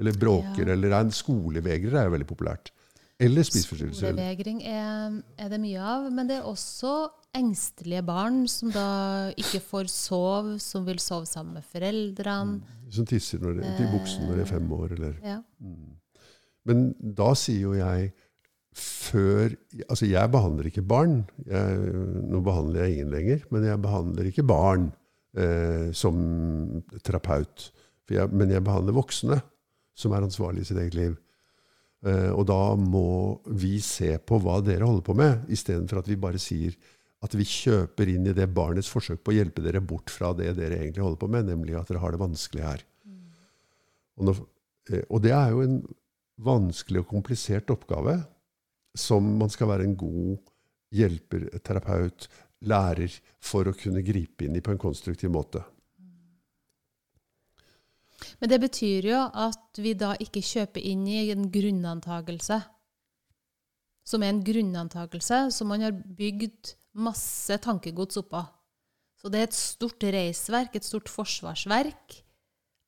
Eller 0.00 0.18
bråker. 0.18 0.66
Ja. 0.66 0.74
Eller 0.74 0.94
er 0.94 1.00
en 1.04 1.14
skolevegrer 1.14 1.98
er 2.00 2.08
jo 2.08 2.14
veldig 2.16 2.28
populært. 2.28 2.72
Eller 3.20 3.44
spiseforstyrrelser. 3.44 4.14
Skolevegring 4.14 4.62
er, 4.64 5.18
er 5.36 5.50
det 5.52 5.58
mye 5.60 5.80
av, 5.84 6.06
men 6.14 6.30
det 6.30 6.38
er 6.38 6.46
også 6.48 7.10
engstelige 7.36 8.02
barn 8.06 8.46
som 8.48 8.72
da 8.72 8.86
ikke 9.38 9.60
får 9.62 9.90
sove, 9.92 10.56
som 10.62 10.86
vil 10.88 11.02
sove 11.02 11.28
sammen 11.28 11.58
med 11.58 11.66
foreldrene. 11.68 12.78
Som 12.90 13.06
tisser 13.08 13.42
de, 13.42 13.60
til 13.78 13.90
buksen 13.92 14.26
når 14.26 14.40
de 14.40 14.44
er 14.44 14.50
fem 14.50 14.72
år. 14.74 14.96
Eller. 14.96 15.14
Ja. 15.24 15.38
Men 16.68 16.90
da 17.00 17.32
sier 17.38 17.68
jo 17.68 17.76
jeg 17.78 18.10
før 18.80 19.50
Altså, 19.88 20.06
jeg 20.06 20.30
behandler 20.30 20.68
ikke 20.70 20.86
barn. 20.86 21.24
Jeg, 21.46 21.94
nå 22.30 22.42
behandler 22.46 22.84
jeg 22.84 22.96
ingen 22.98 23.14
lenger, 23.14 23.46
men 23.50 23.66
jeg 23.66 23.82
behandler 23.82 24.28
ikke 24.30 24.46
barn 24.46 24.90
eh, 25.34 25.90
som 25.96 26.20
terapeut. 27.02 27.70
Jeg, 28.10 28.30
men 28.34 28.50
jeg 28.50 28.64
behandler 28.66 28.96
voksne 28.96 29.40
som 29.98 30.14
er 30.14 30.24
ansvarlige 30.26 30.66
i 30.66 30.70
sitt 30.70 30.80
eget 30.80 30.96
liv. 30.98 31.18
Eh, 32.06 32.30
og 32.32 32.46
da 32.48 32.60
må 32.78 33.40
vi 33.60 33.76
se 33.84 34.14
på 34.24 34.38
hva 34.40 34.60
dere 34.64 34.86
holder 34.88 35.04
på 35.04 35.16
med, 35.18 35.44
istedenfor 35.52 36.00
at 36.00 36.08
vi 36.08 36.18
bare 36.20 36.40
sier 36.40 36.76
at 37.20 37.36
vi 37.36 37.44
kjøper 37.44 38.08
inn 38.08 38.28
i 38.30 38.36
det 38.36 38.48
barnets 38.56 38.88
forsøk 38.88 39.20
på 39.22 39.34
å 39.34 39.36
hjelpe 39.36 39.64
dere 39.64 39.82
bort 39.84 40.12
fra 40.12 40.32
det 40.36 40.54
dere 40.56 40.78
egentlig 40.80 41.04
holder 41.04 41.20
på 41.20 41.28
med, 41.32 41.50
nemlig 41.50 41.76
at 41.76 41.90
dere 41.90 42.00
har 42.02 42.14
det 42.14 42.22
vanskelig 42.22 42.64
her. 42.64 42.84
Og, 44.20 44.28
når, 44.28 44.40
eh, 44.92 45.04
og 45.08 45.24
det 45.24 45.34
er 45.36 45.52
jo 45.52 45.64
en 45.64 45.80
vanskelig 46.40 47.02
og 47.02 47.10
komplisert 47.10 47.72
oppgave 47.72 48.16
som 48.96 49.26
man 49.40 49.52
skal 49.52 49.68
være 49.70 49.86
en 49.88 49.98
god 50.00 50.38
hjelper, 50.96 51.46
terapeut, 51.64 52.26
lærer 52.66 53.12
for 53.40 53.68
å 53.68 53.76
kunne 53.76 54.02
gripe 54.04 54.44
inn 54.46 54.56
i 54.56 54.64
på 54.64 54.72
en 54.74 54.80
konstruktiv 54.80 55.32
måte. 55.32 55.62
Men 58.40 58.52
det 58.52 58.58
betyr 58.60 59.08
jo 59.12 59.20
at 59.20 59.80
vi 59.80 59.94
da 59.96 60.12
ikke 60.20 60.42
kjøper 60.44 60.84
inn 60.84 61.06
i 61.08 61.30
en 61.32 61.46
grunnantagelse. 61.52 62.60
Som 64.04 64.24
er 64.24 64.32
en 64.34 64.44
grunnantagelse 64.44 65.46
som 65.54 65.70
man 65.72 65.84
har 65.84 65.94
bygd 65.94 66.74
masse 66.94 67.58
tankegods 67.62 68.16
oppå. 68.20 68.42
Så 69.20 69.28
det 69.30 69.38
er 69.40 69.48
et 69.50 69.56
stort 69.56 70.02
reisverk, 70.02 70.74
et 70.76 70.84
stort 70.86 71.08
forsvarsverk 71.12 72.22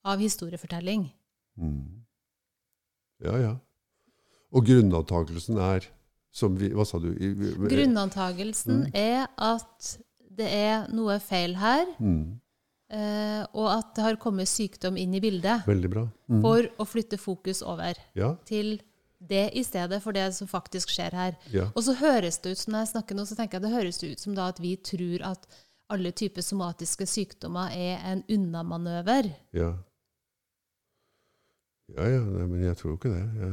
av 0.05 0.19
historiefortelling. 0.19 1.11
Ja, 3.23 3.35
ja. 3.39 3.53
Og 4.53 4.65
grunnantakelsen 4.67 5.59
er 5.63 5.87
som 6.33 6.57
vi, 6.57 6.71
Hva 6.73 6.85
sa 6.89 6.99
du? 6.99 7.11
I- 7.13 7.35
vi- 7.37 7.69
Grunnantagelsen 7.69 8.87
er 8.95 9.29
at 9.39 9.99
det 10.33 10.49
er 10.49 10.87
noe 10.93 11.19
feil 11.21 11.55
her, 11.57 11.87
Mm. 12.01 12.39
Uh, 12.93 13.47
og 13.55 13.69
at 13.79 13.95
det 13.95 14.03
har 14.05 14.17
kommet 14.21 14.47
sykdom 14.47 14.99
inn 14.99 15.15
i 15.15 15.21
bildet, 15.21 15.65
Veldig 15.65 15.89
bra. 15.91 16.03
Mm. 16.29 16.43
for 16.43 16.63
å 16.77 16.85
flytte 16.85 17.17
fokus 17.19 17.63
over 17.63 17.95
Ja, 18.15 18.35
til 18.45 18.83
det 19.29 19.45
i 19.59 19.63
stedet 19.67 20.01
for 20.05 20.17
det 20.17 20.29
som 20.37 20.51
faktisk 20.51 20.93
skjer 20.95 21.15
her. 21.17 21.37
ja. 21.53 21.69
Og 21.75 21.85
så 21.87 21.95
høres 21.99 22.41
det 22.43 22.55
ut 22.55 22.63
som 22.63 22.75
når 22.75 22.85
jeg 22.85 22.93
snakker 22.95 23.19
nå, 23.19 23.27
så 23.29 23.39
tenker 23.39 23.59
jeg 23.59 23.67
det 23.67 23.77
høres 23.77 24.03
ut 24.03 24.25
som 24.25 24.35
da 24.39 24.49
at 24.53 24.61
vi 24.63 24.75
tror 24.77 25.25
at 25.33 25.47
alle 25.93 26.13
typer 26.17 26.45
somatiske 26.45 27.07
sykdommer 27.07 27.73
er 27.77 28.01
en 28.09 28.23
unnamanøver. 28.33 29.29
Ja. 29.57 29.75
Ja, 31.93 32.07
ja, 32.09 32.23
nei, 32.25 32.47
men 32.49 32.63
jeg 32.65 32.79
tror 32.81 32.95
ikke 32.97 33.13
det. 33.13 33.21
Jeg, 33.21 33.53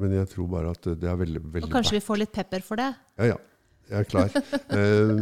men 0.00 0.14
jeg 0.16 0.30
tror 0.32 0.48
bare 0.48 0.72
at 0.72 0.88
det 0.88 1.08
er 1.10 1.18
veldig, 1.20 1.42
veldig 1.44 1.68
Og 1.68 1.74
kanskje 1.74 1.98
vi 1.98 2.04
får 2.04 2.22
litt 2.22 2.32
pepper 2.32 2.64
for 2.64 2.80
det? 2.80 2.88
Ja, 3.20 3.34
ja. 3.34 3.38
Jeg 3.88 4.04
er 4.04 4.08
klar. 4.08 4.32
Eh, 4.78 5.12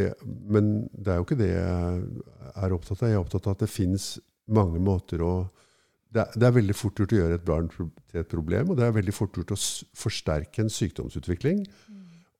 eh, 0.00 0.22
men 0.48 0.70
det 0.92 1.12
er 1.12 1.18
jo 1.20 1.26
ikke 1.26 1.38
det 1.38 1.50
jeg 1.52 2.04
er 2.56 2.74
opptatt 2.74 3.02
av. 3.02 3.08
Jeg 3.10 3.18
er 3.18 3.20
opptatt 3.22 3.48
av 3.48 3.56
at 3.56 3.64
det 3.64 3.68
fins 3.70 4.14
mange 4.52 4.80
måter 4.82 5.22
å 5.24 5.32
det 6.12 6.20
er, 6.22 6.34
det 6.36 6.46
er 6.48 6.54
veldig 6.58 6.74
fort 6.76 6.98
gjort 7.00 7.12
å 7.14 7.18
gjøre 7.22 7.38
et 7.38 7.44
barn 7.48 7.68
til 7.72 8.20
et 8.20 8.28
problem, 8.28 8.70
og 8.72 8.76
det 8.76 8.84
er 8.86 8.94
veldig 8.98 9.14
fort 9.16 9.36
gjort 9.38 9.54
å 9.54 9.58
forsterke 9.96 10.60
en 10.64 10.72
sykdomsutvikling. 10.72 11.62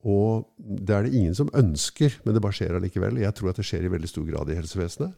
Og 0.03 0.49
det 0.59 0.95
er 0.97 1.07
det 1.07 1.13
ingen 1.15 1.35
som 1.39 1.51
ønsker, 1.55 2.17
men 2.25 2.35
det 2.35 2.43
bare 2.43 2.57
skjer 2.59 2.75
allikevel. 2.75 3.21
Jeg 3.23 3.35
tror 3.39 3.53
at 3.53 3.61
det 3.61 3.65
skjer 3.69 3.87
i 3.87 3.93
veldig 3.93 4.11
stor 4.11 4.25
grad 4.27 4.51
i 4.51 4.57
helsevesenet. 4.59 5.13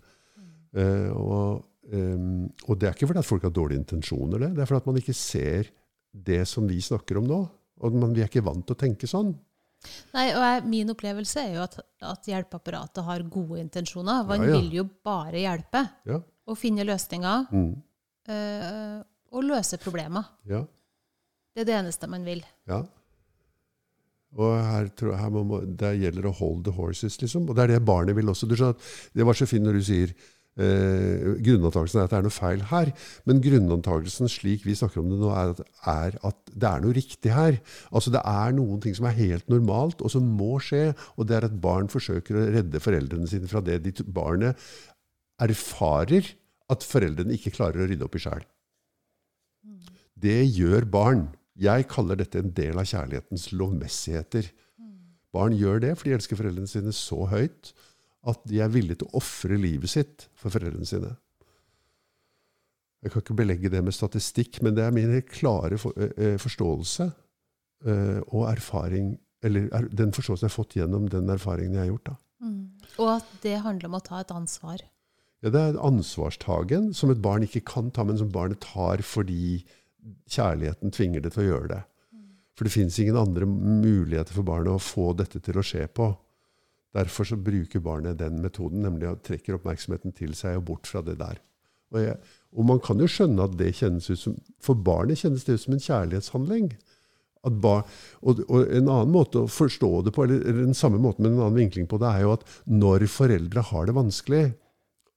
Eh, 0.76 1.08
og, 1.14 1.62
um, 1.94 2.44
og 2.68 2.78
det 2.82 2.88
er 2.90 2.96
ikke 2.96 3.08
fordi 3.08 3.22
at 3.22 3.28
folk 3.30 3.46
har 3.46 3.54
dårlige 3.54 3.80
intensjoner, 3.80 4.42
det. 4.42 4.50
Det 4.58 4.62
er 4.64 4.68
fordi 4.68 4.82
at 4.82 4.88
man 4.90 5.00
ikke 5.00 5.16
ser 5.16 5.70
det 6.28 6.42
som 6.50 6.68
vi 6.68 6.80
snakker 6.84 7.18
om 7.22 7.30
nå. 7.30 7.40
Og 7.84 7.96
man, 7.96 8.12
vi 8.14 8.22
er 8.22 8.28
ikke 8.30 8.44
vant 8.44 8.66
til 8.68 8.76
å 8.76 8.80
tenke 8.84 9.08
sånn. 9.10 9.32
Nei, 10.14 10.26
og 10.32 10.40
jeg, 10.44 10.60
Min 10.72 10.92
opplevelse 10.94 11.42
er 11.42 11.56
jo 11.58 11.64
at, 11.64 11.74
at 12.04 12.28
hjelpeapparatet 12.30 13.02
har 13.08 13.24
gode 13.28 13.58
intensjoner. 13.64 14.22
Man 14.28 14.44
Ja, 14.44 14.52
ja. 14.52 14.60
vil 14.60 14.70
jo 14.78 14.84
bare 15.04 15.40
hjelpe 15.42 15.82
Ja. 16.08 16.20
og 16.46 16.56
finne 16.60 16.84
løsninger 16.86 17.48
Mm. 17.52 17.72
Eh, 18.28 19.00
og 19.34 19.44
løse 19.46 19.78
problemer. 19.82 20.28
Ja. 20.48 20.62
Det 21.54 21.62
er 21.64 21.70
det 21.70 21.78
eneste 21.82 22.08
man 22.10 22.24
vil. 22.26 22.44
ja. 22.70 22.82
Og 24.34 24.50
her, 24.66 24.88
tror 24.98 25.12
jeg, 25.12 25.18
her 25.22 25.28
må, 25.30 25.44
må- 25.46 25.60
der 25.78 25.92
gjelder 25.94 26.24
det 26.24 26.30
å 26.32 26.38
hold 26.40 26.64
the 26.66 26.72
horses, 26.74 27.20
liksom. 27.22 27.44
Og 27.46 27.54
det 27.54 27.62
er 27.62 27.68
det 27.76 27.84
barnet 27.86 28.16
vil 28.16 28.26
også. 28.32 28.48
Du 28.50 28.56
skjønner 28.58 28.74
Det 29.14 29.26
var 29.28 29.36
så 29.38 29.46
fint 29.46 29.62
når 29.62 29.76
du 29.78 29.82
sier 29.86 30.10
eh, 30.58 31.36
grunnantakelsen 31.38 32.00
er 32.00 32.08
at 32.08 32.10
det 32.10 32.18
er 32.18 32.26
noe 32.26 32.34
feil 32.34 32.64
her. 32.72 32.90
Men 33.30 33.38
grunnantakelsen 33.44 34.26
slik 34.26 34.66
vi 34.66 34.74
snakker 34.74 35.04
om 35.04 35.12
det 35.12 35.20
nå, 35.22 35.30
er 35.30 35.52
at, 35.54 35.62
er 35.86 36.18
at 36.26 36.50
det 36.50 36.66
er 36.72 36.82
noe 36.82 36.96
riktig 36.98 37.30
her. 37.30 37.60
Altså 37.94 38.10
Det 38.10 38.24
er 38.26 38.56
noen 38.58 38.82
ting 38.82 38.98
som 38.98 39.06
er 39.06 39.14
helt 39.20 39.46
normalt, 39.54 40.02
og 40.02 40.10
som 40.10 40.26
må 40.26 40.56
skje. 40.66 40.88
Og 41.14 41.30
det 41.30 41.38
er 41.38 41.46
at 41.52 41.60
barn 41.62 41.86
forsøker 41.94 42.34
å 42.34 42.48
redde 42.58 42.82
foreldrene 42.82 43.30
sine 43.30 43.46
fra 43.46 43.62
det 43.62 43.84
de, 43.86 43.94
barnet 44.02 44.58
erfarer 45.46 46.26
at 46.72 46.84
foreldrene 46.86 47.36
ikke 47.36 47.52
klarer 47.54 47.84
å 47.84 47.88
rydde 47.88 48.06
opp 48.06 48.16
i 48.16 48.22
sjæl. 48.24 48.44
Det 50.14 50.40
gjør 50.54 50.86
barn. 50.88 51.26
Jeg 51.60 51.88
kaller 51.90 52.18
dette 52.18 52.40
en 52.40 52.52
del 52.54 52.78
av 52.80 52.88
kjærlighetens 52.88 53.50
lovmessigheter. 53.54 54.48
Barn 55.34 55.56
gjør 55.58 55.82
det, 55.82 55.92
for 55.98 56.08
de 56.08 56.16
elsker 56.16 56.38
foreldrene 56.38 56.70
sine 56.70 56.94
så 56.94 57.24
høyt 57.30 57.74
at 58.24 58.40
de 58.48 58.62
er 58.64 58.72
villige 58.72 59.02
til 59.02 59.10
å 59.10 59.20
ofre 59.20 59.58
livet 59.60 59.92
sitt 59.92 60.28
for 60.38 60.54
foreldrene 60.54 60.88
sine. 60.88 61.12
Jeg 63.04 63.12
kan 63.12 63.20
ikke 63.20 63.36
belegge 63.36 63.68
det 63.68 63.82
med 63.84 63.92
statistikk, 63.92 64.62
men 64.64 64.76
det 64.78 64.86
er 64.86 64.94
min 64.96 65.12
klare 65.28 65.76
eh, 65.76 66.38
forståelse 66.40 67.04
eh, 67.04 68.20
og 68.32 68.46
erfaring, 68.48 69.12
eller 69.44 69.68
er, 69.76 69.90
den 69.92 70.14
forståelsen 70.16 70.46
jeg 70.46 70.54
har 70.54 70.56
fått 70.56 70.78
gjennom 70.78 71.10
den 71.12 71.28
erfaringen 71.34 71.76
jeg 71.76 71.84
har 71.84 71.92
gjort. 71.92 72.14
da. 72.14 72.16
Og 73.02 73.10
at 73.18 73.28
det 73.42 73.58
handler 73.64 73.90
om 73.90 73.98
å 73.98 74.04
ta 74.06 74.22
et 74.22 74.32
ansvar. 74.32 74.80
Ja, 75.44 75.50
det 75.52 75.60
er 75.60 75.82
ansvarstagen 75.84 76.94
som 76.96 77.10
et 77.12 77.20
barn 77.20 77.44
ikke 77.44 77.60
kan 77.68 77.90
ta, 77.92 78.04
men 78.08 78.16
som 78.16 78.30
barnet 78.32 78.62
tar 78.64 79.02
fordi 79.04 79.58
kjærligheten 80.32 80.92
tvinger 80.94 81.20
det 81.20 81.34
til 81.34 81.44
å 81.44 81.50
gjøre 81.50 81.70
det. 81.74 81.80
For 82.56 82.64
det 82.64 82.72
fins 82.72 82.96
ingen 83.02 83.18
andre 83.20 83.44
muligheter 83.48 84.32
for 84.32 84.46
barnet 84.46 84.72
å 84.72 84.80
få 84.80 85.10
dette 85.18 85.42
til 85.44 85.58
å 85.60 85.66
skje 85.66 85.84
på. 85.92 86.08
Derfor 86.96 87.28
så 87.28 87.36
bruker 87.36 87.82
barnet 87.84 88.22
den 88.22 88.38
metoden, 88.40 88.86
nemlig 88.86 89.10
å 89.10 89.18
trekke 89.20 89.58
oppmerksomheten 89.58 90.14
til 90.16 90.32
seg 90.38 90.62
og 90.62 90.68
bort 90.70 90.88
fra 90.88 91.02
det 91.04 91.18
der. 91.20 91.42
Og, 91.92 92.00
jeg, 92.00 92.16
og 92.54 92.68
man 92.70 92.80
kan 92.82 93.02
jo 93.02 93.10
skjønne 93.10 93.44
at 93.44 93.58
det 93.58 93.74
kjennes 93.76 94.08
ut 94.08 94.18
som 94.18 94.34
For 94.64 94.78
barnet 94.78 95.20
kjennes 95.20 95.44
det 95.44 95.58
ut 95.58 95.62
som 95.66 95.76
en 95.76 95.84
kjærlighetshandling. 95.84 96.72
Bar, 97.44 97.82
og, 98.24 98.40
og 98.48 98.70
en 98.72 98.86
annen 98.88 99.12
måte 99.12 99.42
å 99.42 99.50
forstå 99.52 99.90
det 100.06 100.14
på, 100.16 100.24
eller, 100.24 100.40
eller 100.40 100.64
den 100.70 100.78
samme 100.78 100.96
måten, 100.96 101.26
men 101.26 101.34
en 101.34 101.42
annen 101.44 101.66
vinkling 101.66 101.90
på 101.90 101.98
det, 102.00 102.08
er 102.08 102.24
jo 102.24 102.36
at 102.38 102.46
når 102.64 103.04
foreldre 103.12 103.66
har 103.68 103.90
det 103.90 103.98
vanskelig 103.98 104.44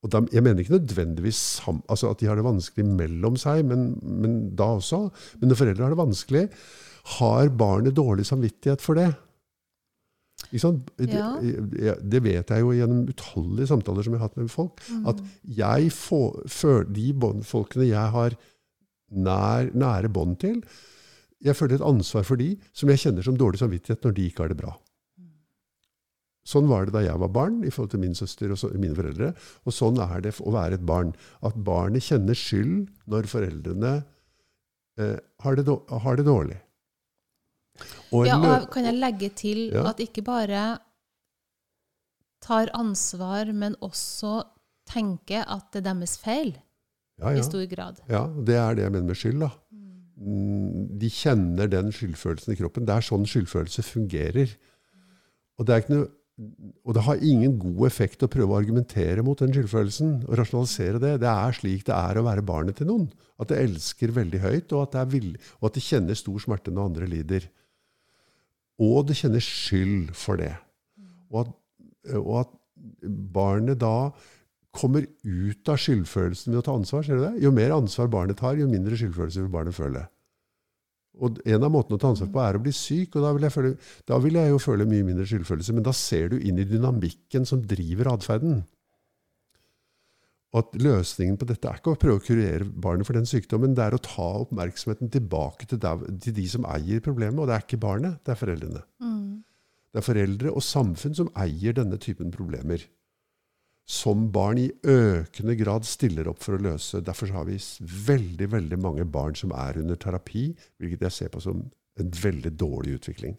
og 0.05 0.11
da, 0.13 0.21
Jeg 0.31 0.43
mener 0.45 0.61
ikke 0.61 0.77
nødvendigvis 0.77 1.37
sam, 1.57 1.81
altså 1.89 2.11
at 2.11 2.19
de 2.21 2.27
har 2.29 2.37
det 2.37 2.45
vanskelig 2.45 2.85
mellom 2.85 3.37
seg, 3.39 3.63
men, 3.65 3.95
men 4.01 4.35
da 4.55 4.75
også. 4.77 5.07
Men 5.41 5.49
når 5.49 5.59
foreldre 5.61 5.83
har 5.83 5.95
det 5.95 6.01
vanskelig, 6.03 6.43
har 7.17 7.49
barnet 7.57 7.95
dårlig 7.97 8.27
samvittighet 8.29 8.83
for 8.83 8.99
det? 8.99 9.09
Ja. 11.01 11.31
Det, 11.41 11.95
det 12.11 12.21
vet 12.23 12.51
jeg 12.53 12.61
jo 12.61 12.75
gjennom 12.77 13.07
utallige 13.09 13.71
samtaler 13.71 14.05
som 14.05 14.13
jeg 14.13 14.21
har 14.21 14.29
hatt 14.29 14.37
med 14.37 14.51
folk. 14.53 14.83
At 15.09 15.23
jeg 15.57 15.89
får, 15.95 16.43
føler 16.45 16.91
de 16.93 17.07
folkene 17.47 17.89
jeg 17.89 18.13
har 18.13 18.37
nær, 19.09 19.71
nære 19.73 20.11
bånd 20.13 20.37
til, 20.43 20.61
jeg 21.43 21.55
føler 21.55 21.77
et 21.77 21.85
ansvar 21.85 22.25
for 22.25 22.39
de 22.39 22.55
som 22.73 22.89
jeg 22.89 23.01
kjenner 23.01 23.25
som 23.25 23.37
dårlig 23.37 23.59
samvittighet 23.61 24.05
når 24.05 24.15
de 24.17 24.25
ikke 24.29 24.43
har 24.43 24.53
det 24.53 24.61
bra. 24.61 24.73
Sånn 26.47 26.69
var 26.71 26.87
det 26.87 26.93
da 26.95 27.01
jeg 27.03 27.19
var 27.19 27.31
barn 27.35 27.57
i 27.67 27.71
forhold 27.73 27.91
til 27.91 27.99
min 28.05 28.15
søster 28.15 28.53
og 28.53 28.59
så, 28.61 28.69
mine 28.79 28.95
foreldre. 28.95 29.33
Og 29.67 29.75
sånn 29.75 29.99
er 30.03 30.21
det 30.23 30.31
å 30.39 30.53
være 30.55 30.77
et 30.79 30.85
barn. 30.87 31.11
At 31.43 31.57
barnet 31.67 32.05
kjenner 32.07 32.37
skyld 32.39 32.87
når 33.11 33.27
foreldrene 33.31 33.91
eh, 35.01 35.17
har, 35.43 35.59
det, 35.59 35.75
har 36.05 36.19
det 36.19 36.27
dårlig. 36.27 36.59
Og 38.15 38.25
Ja, 38.29 38.37
og 38.39 38.69
kan 38.73 38.87
jeg 38.87 38.95
legge 38.97 39.29
til 39.35 39.67
Ja. 39.75 39.83
at 39.91 39.99
ikke 40.01 40.23
bare 40.25 40.79
tar 42.41 42.71
ansvar, 42.77 43.51
men 43.53 43.75
også 43.83 44.43
tenker 44.87 45.43
at 45.51 45.67
det 45.73 45.81
er 45.83 45.89
deres 45.91 46.15
feil 46.21 46.53
ja, 47.19 47.33
i 47.33 47.43
stor 47.43 47.65
grad. 47.67 47.99
Ja, 48.07 48.23
det 48.27 48.55
er 48.55 48.77
det 48.77 48.85
jeg 48.85 48.93
mener 48.95 49.09
med 49.11 49.19
skyld. 49.19 49.39
da. 49.43 49.51
Mm, 50.17 50.97
De 51.01 51.09
kjenner 51.11 51.67
den 51.69 51.91
skyldfølelsen 51.91 52.53
i 52.53 52.57
kroppen. 52.61 52.85
Det 52.87 52.95
er 52.95 53.05
sånn 53.05 53.27
skyldfølelse 53.27 53.83
fungerer. 53.85 54.53
Og 55.57 55.65
det, 55.65 55.73
er 55.73 55.83
ikke 55.83 55.95
noe, 55.97 56.07
og 56.37 56.93
det 56.93 57.01
har 57.07 57.23
ingen 57.25 57.55
god 57.57 57.87
effekt 57.87 58.21
å 58.21 58.29
prøve 58.29 58.53
å 58.53 58.59
argumentere 58.59 59.23
mot 59.25 59.39
den 59.41 59.53
skyldfølelsen 59.55 60.11
og 60.27 60.35
rasjonalisere 60.37 61.01
det. 61.01 61.15
Det 61.23 61.31
er 61.31 61.55
slik 61.57 61.85
det 61.87 61.95
er 61.97 62.19
å 62.19 62.25
være 62.27 62.45
barnet 62.45 62.77
til 62.77 62.89
noen. 62.91 63.07
At 63.41 63.49
det 63.49 63.57
elsker 63.63 64.13
veldig 64.13 64.41
høyt, 64.43 64.75
og 64.77 64.83
at 64.83 64.93
det, 64.93 65.05
vill, 65.15 65.31
og 65.57 65.69
at 65.71 65.79
det 65.79 65.85
kjenner 65.87 66.19
stor 66.19 66.43
smerte 66.43 66.73
når 66.73 66.91
andre 66.91 67.09
lider. 67.09 67.47
Og 68.85 69.07
det 69.09 69.17
kjenner 69.17 69.41
skyld 69.41 70.13
for 70.17 70.37
det. 70.37 70.53
Og 71.33 71.41
at, 71.41 71.55
og 72.21 72.33
at 72.43 72.53
barnet 73.33 73.81
da 73.81 74.11
kommer 74.77 75.07
ut 75.25 75.71
av 75.73 75.81
skyldfølelsen 75.81 76.53
ved 76.53 76.61
å 76.61 76.65
ta 76.67 76.77
ansvar. 76.77 77.05
Ser 77.05 77.17
du 77.17 77.25
det? 77.25 77.33
Jo 77.41 77.53
mer 77.55 77.73
ansvar 77.79 78.13
barnet 78.13 78.37
tar, 78.37 78.59
jo 78.61 78.69
mindre 78.69 78.99
skyldfølelse 78.99 79.41
vil 79.41 79.53
barnet 79.57 79.77
føle. 79.77 80.05
Og 81.23 81.41
En 81.45 81.65
av 81.65 81.73
måtene 81.73 81.97
å 81.97 82.01
ta 82.01 82.11
ansvar 82.13 82.31
på 82.33 82.41
er 82.43 82.57
å 82.57 82.63
bli 82.63 82.73
syk, 82.75 83.15
og 83.15 83.25
da 83.25 83.33
vil, 83.35 83.45
jeg 83.47 83.55
føle, 83.55 83.75
da 84.09 84.17
vil 84.23 84.39
jeg 84.39 84.53
jo 84.53 84.63
føle 84.63 84.87
mye 84.89 85.05
mindre 85.07 85.27
skyldfølelse. 85.29 85.75
Men 85.77 85.85
da 85.87 85.93
ser 85.97 86.33
du 86.33 86.39
inn 86.39 86.59
i 86.61 86.67
dynamikken 86.67 87.47
som 87.49 87.63
driver 87.65 88.11
atferden. 88.13 88.61
Og 90.55 90.61
at 90.61 90.77
løsningen 90.79 91.35
på 91.39 91.47
dette 91.49 91.67
er 91.67 91.79
ikke 91.81 91.93
å 91.93 91.99
prøve 91.99 92.21
å 92.21 92.23
kurere 92.23 92.65
barnet 92.65 93.07
for 93.07 93.17
den 93.17 93.27
sykdommen, 93.27 93.75
det 93.75 93.83
er 93.83 93.97
å 93.97 94.03
ta 94.03 94.27
oppmerksomheten 94.45 95.11
tilbake 95.13 95.67
til, 95.67 95.81
der, 95.83 96.05
til 96.23 96.37
de 96.37 96.45
som 96.49 96.67
eier 96.71 97.03
problemet. 97.03 97.41
Og 97.41 97.49
det 97.49 97.57
er 97.57 97.65
ikke 97.65 97.81
barnet, 97.83 98.21
det 98.23 98.33
er 98.33 98.39
foreldrene. 98.39 98.83
Det 99.91 100.01
er 100.01 100.05
foreldre 100.05 100.53
og 100.53 100.63
samfunn 100.63 101.15
som 101.17 101.29
eier 101.41 101.75
denne 101.75 101.99
typen 102.01 102.31
problemer. 102.33 102.83
Som 103.87 104.25
barn 104.35 104.59
i 104.59 104.67
økende 104.83 105.55
grad 105.55 105.85
stiller 105.87 106.27
opp 106.27 106.41
for 106.43 106.57
å 106.57 106.63
løse. 106.63 106.99
Derfor 107.05 107.31
har 107.31 107.45
vi 107.47 107.55
veldig 107.79 108.49
veldig 108.51 108.79
mange 108.83 109.05
barn 109.07 109.37
som 109.39 109.53
er 109.55 109.79
under 109.79 109.95
terapi, 109.95 110.49
hvilket 110.75 111.05
jeg 111.07 111.15
ser 111.15 111.31
på 111.31 111.43
som 111.43 111.63
en 111.97 112.11
veldig 112.11 112.51
dårlig 112.59 112.97
utvikling. 112.99 113.37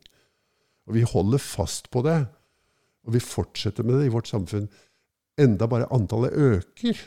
Og 0.88 0.96
vi 0.96 1.04
holder 1.04 1.42
fast 1.42 1.90
på 1.92 2.00
det, 2.06 2.22
og 3.04 3.14
vi 3.14 3.20
fortsetter 3.22 3.84
med 3.84 4.00
det 4.00 4.08
i 4.08 4.14
vårt 4.14 4.30
samfunn. 4.30 4.70
Enda 5.38 5.68
bare 5.70 5.88
antallet 5.94 6.32
øker. 6.32 7.04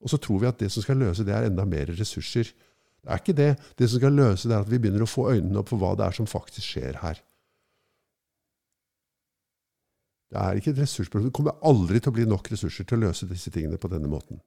Og 0.00 0.10
så 0.12 0.16
tror 0.16 0.40
vi 0.40 0.48
at 0.48 0.60
det 0.60 0.70
som 0.72 0.84
skal 0.84 1.00
løse 1.00 1.24
det, 1.28 1.36
er 1.36 1.50
enda 1.50 1.66
mer 1.68 1.92
ressurser. 1.98 2.48
Det 3.00 3.12
er 3.12 3.20
ikke 3.20 3.36
det. 3.36 3.50
Det 3.76 3.88
som 3.88 4.00
skal 4.00 4.16
løse 4.16 4.48
det, 4.48 4.56
er 4.56 4.64
at 4.64 4.72
vi 4.72 4.80
begynner 4.80 5.04
å 5.04 5.10
få 5.10 5.30
øynene 5.34 5.60
opp 5.60 5.70
for 5.72 5.80
hva 5.80 5.92
det 5.96 6.08
er 6.08 6.16
som 6.16 6.28
faktisk 6.28 6.74
skjer 6.74 7.00
her. 7.04 7.20
Det 10.30 10.38
er 10.38 10.60
ikke 10.60 10.70
et 10.74 10.80
ressursproblem. 10.84 11.30
Det 11.30 11.36
kommer 11.36 11.58
aldri 11.66 11.98
til 11.98 12.12
å 12.12 12.14
bli 12.14 12.26
nok 12.28 12.52
ressurser 12.52 12.86
til 12.86 13.00
å 13.00 13.08
løse 13.08 13.26
disse 13.30 13.50
tingene 13.50 13.80
på 13.82 13.90
denne 13.90 14.10
måten. 14.10 14.38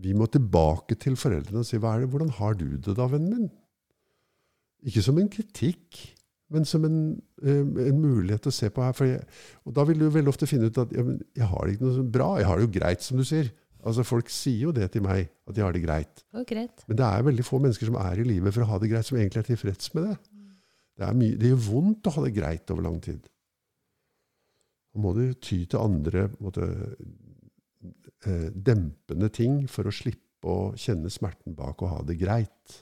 Vi 0.00 0.14
må 0.14 0.28
tilbake 0.30 0.94
til 1.00 1.18
foreldrene 1.18 1.64
og 1.64 1.66
si 1.66 1.80
hva 1.80 1.96
er 1.96 2.04
det, 2.04 2.12
hvordan 2.12 2.30
har 2.38 2.54
du 2.58 2.68
det 2.78 2.94
da, 2.94 3.08
vennen 3.10 3.34
min? 3.34 3.50
Ikke 4.86 5.02
som 5.04 5.18
en 5.20 5.28
kritikk, 5.28 5.98
men 6.54 6.64
som 6.66 6.86
en, 6.86 7.00
eh, 7.42 7.60
en 7.60 7.98
mulighet 8.00 8.46
til 8.46 8.52
å 8.52 8.54
se 8.54 8.70
på 8.70 8.82
her. 8.82 8.94
Jeg, 9.06 9.24
og 9.66 9.74
da 9.76 9.84
vil 9.86 9.98
du 9.98 10.08
veldig 10.08 10.32
ofte 10.32 10.48
finne 10.50 10.70
ut 10.70 10.78
at 10.82 10.94
ja, 10.94 11.04
men 11.06 11.18
jeg 11.36 11.50
har 11.50 11.66
det 11.66 11.74
ikke 11.74 11.88
noe 11.90 12.06
bra. 12.16 12.30
Jeg 12.40 12.48
har 12.48 12.58
det 12.58 12.66
jo 12.66 12.78
greit, 12.78 13.04
som 13.06 13.20
du 13.20 13.26
sier. 13.26 13.50
Altså 13.86 14.04
Folk 14.04 14.30
sier 14.32 14.68
jo 14.68 14.72
det 14.76 14.90
til 14.94 15.04
meg, 15.04 15.30
at 15.48 15.56
de 15.56 15.62
har 15.64 15.74
det 15.74 15.82
greit. 15.84 16.24
Greit. 16.48 16.82
Men 16.88 16.98
det 17.00 17.06
er 17.06 17.28
veldig 17.28 17.46
få 17.46 17.60
mennesker 17.62 17.90
som 17.90 17.98
er 18.00 18.20
i 18.20 18.26
livet 18.26 18.54
for 18.54 18.64
å 18.64 18.70
ha 18.72 18.80
det 18.82 18.90
greit, 18.92 19.08
som 19.08 19.18
egentlig 19.18 19.44
er 19.44 19.50
tilfreds 19.52 19.94
med 19.96 20.08
det. 20.08 20.16
Det, 21.00 21.06
er 21.06 21.16
mye, 21.16 21.36
det 21.40 21.52
gjør 21.52 21.62
vondt 21.68 22.10
å 22.10 22.14
ha 22.16 22.24
det 22.26 22.34
greit 22.36 22.74
over 22.74 22.84
lang 22.88 22.98
tid. 23.04 23.29
Må 24.98 25.12
du 25.14 25.24
ty 25.38 25.62
til 25.70 25.78
andre 25.78 26.26
måte, 26.42 26.66
eh, 28.26 28.48
dempende 28.50 29.30
ting 29.30 29.66
for 29.70 29.86
å 29.86 29.94
slippe 29.94 30.50
å 30.50 30.72
kjenne 30.74 31.12
smerten 31.12 31.54
bak 31.54 31.82
og 31.84 31.92
ha 31.92 32.02
det 32.06 32.18
greit. 32.18 32.80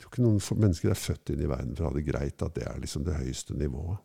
tror 0.00 0.14
ikke 0.14 0.24
noen 0.24 0.62
mennesker 0.64 0.90
er 0.90 0.98
født 0.98 1.34
inn 1.34 1.42
i 1.44 1.50
verden 1.50 1.74
for 1.76 1.86
å 1.86 1.90
ha 1.90 1.98
det 1.98 2.06
greit, 2.06 2.42
at 2.42 2.54
det 2.56 2.64
er 2.64 2.80
liksom 2.80 3.04
det 3.04 3.18
høyeste 3.18 3.54
nivået. 3.54 4.00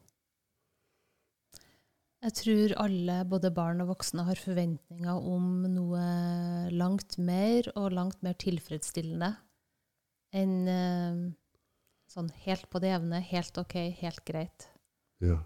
Jeg 2.25 2.33
tror 2.39 2.73
alle, 2.81 3.15
både 3.29 3.51
barn 3.53 3.83
og 3.83 3.91
voksne, 3.93 4.25
har 4.25 4.39
forventninger 4.41 5.27
om 5.29 5.65
noe 5.69 6.05
langt 6.73 7.19
mer 7.21 7.69
og 7.77 7.93
langt 7.93 8.21
mer 8.25 8.33
tilfredsstillende 8.41 9.35
enn 10.35 10.55
eh, 10.67 11.19
sånn 12.11 12.31
helt 12.43 12.65
på 12.71 12.81
det 12.83 12.91
jevne, 12.91 13.21
helt 13.29 13.59
OK, 13.61 13.75
helt 14.01 14.23
greit. 14.27 14.67
Ja. 15.23 15.37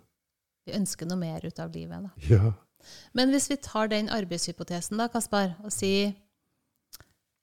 Vi 0.68 0.74
ønsker 0.78 1.08
noe 1.10 1.18
mer 1.22 1.46
ut 1.46 1.60
av 1.60 1.72
livet. 1.76 2.08
Da. 2.10 2.12
ja. 2.30 2.54
Men 3.14 3.32
hvis 3.34 3.50
vi 3.52 3.58
tar 3.60 3.90
den 3.92 4.08
arbeidshypotesen, 4.10 4.98
da, 5.02 5.08
Kaspar, 5.12 5.56
og 5.64 5.72
sier 5.76 6.14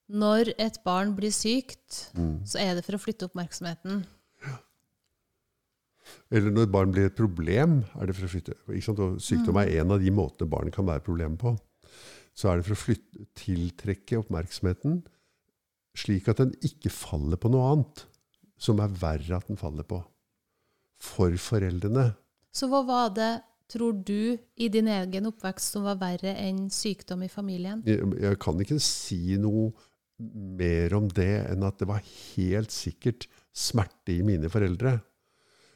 når 0.09 0.53
et 0.63 0.79
barn 0.87 1.15
blir 1.19 1.33
sykt, 1.35 2.13
Mm. 2.15 2.45
så 2.47 2.61
er 2.63 2.75
det 2.79 2.85
for 2.87 2.95
å 2.97 3.03
flytte 3.03 3.27
oppmerksomheten. 3.27 4.05
Eller 6.31 6.51
når 6.55 6.69
barn 6.71 6.93
blir 6.95 7.09
et 7.09 7.17
problem, 7.19 7.81
er 7.99 8.07
det 8.07 8.15
for 8.17 8.27
å 8.27 8.31
flytte 8.31 8.55
ikke 8.71 8.85
sant? 8.87 9.01
Og 9.03 9.19
Sykdom 9.23 9.59
er 9.61 9.73
en 9.81 9.91
av 9.95 10.03
de 10.03 10.11
måtene 10.15 10.51
barn 10.51 10.71
kan 10.75 10.87
være 10.87 11.03
problem 11.07 11.37
på. 11.41 11.57
Så 12.37 12.51
er 12.51 12.61
det 12.61 12.67
for 12.69 12.77
å 12.77 12.81
flytte, 12.83 13.27
tiltrekke 13.39 14.21
oppmerksomheten 14.21 15.01
slik 15.97 16.27
at 16.29 16.43
den 16.43 16.53
ikke 16.67 16.93
faller 16.93 17.41
på 17.41 17.49
noe 17.51 17.71
annet 17.73 18.05
som 18.61 18.79
er 18.85 18.93
verre 19.01 19.39
at 19.39 19.49
den 19.49 19.57
faller 19.61 19.87
på. 19.89 20.03
For 21.01 21.33
foreldrene. 21.41 22.11
Så 22.57 22.71
hva 22.73 22.81
var 22.89 23.11
det, 23.17 23.33
tror 23.69 23.99
du, 24.07 24.39
i 24.57 24.69
din 24.73 24.89
egen 24.89 25.29
oppvekst 25.29 25.75
som 25.75 25.85
var 25.85 25.99
verre 26.01 26.33
enn 26.41 26.71
sykdom 26.73 27.27
i 27.27 27.29
familien? 27.29 27.83
Jeg, 27.89 28.07
jeg 28.23 28.39
kan 28.41 28.63
ikke 28.63 28.79
si 28.81 29.37
noe 29.43 29.73
mer 30.57 30.95
om 30.97 31.11
det 31.13 31.33
enn 31.51 31.67
at 31.67 31.77
det 31.83 31.89
var 31.91 32.01
helt 32.07 32.73
sikkert 32.73 33.27
smerte 33.57 34.15
i 34.15 34.23
mine 34.25 34.49
foreldre. 34.53 34.97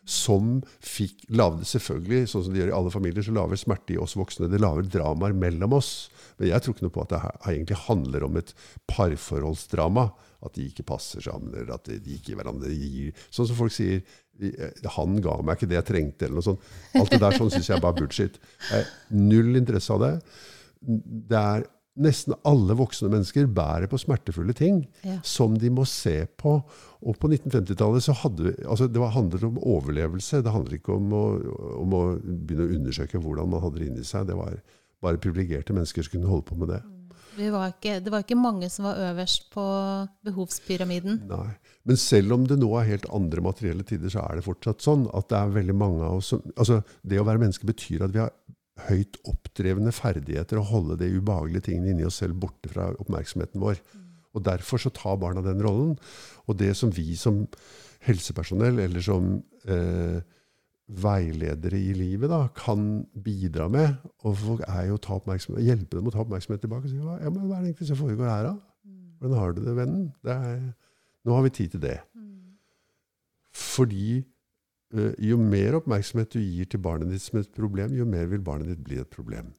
Som 0.09 0.61
fikk 0.85 1.27
lagde 1.37 1.67
selvfølgelig, 1.69 2.31
sånn 2.31 2.47
som 2.47 2.55
de 2.55 2.63
gjør 2.63 2.73
i 2.73 2.77
alle 2.79 2.93
familier, 2.95 3.25
så 3.27 3.35
lager 3.37 3.61
smerte 3.61 3.95
i 3.95 4.01
oss 4.01 4.17
voksne. 4.19 4.49
Det 4.51 4.61
lager 4.63 4.89
dramaer 4.89 5.37
mellom 5.37 5.77
oss. 5.77 6.09
Men 6.39 6.51
jeg 6.51 6.65
tror 6.65 6.77
ikke 6.77 6.87
noe 6.87 6.95
på 6.97 7.05
at 7.05 7.13
det 7.13 7.21
egentlig 7.53 7.79
handler 7.87 8.27
om 8.27 8.41
et 8.41 8.55
parforholdsdrama. 8.91 10.09
At 10.41 10.57
de 10.57 10.71
ikke 10.71 10.87
passer 10.89 11.21
sammen, 11.25 11.53
eller 11.53 11.75
at 11.77 11.91
de 11.91 12.15
ikke 12.17 12.33
hverandre 12.39 12.71
gir 12.73 13.11
Sånn 13.29 13.45
som 13.51 13.59
folk 13.59 13.75
sier 13.75 13.99
eh, 14.41 14.71
'Han 14.97 15.19
ga 15.21 15.35
meg 15.45 15.59
ikke 15.59 15.69
det 15.69 15.77
jeg 15.77 15.89
trengte', 15.91 16.25
eller 16.25 16.41
noe 16.41 16.49
sånt. 16.49 16.71
Alt 16.97 17.13
det 17.13 17.21
der 17.21 17.37
sånn 17.37 17.53
syns 17.53 17.69
jeg 17.69 17.77
er 17.77 17.85
bare 17.85 17.99
bullshit. 18.01 18.41
Jeg 18.71 18.87
har 18.87 18.89
null 19.13 19.61
interesse 19.61 19.93
av 19.93 20.01
det. 20.01 20.15
Det 20.81 21.37
er 21.37 21.67
Nesten 22.01 22.33
alle 22.49 22.75
voksne 22.79 23.11
mennesker 23.13 23.45
bærer 23.53 23.87
på 23.91 23.99
smertefulle 24.01 24.55
ting 24.57 24.87
Ja. 25.05 25.19
som 25.23 25.59
de 25.61 25.69
må 25.71 25.85
se 25.87 26.27
på. 26.41 26.55
Og 27.05 27.19
på 27.21 27.29
1950-tallet 27.29 28.03
så 28.07 28.15
hadde 28.23 28.43
vi, 28.47 28.53
altså 28.65 28.89
det 28.91 29.01
var- 29.01 29.13
handlet 29.13 29.43
om 29.45 29.59
overlevelse. 29.59 30.43
Det 30.43 30.53
handlet 30.53 30.81
ikke 30.81 30.95
om 30.97 31.11
å, 31.13 31.25
om 31.83 31.93
å 31.93 32.03
begynne 32.23 32.69
å 32.69 32.75
undersøke 32.79 33.21
hvordan 33.21 33.51
man 33.51 33.61
hadde 33.61 33.79
det 33.79 33.89
inni 33.91 34.05
seg. 34.05 34.27
Det 34.27 34.37
var 34.37 34.57
bare 35.03 35.19
privilegerte 35.21 35.73
mennesker 35.77 36.03
som 36.05 36.13
kunne 36.19 36.29
holde 36.31 36.45
på 36.49 36.57
med 36.59 36.69
det. 36.69 36.83
Vi 37.37 37.49
var 37.49 37.71
ikke, 37.73 38.03
det 38.03 38.11
var 38.11 38.25
ikke 38.25 38.37
mange 38.37 38.69
som 38.71 38.85
var 38.89 38.97
øverst 38.97 39.51
på 39.55 39.63
behovspyramiden. 40.27 41.27
Nei. 41.29 41.51
Men 41.87 41.97
selv 41.97 42.33
om 42.37 42.47
det 42.47 42.59
nå 42.61 42.71
er 42.81 42.89
helt 42.91 43.07
andre 43.15 43.41
materielle 43.45 43.85
tider, 43.87 44.09
så 44.13 44.25
er 44.27 44.37
det 44.41 44.45
fortsatt 44.47 44.83
sånn 44.85 45.07
at 45.17 45.29
det 45.33 45.39
er 45.39 45.55
veldig 45.55 45.77
mange 45.79 46.03
av 46.05 46.19
oss 46.21 46.33
som 46.35 46.43
altså 46.57 46.83
Det 47.07 47.21
å 47.21 47.25
være 47.25 47.41
menneske 47.41 47.67
betyr 47.69 48.05
at 48.05 48.13
vi 48.15 48.19
har 48.25 48.33
høyt 48.89 49.19
oppdrevne 49.29 49.93
ferdigheter 49.95 50.61
å 50.61 50.67
holde 50.71 50.99
de 51.01 51.11
ubehagelige 51.17 51.69
tingene 51.69 51.95
inni 51.95 52.07
oss 52.09 52.21
selv 52.23 52.39
borte 52.43 52.71
fra 52.73 52.91
oppmerksomheten 53.03 53.63
vår. 53.63 53.81
Og 54.37 54.45
Derfor 54.47 54.79
så 54.79 54.93
tar 54.95 55.19
barna 55.19 55.43
den 55.43 55.63
rollen. 55.63 55.97
Og 56.47 56.59
det 56.59 56.73
som 56.79 56.93
vi 56.95 57.17
som 57.19 57.45
helsepersonell 58.07 58.79
eller 58.87 59.05
som 59.05 59.33
eh, 59.67 60.21
veiledere 60.91 61.79
i 61.79 61.93
livet 61.95 62.31
da, 62.33 62.45
kan 62.57 63.05
bidra 63.15 63.69
med, 63.71 64.01
er 64.25 64.89
jo 64.89 64.99
å 64.99 65.63
hjelpe 65.63 65.99
dem 65.99 66.09
å 66.09 66.15
ta 66.15 66.25
oppmerksomhet 66.25 66.65
tilbake. 66.65 66.89
og 66.89 66.91
si, 66.91 66.99
hva, 66.99 67.19
ja, 67.23 67.31
men 67.31 67.47
hva 67.47 67.59
er 67.59 67.65
det 67.65 67.73
egentlig 67.73 67.91
som 67.91 68.01
foregår 68.01 68.31
her, 68.31 68.51
da? 68.51 68.57
Hvordan 69.21 69.39
har 69.39 69.53
du 69.53 69.61
det, 69.61 69.77
vennen? 69.77 70.05
Det 70.25 70.33
er, 70.33 70.61
nå 71.29 71.37
har 71.37 71.45
vi 71.45 71.53
tid 71.53 71.75
til 71.75 71.83
det. 71.85 71.99
Fordi 73.53 74.07
eh, 74.17 74.29
jo 74.91 75.37
mer 75.39 75.77
oppmerksomhet 75.79 76.33
du 76.35 76.41
gir 76.43 76.67
til 76.71 76.83
barnet 76.83 77.13
ditt 77.13 77.23
som 77.23 77.39
et 77.41 77.53
problem, 77.55 77.95
jo 77.95 78.07
mer 78.09 78.27
vil 78.31 78.43
barnet 78.43 78.73
ditt 78.73 78.83
bli 78.87 78.99
et 79.03 79.11
problem. 79.11 79.53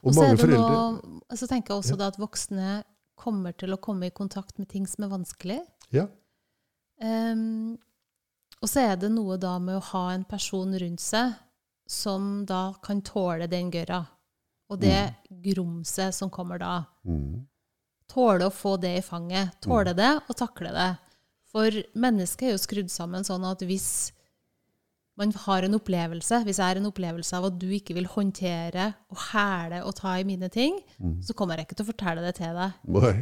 Og 0.00 0.12
Og 0.12 0.16
så 0.16 0.24
foreldre 0.30 0.56
noe, 0.56 1.36
så, 1.36 1.46
tenker 1.46 1.74
jeg 1.74 1.82
også 1.82 1.98
da 2.00 2.08
at 2.08 2.18
voksne 2.20 2.80
kommer 3.20 3.52
til 3.52 3.74
å 3.74 3.80
komme 3.82 4.08
i 4.08 4.14
kontakt 4.16 4.56
med 4.58 4.70
ting 4.70 4.86
som 4.88 5.04
er 5.04 5.12
vanskelig. 5.12 5.58
Ja. 5.92 6.06
Um, 7.02 7.76
og 8.60 8.68
så 8.68 8.86
er 8.92 8.96
det 9.00 9.10
noe 9.12 9.36
da 9.40 9.58
med 9.60 9.76
å 9.76 9.84
ha 9.92 10.06
en 10.14 10.24
person 10.28 10.72
rundt 10.80 11.04
seg 11.04 11.34
som 11.90 12.46
da 12.48 12.70
kan 12.84 13.02
tåle 13.04 13.48
den 13.50 13.70
gørra. 13.72 14.04
Og 14.70 14.78
det 14.78 15.10
grumset 15.42 16.14
som 16.14 16.30
kommer 16.30 16.60
da. 16.62 16.74
Mm. 17.02 17.42
Tåle 18.10 18.46
å 18.46 18.54
få 18.54 18.76
det 18.78 18.92
i 19.00 19.02
fanget. 19.02 19.56
Tåle 19.64 19.94
det 19.98 20.12
og 20.20 20.36
takle 20.38 20.70
det. 20.74 20.90
For 21.50 21.74
mennesket 21.98 22.48
er 22.48 22.54
jo 22.54 22.62
skrudd 22.62 22.90
sammen 22.92 23.26
sånn 23.26 23.44
at 23.48 23.62
hvis 23.66 23.88
man 25.20 25.32
har 25.44 25.66
en 25.66 25.74
opplevelse, 25.76 26.38
hvis 26.46 26.60
jeg 26.62 26.64
har 26.70 26.78
en 26.80 26.86
opplevelse 26.88 27.34
av 27.36 27.48
at 27.50 27.58
du 27.60 27.66
ikke 27.76 27.96
vil 27.98 28.06
håndtere 28.08 28.86
og 29.12 29.18
hæle 29.32 29.82
og 29.84 29.92
ta 29.98 30.14
i 30.20 30.24
mine 30.24 30.48
ting, 30.48 30.78
så 31.26 31.34
kommer 31.36 31.58
jeg 31.58 31.66
ikke 31.68 31.76
til 31.80 31.84
å 31.88 31.90
fortelle 31.90 32.22
det 32.24 32.36
til 32.38 32.54
deg. 32.56 32.78
Nei. 32.94 33.12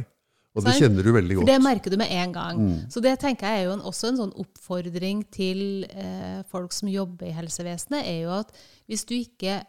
Og 0.57 0.63
det 0.65 0.73
kjenner 0.79 1.05
du 1.05 1.11
veldig 1.13 1.35
godt. 1.37 1.43
For 1.45 1.51
det 1.51 1.61
merker 1.61 1.93
du 1.93 1.97
med 2.01 2.09
en 2.11 2.31
gang. 2.33 2.57
Mm. 2.61 2.77
Så 2.91 3.01
det 3.05 3.11
tenker 3.21 3.47
jeg 3.51 3.59
er 3.59 3.67
jo 3.67 3.73
en, 3.75 3.83
også 3.85 4.09
en 4.09 4.17
sånn 4.21 4.31
oppfordring 4.41 5.19
til 5.35 5.59
eh, 5.91 6.39
folk 6.49 6.73
som 6.73 6.89
jobber 6.89 7.29
i 7.29 7.35
helsevesenet, 7.35 8.01
er 8.09 8.23
jo 8.23 8.31
at 8.39 8.49
hvis 8.89 9.05
du 9.09 9.15
ikke 9.19 9.59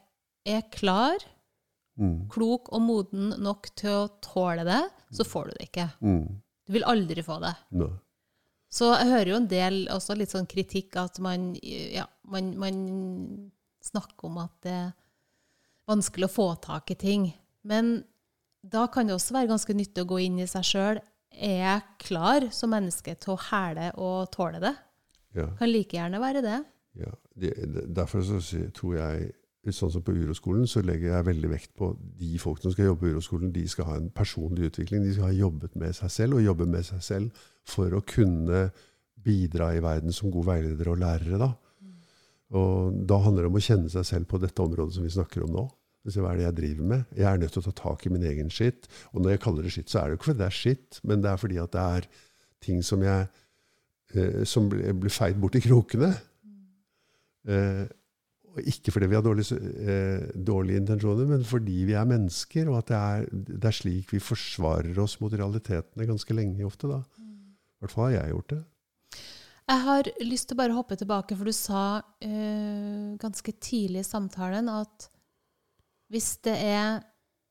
er 0.48 0.64
klar, 0.72 1.16
Mm. 2.00 2.30
klok 2.32 2.70
og 2.72 2.80
moden 2.80 3.34
nok 3.44 3.66
til 3.76 3.90
å 3.92 4.04
tåle 4.24 4.62
det, 4.64 4.78
så 5.12 5.24
får 5.26 5.50
du 5.50 5.56
det 5.58 5.66
ikke. 5.66 5.84
Mm. 6.00 6.22
Du 6.64 6.72
vil 6.72 6.86
aldri 6.88 7.20
få 7.26 7.36
det. 7.42 7.50
Nei. 7.76 7.90
Så 8.70 8.92
jeg 8.94 9.10
hører 9.10 9.32
jo 9.32 9.38
en 9.40 9.50
del 9.50 9.80
også 9.90 10.14
litt 10.14 10.30
sånn 10.30 10.48
kritikk 10.50 10.94
at 11.00 11.18
man, 11.22 11.52
ja, 11.60 12.06
man, 12.30 12.52
man 12.60 12.76
snakker 13.82 14.28
om 14.28 14.38
at 14.44 14.54
det 14.62 14.74
er 14.76 14.92
vanskelig 15.90 16.28
å 16.28 16.32
få 16.32 16.48
tak 16.62 16.92
i 16.94 16.98
ting. 16.98 17.24
Men 17.66 18.04
da 18.62 18.86
kan 18.92 19.08
det 19.08 19.16
også 19.16 19.34
være 19.34 19.50
ganske 19.50 19.74
nyttig 19.74 20.04
å 20.04 20.10
gå 20.12 20.20
inn 20.26 20.38
i 20.38 20.48
seg 20.50 20.66
sjøl. 20.68 21.00
Er 21.30 21.56
jeg 21.64 21.88
klar 22.04 22.46
som 22.54 22.70
menneske 22.74 23.16
til 23.18 23.34
å 23.34 23.42
hæle 23.48 23.90
og 23.98 24.30
tåle 24.34 24.62
det? 24.62 24.74
Ja. 25.34 25.48
Kan 25.58 25.70
like 25.70 25.96
gjerne 25.96 26.22
være 26.22 26.42
det. 26.44 26.60
Ja, 26.98 27.10
det, 27.38 27.52
derfor 27.94 28.22
så 28.26 28.40
tror 28.74 28.96
jeg, 28.98 29.32
sånn 29.68 29.92
som 29.92 30.02
på 30.04 30.14
uroskolen, 30.16 30.64
så 30.68 30.80
legger 30.80 31.12
jeg 31.12 31.26
veldig 31.26 31.48
vekt 31.52 31.72
på 31.76 31.90
de 32.16 32.38
folk 32.40 32.62
som 32.62 32.72
skal 32.72 32.88
jobbe 32.88 33.04
på 33.04 33.10
uroskolen. 33.14 33.50
De 33.52 33.66
skal 33.68 33.90
ha 33.90 33.96
en 34.00 34.08
personlig 34.14 34.70
utvikling. 34.70 35.04
De 35.04 35.12
skal 35.12 35.28
ha 35.28 35.36
jobbet 35.36 35.74
med 35.80 35.96
seg 35.98 36.14
selv, 36.14 36.38
og 36.38 36.46
jobbe 36.46 36.68
med 36.70 36.86
seg 36.88 37.02
selv 37.04 37.42
for 37.68 37.92
å 37.92 38.00
kunne 38.00 38.70
bidra 39.20 39.74
i 39.76 39.82
verden 39.84 40.16
som 40.16 40.32
gode 40.32 40.48
veiledere 40.48 40.94
og 40.94 41.02
lærere. 41.02 41.42
Da. 41.42 41.50
Og 42.56 42.96
da 43.06 43.20
handler 43.20 43.44
det 43.44 43.52
om 43.52 43.60
å 43.60 43.62
kjenne 43.66 43.92
seg 43.92 44.08
selv 44.08 44.30
på 44.30 44.40
dette 44.40 44.64
området 44.64 44.96
som 44.96 45.04
vi 45.04 45.12
snakker 45.12 45.44
om 45.44 45.52
nå. 45.58 45.66
Hva 46.08 46.30
er 46.30 46.40
det 46.40 46.46
jeg 46.46 46.56
driver 46.56 46.88
med? 46.94 47.12
Jeg 47.12 47.28
er 47.28 47.38
nødt 47.42 47.52
til 47.52 47.60
å 47.60 47.68
ta 47.68 47.76
tak 47.76 48.06
i 48.08 48.14
min 48.14 48.24
egen 48.24 48.48
skitt. 48.52 48.88
Og 49.12 49.20
når 49.20 49.34
jeg 49.34 49.44
kaller 49.44 49.68
det 49.68 49.74
skitt, 49.74 49.92
så 49.92 50.00
er 50.00 50.08
det 50.08 50.16
jo 50.16 50.20
ikke 50.22 50.30
fordi 50.30 50.40
det 50.40 50.48
er 50.48 50.58
skitt, 50.62 51.00
men 51.04 51.20
det 51.20 51.30
er 51.30 51.40
fordi 51.44 51.60
at 51.60 51.76
det 51.76 51.84
er 51.98 52.08
ting 52.64 52.80
som 52.84 53.04
jeg 53.04 53.28
eh, 54.16 54.42
som 54.48 54.72
blir 54.72 55.12
feid 55.12 55.36
bort 55.40 55.60
i 55.60 55.62
krokene. 55.64 56.14
Eh, 57.44 57.84
og 58.50 58.66
ikke 58.66 58.92
fordi 58.94 59.08
vi 59.10 59.16
har 59.16 59.22
dårlige, 59.22 59.56
eh, 59.56 60.24
dårlige 60.34 60.80
intensjoner, 60.82 61.28
men 61.28 61.44
fordi 61.46 61.84
vi 61.86 61.94
er 61.94 62.08
mennesker, 62.08 62.70
og 62.70 62.80
at 62.80 62.90
det 62.90 62.98
er, 62.98 63.28
det 63.30 63.70
er 63.70 63.76
slik 63.76 64.10
vi 64.14 64.22
forsvarer 64.22 64.98
oss 65.02 65.18
mot 65.22 65.32
realitetene 65.32 66.08
ganske 66.08 66.34
lenge 66.34 66.66
ofte. 66.66 66.90
da. 66.90 67.00
I 67.20 67.84
hvert 67.84 67.94
fall 67.94 68.08
har 68.08 68.16
jeg 68.18 68.34
gjort 68.34 68.54
det. 68.56 68.60
Jeg 69.70 69.84
har 69.86 70.08
lyst 70.26 70.48
til 70.50 70.56
å 70.56 70.60
bare 70.64 70.74
hoppe 70.74 70.98
tilbake, 70.98 71.36
for 71.38 71.46
du 71.46 71.54
sa 71.54 71.84
eh, 72.18 73.14
ganske 73.22 73.54
tidlig 73.62 74.02
i 74.02 74.08
samtalen 74.08 74.66
at 74.72 75.06
hvis 76.10 76.32
det 76.42 76.56
er 76.58 77.04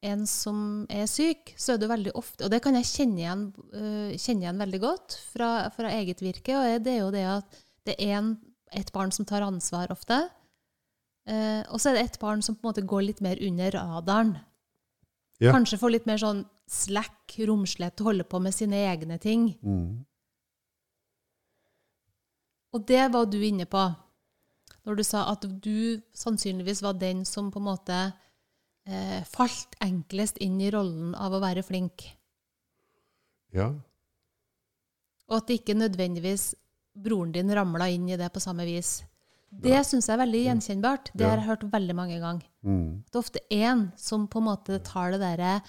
en 0.03 0.25
som 0.27 0.59
er 0.91 1.07
syk, 1.11 1.53
så 1.59 1.73
er 1.73 1.81
det 1.81 1.89
veldig 1.91 2.11
ofte 2.15 2.45
Og 2.45 2.51
det 2.53 2.61
kan 2.63 2.75
jeg 2.77 2.87
kjenne 2.87 3.19
igjen, 3.19 3.45
øh, 3.75 4.11
kjenne 4.15 4.45
igjen 4.45 4.61
veldig 4.63 4.81
godt 4.83 5.15
fra, 5.33 5.49
fra 5.75 5.91
eget 5.95 6.23
virke. 6.23 6.55
Og 6.55 6.83
det 6.83 6.93
er 6.93 7.01
jo 7.01 7.13
det 7.15 7.25
at 7.27 7.57
det 7.87 7.95
er 8.03 8.17
en, 8.19 8.33
et 8.75 8.91
barn 8.95 9.11
som 9.15 9.27
tar 9.27 9.43
ansvar 9.47 9.91
ofte. 9.95 10.21
Eh, 11.29 11.61
og 11.69 11.77
så 11.81 11.91
er 11.91 11.99
det 11.99 12.05
et 12.07 12.21
barn 12.21 12.41
som 12.45 12.57
på 12.57 12.65
en 12.65 12.71
måte 12.71 12.85
går 12.89 13.05
litt 13.05 13.21
mer 13.21 13.39
under 13.45 13.75
radaren. 13.77 14.37
Ja. 15.39 15.53
Kanskje 15.53 15.79
får 15.79 15.93
litt 15.93 16.07
mer 16.09 16.19
sånn 16.19 16.43
slack, 16.69 17.37
romslighet, 17.47 18.01
holde 18.03 18.25
på 18.27 18.41
med 18.43 18.55
sine 18.55 18.81
egne 18.89 19.19
ting. 19.21 19.51
Mm. 19.63 20.05
Og 22.75 22.85
det 22.89 23.05
var 23.13 23.29
du 23.29 23.39
inne 23.45 23.65
på. 23.69 23.81
Når 24.85 24.99
du 24.99 25.03
sa 25.05 25.25
at 25.31 25.45
du 25.63 26.01
sannsynligvis 26.17 26.81
var 26.85 26.97
den 26.99 27.23
som 27.25 27.49
på 27.53 27.61
en 27.61 27.67
måte 27.67 27.99
eh, 28.89 29.21
falt 29.29 29.77
enklest 29.83 30.37
inn 30.43 30.59
i 30.61 30.71
rollen 30.73 31.13
av 31.17 31.35
å 31.35 31.41
være 31.43 31.65
flink. 31.65 32.05
Ja. 33.55 33.71
Og 35.29 35.37
at 35.37 35.49
det 35.49 35.61
ikke 35.61 35.77
nødvendigvis 35.77 36.51
broren 36.99 37.33
din 37.33 37.53
ramla 37.53 37.89
inn 37.93 38.09
i 38.09 38.17
det 38.17 38.29
på 38.33 38.41
samme 38.43 38.65
vis. 38.67 38.99
Det 39.51 39.85
syns 39.85 40.07
jeg 40.07 40.13
er 40.17 40.25
veldig 40.25 40.43
gjenkjennbart. 40.45 41.09
Det 41.15 41.23
Ja. 41.25 41.29
har 41.29 41.37
jeg 41.37 41.47
hørt 41.47 41.71
veldig 41.71 41.95
mange 41.95 42.19
ganger. 42.19 42.43
Mm. 42.63 43.03
Det 43.05 43.15
er 43.15 43.19
ofte 43.19 43.39
én 43.51 43.91
som 43.97 44.27
på 44.27 44.37
en 44.39 44.43
måte 44.45 44.79
tar 44.83 45.11
det 45.11 45.19
derre 45.21 45.61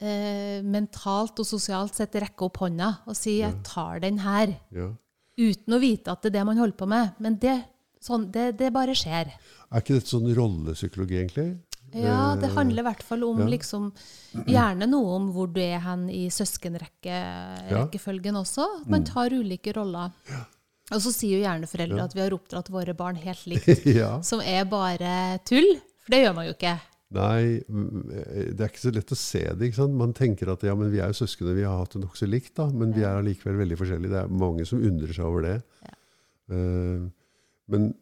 eh, 0.00 0.62
mentalt 0.62 1.38
og 1.38 1.46
sosialt 1.46 1.94
sett 1.94 2.12
rekker 2.12 2.42
opp 2.46 2.56
hånda 2.58 2.98
og 3.06 3.14
sier 3.14 3.46
'jeg 3.48 3.62
tar 3.62 4.00
den 4.00 4.18
her', 4.18 4.56
ja. 4.72 4.90
uten 5.38 5.74
å 5.74 5.78
vite 5.80 6.08
at 6.10 6.22
det 6.22 6.34
er 6.34 6.38
det 6.40 6.46
man 6.46 6.56
holder 6.58 6.76
på 6.76 6.86
med. 6.88 7.12
Men 7.20 7.36
det, 7.38 7.64
sånn, 8.00 8.30
det, 8.32 8.56
det 8.58 8.72
bare 8.72 8.94
skjer. 8.94 9.30
Er 9.70 9.80
ikke 9.80 9.94
dette 9.94 10.08
sånn 10.10 10.34
rollepsykologi, 10.34 11.16
egentlig? 11.22 11.58
Ja, 11.94 12.34
det 12.36 12.44
Eh, 12.50 12.54
handler 12.54 12.78
i 12.82 12.86
hvert 12.88 13.02
fall 13.02 13.22
om 13.22 13.38
ja. 13.38 13.44
liksom 13.46 13.92
Gjerne 14.46 14.86
noe 14.88 15.14
om 15.16 15.32
hvor 15.32 15.46
du 15.52 15.60
er 15.60 15.78
hen 15.78 16.08
i 16.08 16.28
søskenrekkefølgen 16.30 18.34
også. 18.34 18.64
At 18.82 18.88
man 18.88 19.04
tar 19.04 19.28
ulike 19.30 19.72
roller. 19.76 20.10
Og 20.94 21.02
så 21.04 21.12
sier 21.14 21.38
jo 21.38 21.42
gjerne 21.44 21.68
foreldre. 21.70 21.98
Ja. 21.98 22.04
at 22.08 22.14
vi 22.16 22.20
har 22.24 22.34
oppdratt 22.36 22.70
våre 22.72 22.94
barn 22.98 23.16
helt 23.22 23.44
likt. 23.52 23.86
ja. 23.88 24.14
Som 24.26 24.40
er 24.44 24.64
bare 24.70 25.38
tull. 25.48 25.70
For 26.02 26.14
det 26.16 26.22
gjør 26.24 26.34
man 26.38 26.48
jo 26.48 26.54
ikke. 26.56 26.74
Nei, 27.12 27.60
mm, 27.68 28.04
det 28.56 28.62
er 28.64 28.70
ikke 28.70 28.80
så 28.86 28.90
lett 28.96 29.10
å 29.12 29.18
se 29.20 29.42
det. 29.52 29.66
ikke 29.68 29.76
sant? 29.82 29.96
Man 30.00 30.14
tenker 30.16 30.48
at 30.54 30.62
ja, 30.64 30.72
men 30.78 30.88
vi 30.92 31.02
er 31.04 31.10
jo 31.12 31.18
søskne, 31.20 31.52
vi 31.58 31.66
har 31.68 31.76
hatt 31.82 31.92
det 31.92 32.00
nokså 32.00 32.24
likt, 32.28 32.54
da, 32.56 32.70
men 32.72 32.94
vi 32.96 33.04
er 33.04 33.18
allikevel 33.20 33.58
veldig 33.60 33.76
forskjellige. 33.82 34.12
Det 34.14 34.22
er 34.22 34.30
mange 34.42 34.64
som 34.68 34.80
undrer 34.80 35.12
seg 35.12 35.26
over 35.28 35.44
det. 35.44 35.58
Ja. 35.84 35.98
Uh, 36.52 37.10
men 37.72 37.92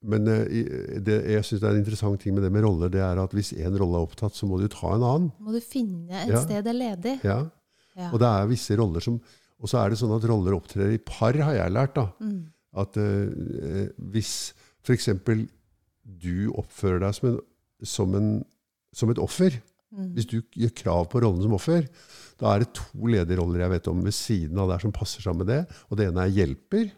men 0.00 0.24
eh, 0.32 0.96
det, 1.04 1.16
jeg 1.28 1.44
syns 1.44 1.60
det 1.60 1.66
er 1.68 1.74
en 1.74 1.80
interessant 1.82 2.22
ting 2.22 2.32
med 2.32 2.40
det 2.46 2.48
med 2.54 2.62
roller, 2.64 2.88
det 2.88 3.02
er 3.04 3.18
at 3.20 3.34
hvis 3.36 3.50
én 3.52 3.74
rolle 3.76 3.98
er 3.98 4.06
opptatt, 4.06 4.32
så 4.32 4.46
må 4.48 4.56
du 4.56 4.64
ta 4.72 4.94
en 4.94 5.02
annen. 5.04 5.26
Må 5.44 5.52
du 5.52 5.58
finne 5.60 6.22
et 6.22 6.30
Ja. 6.32 6.40
sted 6.40 6.64
det 6.64 6.72
er 6.72 6.78
ledig. 6.78 7.12
Ja. 7.20 7.34
Ja. 7.98 8.06
Og 8.08 8.16
det 8.22 8.30
er 8.30 8.48
visse 8.48 8.78
roller 8.80 9.04
som 9.04 9.18
Og 9.60 9.68
så 9.68 9.80
er 9.82 9.90
det 9.92 9.98
sånn 10.00 10.14
at 10.16 10.24
roller 10.28 10.56
opptrer 10.56 10.94
i 10.94 11.00
par, 11.04 11.36
har 11.36 11.54
jeg 11.58 11.72
lært. 11.76 11.94
da. 11.98 12.06
Mm. 12.24 12.38
At 12.80 12.96
eh, 12.96 13.88
hvis 14.12 14.34
f.eks. 14.86 15.08
du 16.20 16.50
oppfører 16.56 17.02
deg 17.04 17.16
som, 17.16 17.28
en, 17.30 17.40
som, 17.86 18.14
en, 18.18 18.30
som 18.96 19.12
et 19.12 19.20
offer, 19.22 19.60
Mm. 19.90 20.12
hvis 20.14 20.26
du 20.30 20.36
gjør 20.54 20.70
krav 20.78 21.08
på 21.10 21.18
rollen 21.24 21.42
som 21.42 21.54
offer, 21.56 21.80
da 22.38 22.52
er 22.52 22.60
det 22.62 22.68
to 22.78 23.08
ledige 23.10 23.40
roller 23.40 23.64
jeg 23.64 23.72
vet 23.72 23.88
om 23.90 24.04
ved 24.06 24.14
siden 24.14 24.60
av 24.62 24.68
der 24.70 24.78
som 24.84 24.92
passer 24.94 25.18
sammen 25.24 25.42
med 25.42 25.48
det. 25.50 25.64
Og 25.90 25.98
det 25.98 26.04
ene 26.06 26.28
er 26.28 26.34
hjelper. 26.36 26.92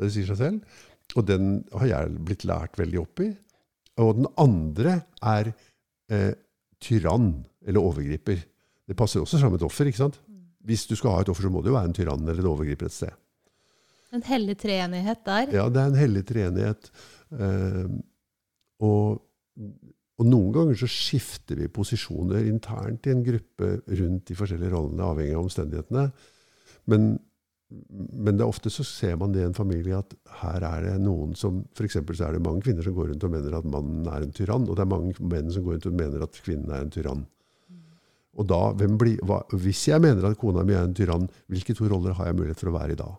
Det 0.00 0.08
sier 0.14 0.30
seg 0.30 0.38
selv. 0.40 0.78
Og 1.12 1.26
den 1.28 1.50
har 1.76 1.90
jeg 1.90 2.14
blitt 2.24 2.46
lært 2.48 2.80
veldig 2.80 3.02
opp 3.02 3.20
i. 3.20 3.28
Og 4.00 4.14
den 4.22 4.30
andre 4.40 4.94
er 5.20 5.50
eh, 6.08 6.32
tyrann 6.80 7.42
eller 7.68 7.84
overgriper. 7.84 8.40
Det 8.88 8.96
passer 8.96 9.20
også 9.20 9.36
sammen 9.36 9.58
med 9.58 9.66
et 9.66 9.68
offer. 9.68 9.92
ikke 9.92 10.00
sant? 10.00 10.16
Hvis 10.68 10.86
du 10.90 10.94
skal 10.98 11.16
ha 11.16 11.24
et 11.24 11.32
offer, 11.32 11.46
så 11.46 11.52
må 11.52 11.62
det 11.62 11.72
jo 11.72 11.76
være 11.78 11.90
en 11.90 11.96
tyrann 11.96 12.22
eller 12.26 12.42
en 12.42 12.52
overgriper 12.52 12.88
et 12.88 12.94
sted. 12.94 13.18
En 14.12 14.24
hellig 14.26 14.58
treenighet 14.60 15.24
der. 15.24 15.52
Ja, 15.56 15.66
det 15.72 15.80
er 15.80 15.90
en 15.90 15.98
hellig 15.98 16.22
treenighet. 16.28 16.90
Eh, 17.32 17.88
og, 18.84 19.22
og 20.20 20.28
noen 20.28 20.52
ganger 20.54 20.78
så 20.82 20.88
skifter 20.90 21.62
vi 21.62 21.70
posisjoner 21.72 22.44
internt 22.50 23.08
i 23.08 23.14
en 23.14 23.24
gruppe 23.24 23.74
rundt 23.88 24.28
de 24.28 24.36
forskjellige 24.38 24.72
rollene, 24.74 25.06
avhengig 25.06 25.36
av 25.38 25.46
omstendighetene. 25.46 26.06
Men, 26.92 27.08
men 27.72 28.36
det 28.36 28.44
er 28.44 28.52
ofte 28.52 28.72
så 28.74 28.84
ser 28.86 29.16
man 29.20 29.32
det 29.32 29.42
i 29.42 29.48
en 29.48 29.56
familie 29.56 29.96
at 29.98 30.12
her 30.42 30.66
er 30.68 30.88
det 30.90 30.96
noen 31.06 31.32
som 31.38 31.62
F.eks. 31.72 32.02
så 32.02 32.28
er 32.28 32.36
det 32.36 32.44
mange 32.44 32.66
kvinner 32.66 32.84
som 32.84 32.96
går 32.96 33.12
rundt 33.12 33.28
og 33.28 33.32
mener 33.32 33.58
at 33.58 33.70
mannen 33.70 34.08
er 34.12 34.26
en 34.26 34.34
tyrann, 34.36 34.68
og 34.68 34.76
det 34.76 34.84
er 34.84 34.92
mange 34.92 35.30
menn 35.32 35.52
som 35.54 35.64
går 35.64 35.78
rundt 35.78 35.88
og 35.88 36.00
mener 36.04 36.26
at 36.26 36.42
kvinnen 36.44 36.74
er 36.74 36.84
en 36.84 36.92
tyrann. 36.92 37.24
Og 38.40 38.48
da, 38.48 38.60
blir, 38.72 39.18
hva, 39.28 39.42
Hvis 39.52 39.86
jeg 39.90 40.00
mener 40.00 40.30
at 40.30 40.38
kona 40.40 40.64
mi 40.64 40.72
er 40.72 40.86
en 40.86 40.96
tyrann, 40.96 41.28
hvilke 41.52 41.76
to 41.76 41.88
roller 41.90 42.16
har 42.16 42.30
jeg 42.30 42.38
mulighet 42.38 42.62
for 42.62 42.72
å 42.72 42.78
være 42.78 42.96
i 42.96 43.00
da? 43.00 43.10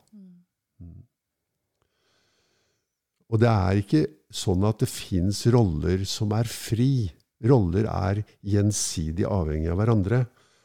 Og 3.33 3.41
det 3.41 3.49
er 3.49 3.81
ikke 3.81 4.03
sånn 4.33 4.65
at 4.67 4.83
det 4.83 4.89
fins 4.91 5.41
roller 5.53 6.03
som 6.09 6.33
er 6.37 6.49
fri. 6.49 7.09
Roller 7.49 7.87
er 7.89 8.21
gjensidig 8.45 9.25
avhengig 9.25 9.71
av 9.73 9.79
hverandre. 9.81 10.23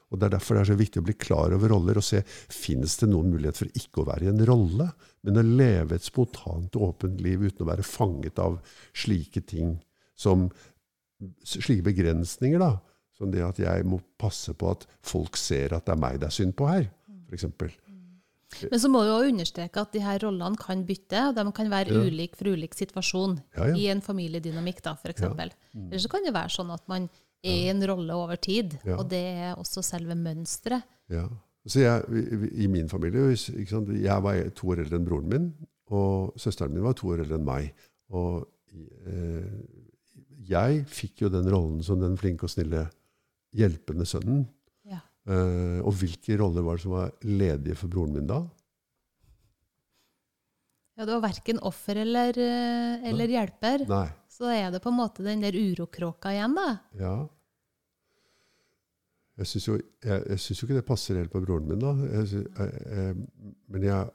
Og 0.09 0.20
Det 0.20 0.26
er 0.26 0.34
derfor 0.36 0.57
det 0.57 0.61
er 0.62 0.70
så 0.70 0.78
viktig 0.78 1.01
å 1.03 1.05
bli 1.05 1.14
klar 1.20 1.53
over 1.53 1.72
roller 1.72 2.01
og 2.01 2.05
se 2.05 2.22
finnes 2.24 2.94
det 3.01 3.11
noen 3.11 3.28
mulighet 3.32 3.61
for 3.61 3.72
ikke 3.76 4.03
å 4.03 4.09
være 4.09 4.24
i 4.24 4.30
en 4.30 4.44
rolle, 4.49 4.88
men 5.24 5.40
å 5.40 5.44
leve 5.44 5.99
et 5.99 6.07
spontant 6.07 6.78
og 6.78 6.86
åpent 6.86 7.20
liv 7.24 7.44
uten 7.44 7.66
å 7.66 7.68
være 7.68 7.84
fanget 7.84 8.40
av 8.40 8.57
slike 8.96 9.44
ting 9.44 9.76
som 10.16 10.49
slike 11.44 11.84
begrensninger. 11.90 12.59
da, 12.62 12.78
Som 13.18 13.30
det 13.34 13.42
at 13.42 13.58
jeg 13.58 13.84
må 13.84 13.98
passe 14.18 14.52
på 14.54 14.70
at 14.70 14.86
folk 15.02 15.36
ser 15.36 15.72
at 15.74 15.84
det 15.86 15.92
er 15.96 15.98
meg 16.00 16.20
det 16.20 16.28
er 16.28 16.34
synd 16.36 16.54
på 16.58 16.68
her, 16.70 16.84
f.eks. 17.28 17.44
Men 18.70 18.80
så 18.80 18.88
må 18.88 19.02
du 19.04 19.10
også 19.12 19.28
understreke 19.32 19.82
at 19.82 19.90
de 19.92 20.00
her 20.00 20.18
rollene 20.24 20.56
kan 20.56 20.84
bytte, 20.88 21.20
og 21.28 21.34
de 21.36 21.42
kan 21.52 21.68
være 21.70 21.92
Ja. 21.92 22.00
ulike 22.06 22.38
for 22.38 22.48
ulik 22.48 22.74
situasjon 22.74 23.34
Ja, 23.56 23.66
ja. 23.68 23.74
i 23.76 23.88
en 23.92 24.00
familiedynamikk, 24.00 24.80
da, 24.82 24.92
f.eks. 24.94 25.04
Ja. 25.20 25.28
eksempel. 25.28 25.50
Eller 25.76 25.98
så 26.00 26.08
kan 26.08 26.24
det 26.24 26.32
være 26.32 26.48
sånn 26.54 26.70
at 26.72 26.86
man 26.88 27.10
er 27.44 27.52
i 27.52 27.68
en 27.68 27.82
rolle 27.86 28.14
over 28.14 28.36
tid, 28.36 28.78
og 28.96 29.08
det 29.10 29.20
er 29.36 29.54
også 29.60 29.82
selve 29.84 30.14
mønsteret. 30.16 30.82
Ja. 31.10 31.26
Så 31.68 31.80
jeg, 31.82 32.02
i- 32.54 32.66
min 32.66 32.88
familie 32.88 33.36
sant, 33.36 33.88
Jeg 33.92 34.22
var 34.22 34.48
to 34.54 34.68
år 34.68 34.78
eldre 34.80 34.96
enn 34.96 35.04
broren 35.04 35.28
min, 35.28 35.54
og 35.90 36.32
søsteren 36.38 36.72
min 36.72 36.82
var 36.82 36.94
to 36.94 37.08
år 37.08 37.20
eldre 37.20 37.34
enn 37.36 37.44
meg. 37.44 37.74
Og 38.10 38.48
eh, 39.06 39.44
jeg 40.48 40.86
fikk 40.86 41.20
jo 41.22 41.28
den 41.28 41.44
rollen 41.50 41.82
som 41.84 42.00
den 42.00 42.16
flinke 42.16 42.44
og 42.44 42.50
snille 42.50 42.88
hjelpende 43.57 44.07
sønnen. 44.09 44.44
Ja. 44.88 45.01
Uh, 45.28 45.80
og 45.86 45.92
hvilke 46.01 46.38
roller 46.40 46.64
var 46.64 46.78
det 46.78 46.84
som 46.84 46.94
var 46.96 47.12
ledige 47.24 47.76
for 47.78 47.92
broren 47.92 48.14
min 48.16 48.28
da? 48.28 48.42
Ja, 50.99 51.07
det 51.07 51.14
var 51.14 51.28
verken 51.28 51.61
offer 51.62 52.01
eller, 52.03 52.34
eh, 52.42 53.05
eller 53.07 53.30
hjelper. 53.30 53.84
Nei. 53.86 54.07
Så 54.26 54.49
er 54.51 54.72
det 54.74 54.80
på 54.82 54.90
en 54.90 54.99
måte 54.99 55.22
den 55.22 55.44
der 55.44 55.55
urokråka 55.55 56.32
igjen, 56.34 56.57
da. 56.59 56.70
Ja. 56.99 57.12
Jeg 59.38 59.46
syns 59.46 59.68
jo, 59.68 59.76
jo 59.78 60.66
ikke 60.66 60.74
det 60.80 60.86
passer 60.88 61.20
helt 61.20 61.30
på 61.30 61.44
broren 61.44 61.68
min, 61.70 61.78
da. 61.78 61.92
Jeg, 62.16 62.26
synes, 62.32 62.49
jeg, 62.51 62.82
jeg, 62.96 63.53
men, 63.70 63.86
jeg, 63.86 64.11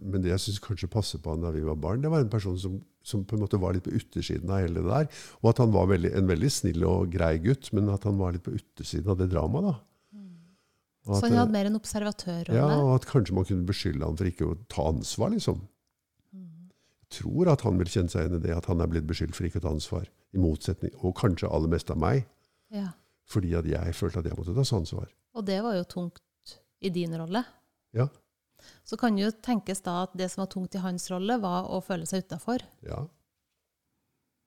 men 0.00 0.22
det 0.22 0.30
jeg 0.32 0.42
syns 0.44 0.62
kanskje 0.64 0.88
passer 0.92 1.20
på 1.22 1.32
han 1.34 1.42
da 1.44 1.50
vi 1.54 1.62
var 1.66 1.78
barn, 1.80 2.02
det 2.04 2.10
var 2.12 2.22
en 2.24 2.32
person 2.32 2.56
som, 2.60 2.78
som 3.02 3.24
på 3.24 3.36
en 3.36 3.42
måte 3.44 3.60
var 3.60 3.74
litt 3.76 3.86
på 3.86 3.92
utersiden 3.96 4.50
av 4.50 4.62
hele 4.62 4.80
det 4.82 4.88
der. 4.88 5.08
Og 5.42 5.50
at 5.52 5.62
han 5.64 5.72
var 5.74 5.90
veldig, 5.90 6.12
en 6.18 6.30
veldig 6.30 6.50
snill 6.52 6.84
og 6.88 7.10
grei 7.12 7.36
gutt, 7.42 7.72
men 7.76 7.90
at 7.92 8.06
han 8.08 8.18
var 8.20 8.36
litt 8.36 8.44
på 8.46 8.54
utersiden 8.56 9.10
av 9.12 9.18
det 9.20 9.30
dramaet. 9.32 9.70
da. 9.70 9.76
Og 11.08 11.16
Så 11.16 11.26
han 11.26 11.38
hadde 11.40 11.54
mer 11.56 11.66
en 11.70 11.78
observatørrolle. 11.78 12.54
ja, 12.54 12.66
og 12.76 12.94
at 12.98 13.06
kanskje 13.08 13.34
man 13.34 13.46
kunne 13.48 13.66
beskylde 13.66 14.04
han 14.04 14.18
for 14.20 14.28
ikke 14.28 14.48
å 14.50 14.58
ta 14.68 14.88
ansvar, 14.92 15.32
liksom. 15.34 15.62
Jeg 17.10 17.24
tror 17.24 17.48
at 17.50 17.64
han 17.66 17.78
vil 17.80 17.88
kjenne 17.90 18.12
seg 18.12 18.22
igjen 18.22 18.36
i 18.38 18.42
det, 18.44 18.52
at 18.54 18.68
han 18.70 18.80
er 18.84 18.86
blitt 18.86 19.06
beskyldt 19.08 19.34
for 19.34 19.48
ikke 19.48 19.58
å 19.58 19.64
ta 19.64 19.72
ansvar. 19.74 20.04
I 20.30 20.38
motsetning, 20.38 20.92
og 21.02 21.16
kanskje 21.18 21.48
aller 21.50 21.72
mest 21.72 21.90
av 21.90 21.98
meg. 21.98 22.28
Ja. 22.70 22.92
Fordi 23.26 23.50
at 23.58 23.66
jeg 23.66 23.96
følte 23.98 24.20
at 24.20 24.28
jeg 24.28 24.36
måtte 24.38 24.54
ta 24.54 24.62
ansvar. 24.76 25.08
Og 25.34 25.46
det 25.48 25.56
var 25.64 25.74
jo 25.74 25.86
tungt 25.90 26.20
i 26.80 26.92
din 26.94 27.16
rolle. 27.18 27.42
Ja. 27.96 28.06
Så 28.86 28.98
kan 29.00 29.18
jo 29.18 29.30
tenkes 29.44 29.82
da 29.86 30.02
at 30.04 30.16
det 30.18 30.30
som 30.32 30.44
var 30.44 30.50
tungt 30.52 30.76
i 30.76 30.82
hans 30.82 31.08
rolle, 31.12 31.38
var 31.42 31.70
å 31.70 31.80
føle 31.84 32.08
seg 32.08 32.26
utafor. 32.26 32.64
Ja. 32.86 33.04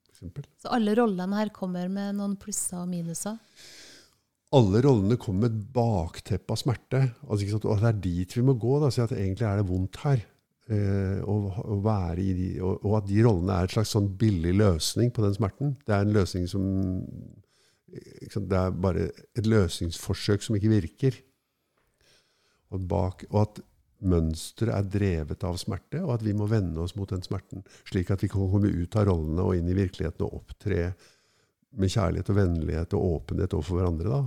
For 0.04 0.14
eksempel. 0.14 0.46
Så 0.60 0.70
alle 0.74 0.94
rollene 0.98 1.40
her 1.40 1.50
kommer 1.54 1.90
med 1.92 2.18
noen 2.20 2.36
plusser 2.40 2.82
og 2.82 2.90
minuser. 2.92 3.40
Alle 4.54 4.84
rollene 4.84 5.18
kommer 5.18 5.48
med 5.48 5.56
et 5.56 5.72
bakteppe 5.74 6.54
av 6.54 6.60
smerte. 6.60 7.00
Altså? 7.26 7.58
Og 7.64 7.80
det 7.82 7.90
er 7.90 8.00
dit 8.04 8.36
vi 8.36 8.44
må 8.46 8.54
gå. 8.60 8.76
Da, 8.82 8.92
si 8.94 9.02
at 9.02 9.14
egentlig 9.16 9.48
er 9.48 9.60
det 9.60 9.66
vondt 9.70 9.98
her. 10.04 10.22
Eh, 10.64 11.20
være 11.84 12.22
i 12.22 12.30
de, 12.32 12.46
og, 12.64 12.86
og 12.86 12.94
at 13.02 13.08
de 13.10 13.18
rollene 13.26 13.52
er 13.58 13.66
et 13.66 13.74
slags 13.74 13.90
sånn 13.92 14.06
billig 14.20 14.54
løsning 14.56 15.10
på 15.12 15.24
den 15.26 15.34
smerten. 15.36 15.74
Det 15.84 15.96
er 15.96 16.06
en 16.06 16.14
løsning 16.14 16.46
som? 16.48 16.64
Det 17.94 18.58
er 18.58 18.72
bare 18.72 19.10
et 19.36 19.46
løsningsforsøk 19.46 20.46
som 20.46 20.56
ikke 20.56 20.72
virker. 20.72 21.18
Og, 22.72 22.80
bak, 22.90 23.26
og 23.30 23.42
at 23.42 23.60
mønsteret 24.02 24.74
er 24.74 24.88
drevet 24.90 25.44
av 25.46 25.58
smerte, 25.60 26.00
og 26.04 26.16
at 26.16 26.24
vi 26.26 26.34
må 26.36 26.48
vende 26.50 26.82
oss 26.82 26.96
mot 26.98 27.10
den 27.10 27.22
smerten, 27.24 27.64
slik 27.88 28.10
at 28.12 28.24
vi 28.24 28.30
kan 28.32 28.48
komme 28.50 28.72
ut 28.72 28.96
av 28.98 29.08
rollene 29.08 29.44
og 29.44 29.58
inn 29.58 29.68
i 29.70 29.76
virkeligheten 29.76 30.26
og 30.26 30.40
opptre 30.40 30.92
med 31.74 31.90
kjærlighet 31.90 32.30
og 32.30 32.38
vennlighet 32.38 32.96
og 32.96 33.06
åpenhet 33.10 33.56
overfor 33.56 33.80
hverandre. 33.80 34.10
da. 34.10 34.22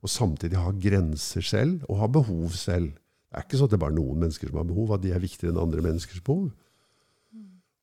Og 0.00 0.08
samtidig 0.08 0.58
ha 0.60 0.72
grenser 0.72 1.44
selv, 1.44 1.84
og 1.88 2.00
ha 2.00 2.08
behov 2.08 2.56
selv. 2.56 2.94
Det 3.30 3.38
er 3.38 3.44
ikke 3.46 3.60
sånn 3.60 3.68
at 3.68 3.74
det 3.74 3.78
er 3.78 3.86
bare 3.86 3.98
noen 3.98 4.24
mennesker 4.24 4.50
som 4.50 4.60
har 4.60 4.70
behov, 4.70 4.94
at 4.96 5.04
de 5.04 5.12
er 5.14 5.22
viktigere 5.22 5.52
enn 5.54 5.62
andre 5.62 5.84
menneskers 5.84 6.24
behov. 6.26 6.48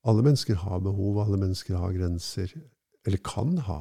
Alle 0.07 0.23
mennesker 0.23 0.57
har 0.63 0.81
behov, 0.83 1.21
alle 1.23 1.39
mennesker 1.39 1.77
har 1.79 1.93
grenser. 1.95 2.51
Eller 3.07 3.21
kan 3.23 3.57
ha. 3.67 3.79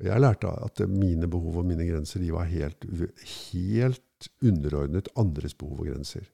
Og 0.00 0.06
jeg 0.08 0.22
lærte 0.24 0.48
at 0.64 0.80
mine 0.88 1.28
behov 1.28 1.60
og 1.60 1.66
mine 1.68 1.84
grenser 1.84 2.22
de 2.22 2.30
var 2.32 2.48
helt, 2.48 2.86
helt 3.52 4.04
underordnet 4.42 5.08
andres 5.18 5.56
behov 5.56 5.82
og 5.84 5.90
grenser. 5.92 6.28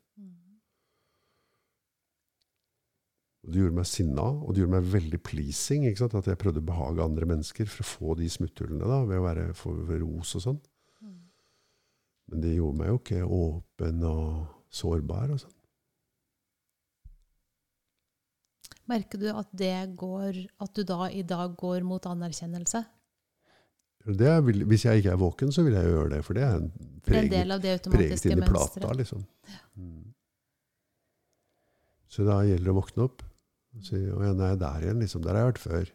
Og 3.46 3.52
det 3.54 3.60
gjorde 3.60 3.78
meg 3.78 3.86
sinna, 3.86 4.24
og 4.26 4.48
det 4.50 4.64
gjorde 4.64 4.74
meg 4.74 4.88
veldig 4.90 5.18
pleasing. 5.22 5.84
At 5.86 6.26
jeg 6.26 6.38
prøvde 6.42 6.62
å 6.64 6.66
behage 6.66 7.04
andre 7.04 7.28
mennesker 7.30 7.68
for 7.70 7.84
å 7.84 7.90
få 7.90 8.16
de 8.18 8.30
smutthullene 8.30 8.88
da, 8.90 9.04
ved 9.06 9.20
å 9.20 9.26
være 9.28 9.44
for 9.54 9.92
ros 10.02 10.34
og 10.34 10.42
sånn. 10.48 10.58
Men 12.26 12.42
det 12.42 12.56
gjorde 12.56 12.80
meg 12.80 12.90
jo 12.90 12.98
ikke 12.98 13.20
åpen 13.22 14.02
og 14.08 14.48
sårbar 14.74 15.36
og 15.36 15.44
sånn. 15.44 15.54
Merker 18.90 19.18
du 19.18 19.28
at, 19.30 19.54
går, 19.98 20.42
at 20.62 20.74
du 20.74 20.82
da 20.86 21.06
i 21.10 21.22
dag 21.26 21.54
går 21.58 21.86
mot 21.86 22.02
anerkjennelse? 22.06 22.82
Vil, 24.06 24.62
hvis 24.70 24.84
jeg 24.86 25.00
ikke 25.02 25.14
er 25.16 25.18
våken, 25.18 25.50
så 25.52 25.64
vil 25.66 25.74
jeg 25.74 25.90
gjøre 25.90 26.10
det. 26.14 26.20
For 26.24 26.38
det 26.38 26.44
er 26.46 26.60
en 26.60 26.68
det 27.06 27.14
er 27.14 27.22
en 27.22 27.30
del 27.30 27.54
av 27.54 27.62
det 27.62 27.72
automatiske 27.76 28.28
preget 28.28 28.32
inn 28.34 28.42
i 28.42 28.48
plata. 28.50 28.92
Liksom. 28.98 29.22
Ja. 29.50 29.60
Mm. 29.78 30.02
Så 32.10 32.26
da 32.26 32.40
gjelder 32.46 32.66
det 32.66 32.72
å 32.72 32.78
våkne 32.80 33.06
opp. 33.06 33.22
Og 33.76 33.86
si 33.86 34.00
å 34.00 34.20
ja, 34.24 34.32
nei, 34.34 34.52
der 34.58 34.86
igjen, 34.86 35.02
liksom. 35.04 35.22
Der 35.22 35.36
har 35.36 35.44
jeg 35.44 35.52
vært 35.52 35.62
før. 35.62 35.92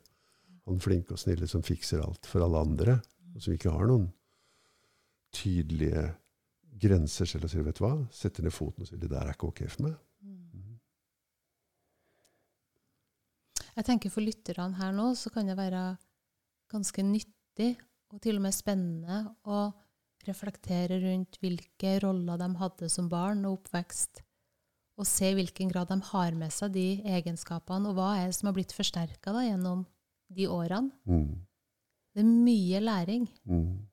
Han 0.69 0.83
flinke 0.83 1.15
og 1.15 1.21
snille 1.21 1.49
som 1.51 1.65
fikser 1.65 2.03
alt 2.03 2.29
for 2.29 2.45
alle 2.45 2.61
andre. 2.61 2.97
Og 3.35 3.43
som 3.43 3.55
ikke 3.55 3.73
har 3.73 3.89
noen 3.89 4.07
tydelige 5.35 6.09
grenser 6.81 7.29
selv 7.29 7.47
og 7.47 7.53
sier 7.53 7.65
vet 7.65 7.77
du 7.77 7.85
hva, 7.85 7.93
setter 8.15 8.45
ned 8.45 8.55
foten 8.55 8.83
og 8.83 8.89
sier 8.89 8.99
det 8.99 9.11
der 9.11 9.27
er 9.27 9.35
ikke 9.35 9.51
ok 9.51 9.63
for 9.67 9.87
meg. 9.87 9.97
Mm. 10.23 10.79
Jeg 13.71 13.87
tenker 13.87 14.11
For 14.11 14.23
lytterne 14.25 14.79
her 14.79 14.95
nå 14.95 15.11
så 15.19 15.31
kan 15.33 15.47
det 15.47 15.55
være 15.59 15.83
ganske 16.71 17.03
nyttig 17.05 17.73
og 18.11 18.19
til 18.23 18.39
og 18.39 18.45
med 18.45 18.55
spennende 18.55 19.21
å 19.47 19.69
reflektere 20.27 20.99
rundt 21.01 21.39
hvilke 21.41 21.95
roller 22.03 22.37
de 22.37 22.49
hadde 22.59 22.89
som 22.93 23.07
barn 23.09 23.45
og 23.47 23.61
oppvekst, 23.61 24.21
og 24.99 25.07
se 25.07 25.31
i 25.31 25.37
hvilken 25.37 25.71
grad 25.71 25.89
de 25.89 25.97
har 26.11 26.35
med 26.37 26.53
seg 26.53 26.75
de 26.75 26.87
egenskapene, 27.17 27.89
og 27.89 27.97
hva 27.97 28.11
er 28.19 28.29
det 28.29 28.37
som 28.37 28.51
har 28.51 28.57
blitt 28.57 28.75
forsterka 28.75 29.33
gjennom 29.41 29.85
de 30.35 30.47
årene. 30.51 30.91
Mm. 31.09 31.47
Det 32.11 32.21
er 32.21 32.27
mye 32.27 32.81
læring. 32.83 33.25
Mm. 33.47 33.87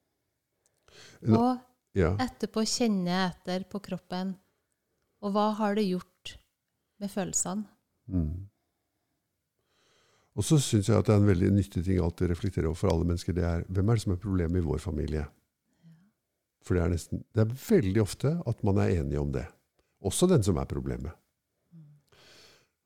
No, 1.31 1.39
og 1.39 1.99
ja. 1.99 2.13
etterpå 2.21 2.65
kjenne 2.67 3.23
etter 3.29 3.65
på 3.71 3.81
kroppen. 3.85 4.35
Og 5.23 5.35
hva 5.35 5.49
har 5.59 5.79
det 5.79 5.87
gjort 5.89 6.35
med 7.03 7.11
følelsene? 7.11 7.67
Mm. 8.11 8.48
Og 10.39 10.47
så 10.47 10.61
syns 10.63 10.87
jeg 10.87 10.95
at 10.95 11.09
det 11.09 11.17
er 11.17 11.19
en 11.19 11.27
veldig 11.27 11.51
nyttig 11.51 11.83
ting 11.83 11.99
alltid 11.99 12.29
å 12.29 12.31
reflektere 12.31 12.71
over 12.71 12.79
for 12.79 12.93
alle 12.93 13.07
mennesker. 13.09 13.35
Det 13.35 13.43
er 13.43 13.65
hvem 13.67 13.89
er 13.91 13.99
det 13.99 14.05
som 14.05 14.15
er 14.15 14.21
problemet 14.23 14.61
i 14.61 14.67
vår 14.69 14.83
familie? 14.83 15.25
For 16.63 16.77
det 16.77 16.83
er, 16.85 16.93
nesten, 16.93 17.25
det 17.35 17.43
er 17.43 17.57
veldig 17.59 18.03
ofte 18.05 18.35
at 18.47 18.61
man 18.67 18.79
er 18.83 18.93
enige 19.01 19.23
om 19.23 19.33
det. 19.35 19.47
Også 20.07 20.29
den 20.31 20.45
som 20.47 20.61
er 20.61 20.69
problemet. 20.71 21.17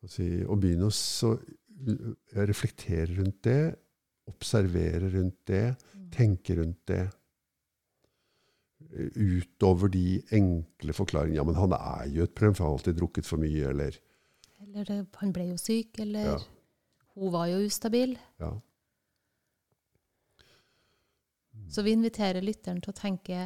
Å 0.03 0.57
begynne 0.59 0.89
å 0.89 1.33
reflektere 2.49 3.19
rundt 3.19 3.43
det, 3.45 3.75
observere 4.31 5.11
rundt 5.13 5.43
det, 5.51 5.67
tenke 6.15 6.57
rundt 6.57 6.81
det. 6.89 7.05
Utover 9.19 9.93
de 9.93 10.23
enkle 10.37 10.97
forklaringene. 10.97 11.39
Ja, 11.41 11.45
men 11.49 11.61
han 11.61 11.77
er 11.77 12.09
jo 12.17 12.25
et 12.25 12.35
problem, 12.35 12.57
for 12.57 12.65
han 12.65 12.73
har 12.73 12.81
alltid 12.81 12.99
drukket 13.03 13.29
for 13.29 13.43
mye, 13.43 13.69
eller 13.75 14.01
Eller 14.63 14.89
det, 14.89 14.99
han 15.21 15.33
ble 15.37 15.51
jo 15.51 15.61
syk, 15.61 15.99
eller 16.01 16.33
ja. 16.33 16.41
Hun 17.15 17.33
var 17.33 17.47
jo 17.51 17.65
ustabil. 17.67 18.19
Ja. 18.41 18.53
Så 21.73 21.83
vi 21.83 21.95
inviterer 21.97 22.45
lytteren 22.45 22.81
til 22.85 22.93
å 22.93 22.97
tenke 22.97 23.37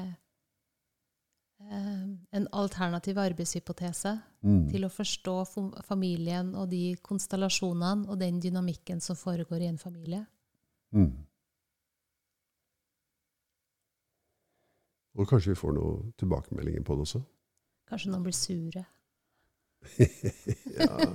eh, 1.60 2.06
en 2.38 2.48
alternativ 2.52 3.18
arbeidshypotese 3.22 4.16
mm. 4.42 4.64
til 4.72 4.86
å 4.86 4.90
forstå 4.90 5.36
familien 5.86 6.54
og 6.58 6.70
de 6.72 6.96
konstellasjonene 7.06 8.10
og 8.10 8.18
den 8.22 8.40
dynamikken 8.42 9.02
som 9.02 9.18
foregår 9.18 9.62
i 9.62 9.70
en 9.70 9.78
familie. 9.78 10.24
Mm. 10.94 11.12
Og 15.16 15.28
kanskje 15.30 15.54
vi 15.54 15.60
får 15.62 15.78
noen 15.78 16.12
tilbakemeldinger 16.20 16.82
på 16.84 16.96
det 16.96 17.06
også? 17.06 17.22
Kanskje 17.86 18.10
noen 18.10 18.26
blir 18.26 18.36
sure. 18.36 18.84
ja. 20.80 21.12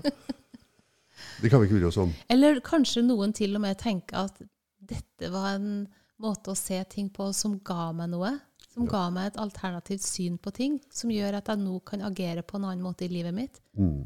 Det 1.41 1.51
kan 1.51 1.61
vi 1.61 1.69
ikke 1.69 1.79
bry 1.79 1.89
oss 1.89 1.99
om. 2.01 2.13
Eller 2.31 2.61
kanskje 2.65 3.03
noen 3.05 3.33
til 3.35 3.57
og 3.57 3.63
med 3.63 3.79
tenker 3.81 4.27
at 4.27 4.41
dette 4.91 5.29
var 5.33 5.55
en 5.55 5.83
måte 6.21 6.53
å 6.53 6.57
se 6.57 6.77
ting 6.89 7.09
på 7.13 7.31
som 7.35 7.57
ga 7.65 7.91
meg 7.97 8.11
noe. 8.13 8.35
Som 8.71 8.85
ja. 8.87 8.91
ga 8.93 9.03
meg 9.11 9.31
et 9.31 9.39
alternativt 9.41 10.03
syn 10.05 10.37
på 10.39 10.53
ting, 10.55 10.77
som 10.95 11.11
gjør 11.11 11.41
at 11.41 11.49
jeg 11.51 11.59
nå 11.59 11.81
kan 11.87 12.03
agere 12.07 12.43
på 12.47 12.55
en 12.55 12.69
annen 12.69 12.85
måte 12.85 13.03
i 13.03 13.11
livet 13.11 13.35
mitt. 13.35 13.59
Mm. 13.75 14.05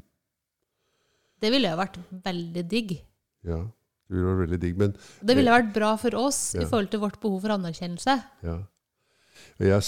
Det 1.44 1.52
ville 1.54 1.70
jo 1.70 1.78
vært 1.78 2.00
veldig 2.26 2.64
digg. 2.72 2.96
Ja, 3.46 3.60
det 3.62 4.16
ville 4.16 4.32
vært 4.32 4.42
veldig 4.46 4.60
digg, 4.64 4.80
men 4.80 4.96
Det 5.22 5.36
ville 5.38 5.54
vært 5.54 5.70
bra 5.76 5.92
for 6.02 6.18
oss 6.18 6.40
ja. 6.56 6.64
i 6.64 6.70
forhold 6.70 6.90
til 6.94 7.04
vårt 7.04 7.20
behov 7.22 7.44
for 7.46 7.54
anerkjennelse. 7.58 8.16
Ja. 8.48 8.58
Jeg, 9.62 9.84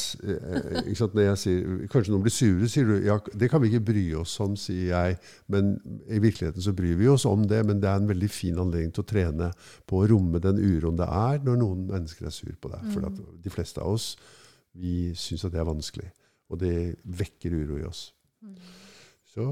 sant, 0.98 1.16
Når 1.18 1.24
jeg 1.26 1.40
sier 1.42 1.88
Kanskje 1.92 2.14
noen 2.14 2.24
blir 2.26 2.34
sure, 2.34 2.70
sier 2.72 2.88
du. 2.88 2.96
Ja, 3.06 3.18
det 3.36 3.50
kan 3.52 3.64
vi 3.64 3.72
ikke 3.72 3.90
bry 3.92 4.06
oss 4.22 4.36
om, 4.44 4.56
sier 4.60 4.94
jeg. 4.94 5.18
Men 5.52 5.76
i 6.08 6.22
virkeligheten 6.24 6.64
så 6.64 6.76
bryr 6.78 6.98
vi 7.00 7.10
oss 7.12 7.28
om 7.30 7.46
det. 7.50 7.64
Men 7.68 7.82
det 7.84 7.90
er 7.92 8.02
en 8.02 8.10
veldig 8.10 8.32
fin 8.32 8.60
anledning 8.60 8.94
til 8.96 9.06
å 9.06 9.10
trene 9.14 9.52
på 9.90 10.02
å 10.02 10.08
romme 10.14 10.42
den 10.44 10.62
uroen 10.62 11.00
det 11.00 11.08
er 11.08 11.42
når 11.46 11.62
noen 11.64 11.88
mennesker 11.92 12.30
er 12.30 12.36
sur 12.36 12.54
på 12.54 12.72
deg. 12.74 12.86
For 12.94 13.08
mm. 13.08 13.24
de 13.44 13.54
fleste 13.54 13.84
av 13.84 13.98
oss 13.98 14.14
vi 14.78 15.12
syns 15.18 15.46
at 15.48 15.56
det 15.56 15.62
er 15.62 15.70
vanskelig. 15.70 16.12
Og 16.54 16.62
det 16.62 16.76
vekker 17.20 17.56
uro 17.58 17.82
i 17.82 17.88
oss. 17.88 18.08
Mm. 18.46 18.56
Så 19.28 19.50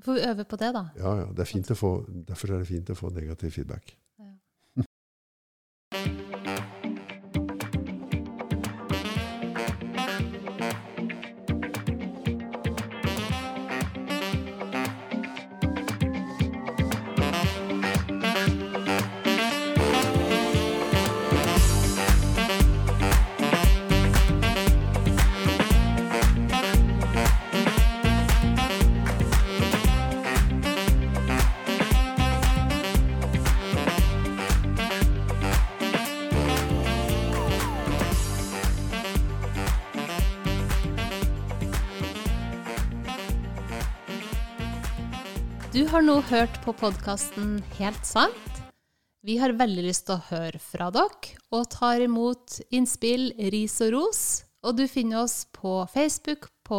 Får 0.00 0.16
vi 0.16 0.24
øve 0.24 0.44
på 0.48 0.56
det, 0.56 0.72
da? 0.72 0.86
Ja, 0.96 1.16
ja. 1.18 1.26
Det 1.36 1.44
er 1.44 1.76
få, 1.76 1.90
derfor 2.08 2.54
er 2.54 2.62
det 2.62 2.70
fint 2.70 2.92
å 2.92 2.96
få 2.96 3.10
negativ 3.12 3.52
feedback. 3.52 3.92
Hørt 46.30 46.60
på 46.62 46.70
podkasten 46.78 47.56
Helt 47.74 48.04
sant. 48.06 48.58
Vi 49.26 49.34
har 49.40 49.50
veldig 49.58 49.82
lyst 49.82 50.04
til 50.06 50.14
å 50.14 50.26
høre 50.28 50.60
fra 50.62 50.86
dere, 50.94 51.32
og 51.50 51.64
tar 51.72 52.04
imot 52.04 52.60
innspill, 52.70 53.32
ris 53.50 53.74
og 53.82 53.90
ros. 53.96 54.20
Og 54.62 54.78
du 54.78 54.84
finner 54.86 55.24
oss 55.24 55.48
på 55.50 55.72
Facebook, 55.90 56.46
på 56.62 56.78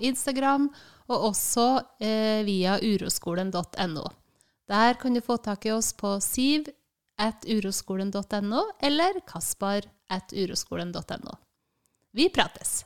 Instagram, 0.00 0.70
og 1.12 1.28
også 1.28 1.66
eh, 2.00 2.40
via 2.48 2.78
uroskolen.no. 2.80 4.06
Der 4.72 4.98
kan 5.02 5.14
du 5.14 5.20
få 5.20 5.36
tak 5.44 5.68
i 5.68 5.76
oss 5.76 5.92
på 5.92 6.16
siv 6.24 6.72
eller 7.20 9.20
kaspar 9.28 9.92
at 10.08 10.32
uroskolen.no. 10.32 11.38
Vi 12.16 12.32
prates! 12.32 12.85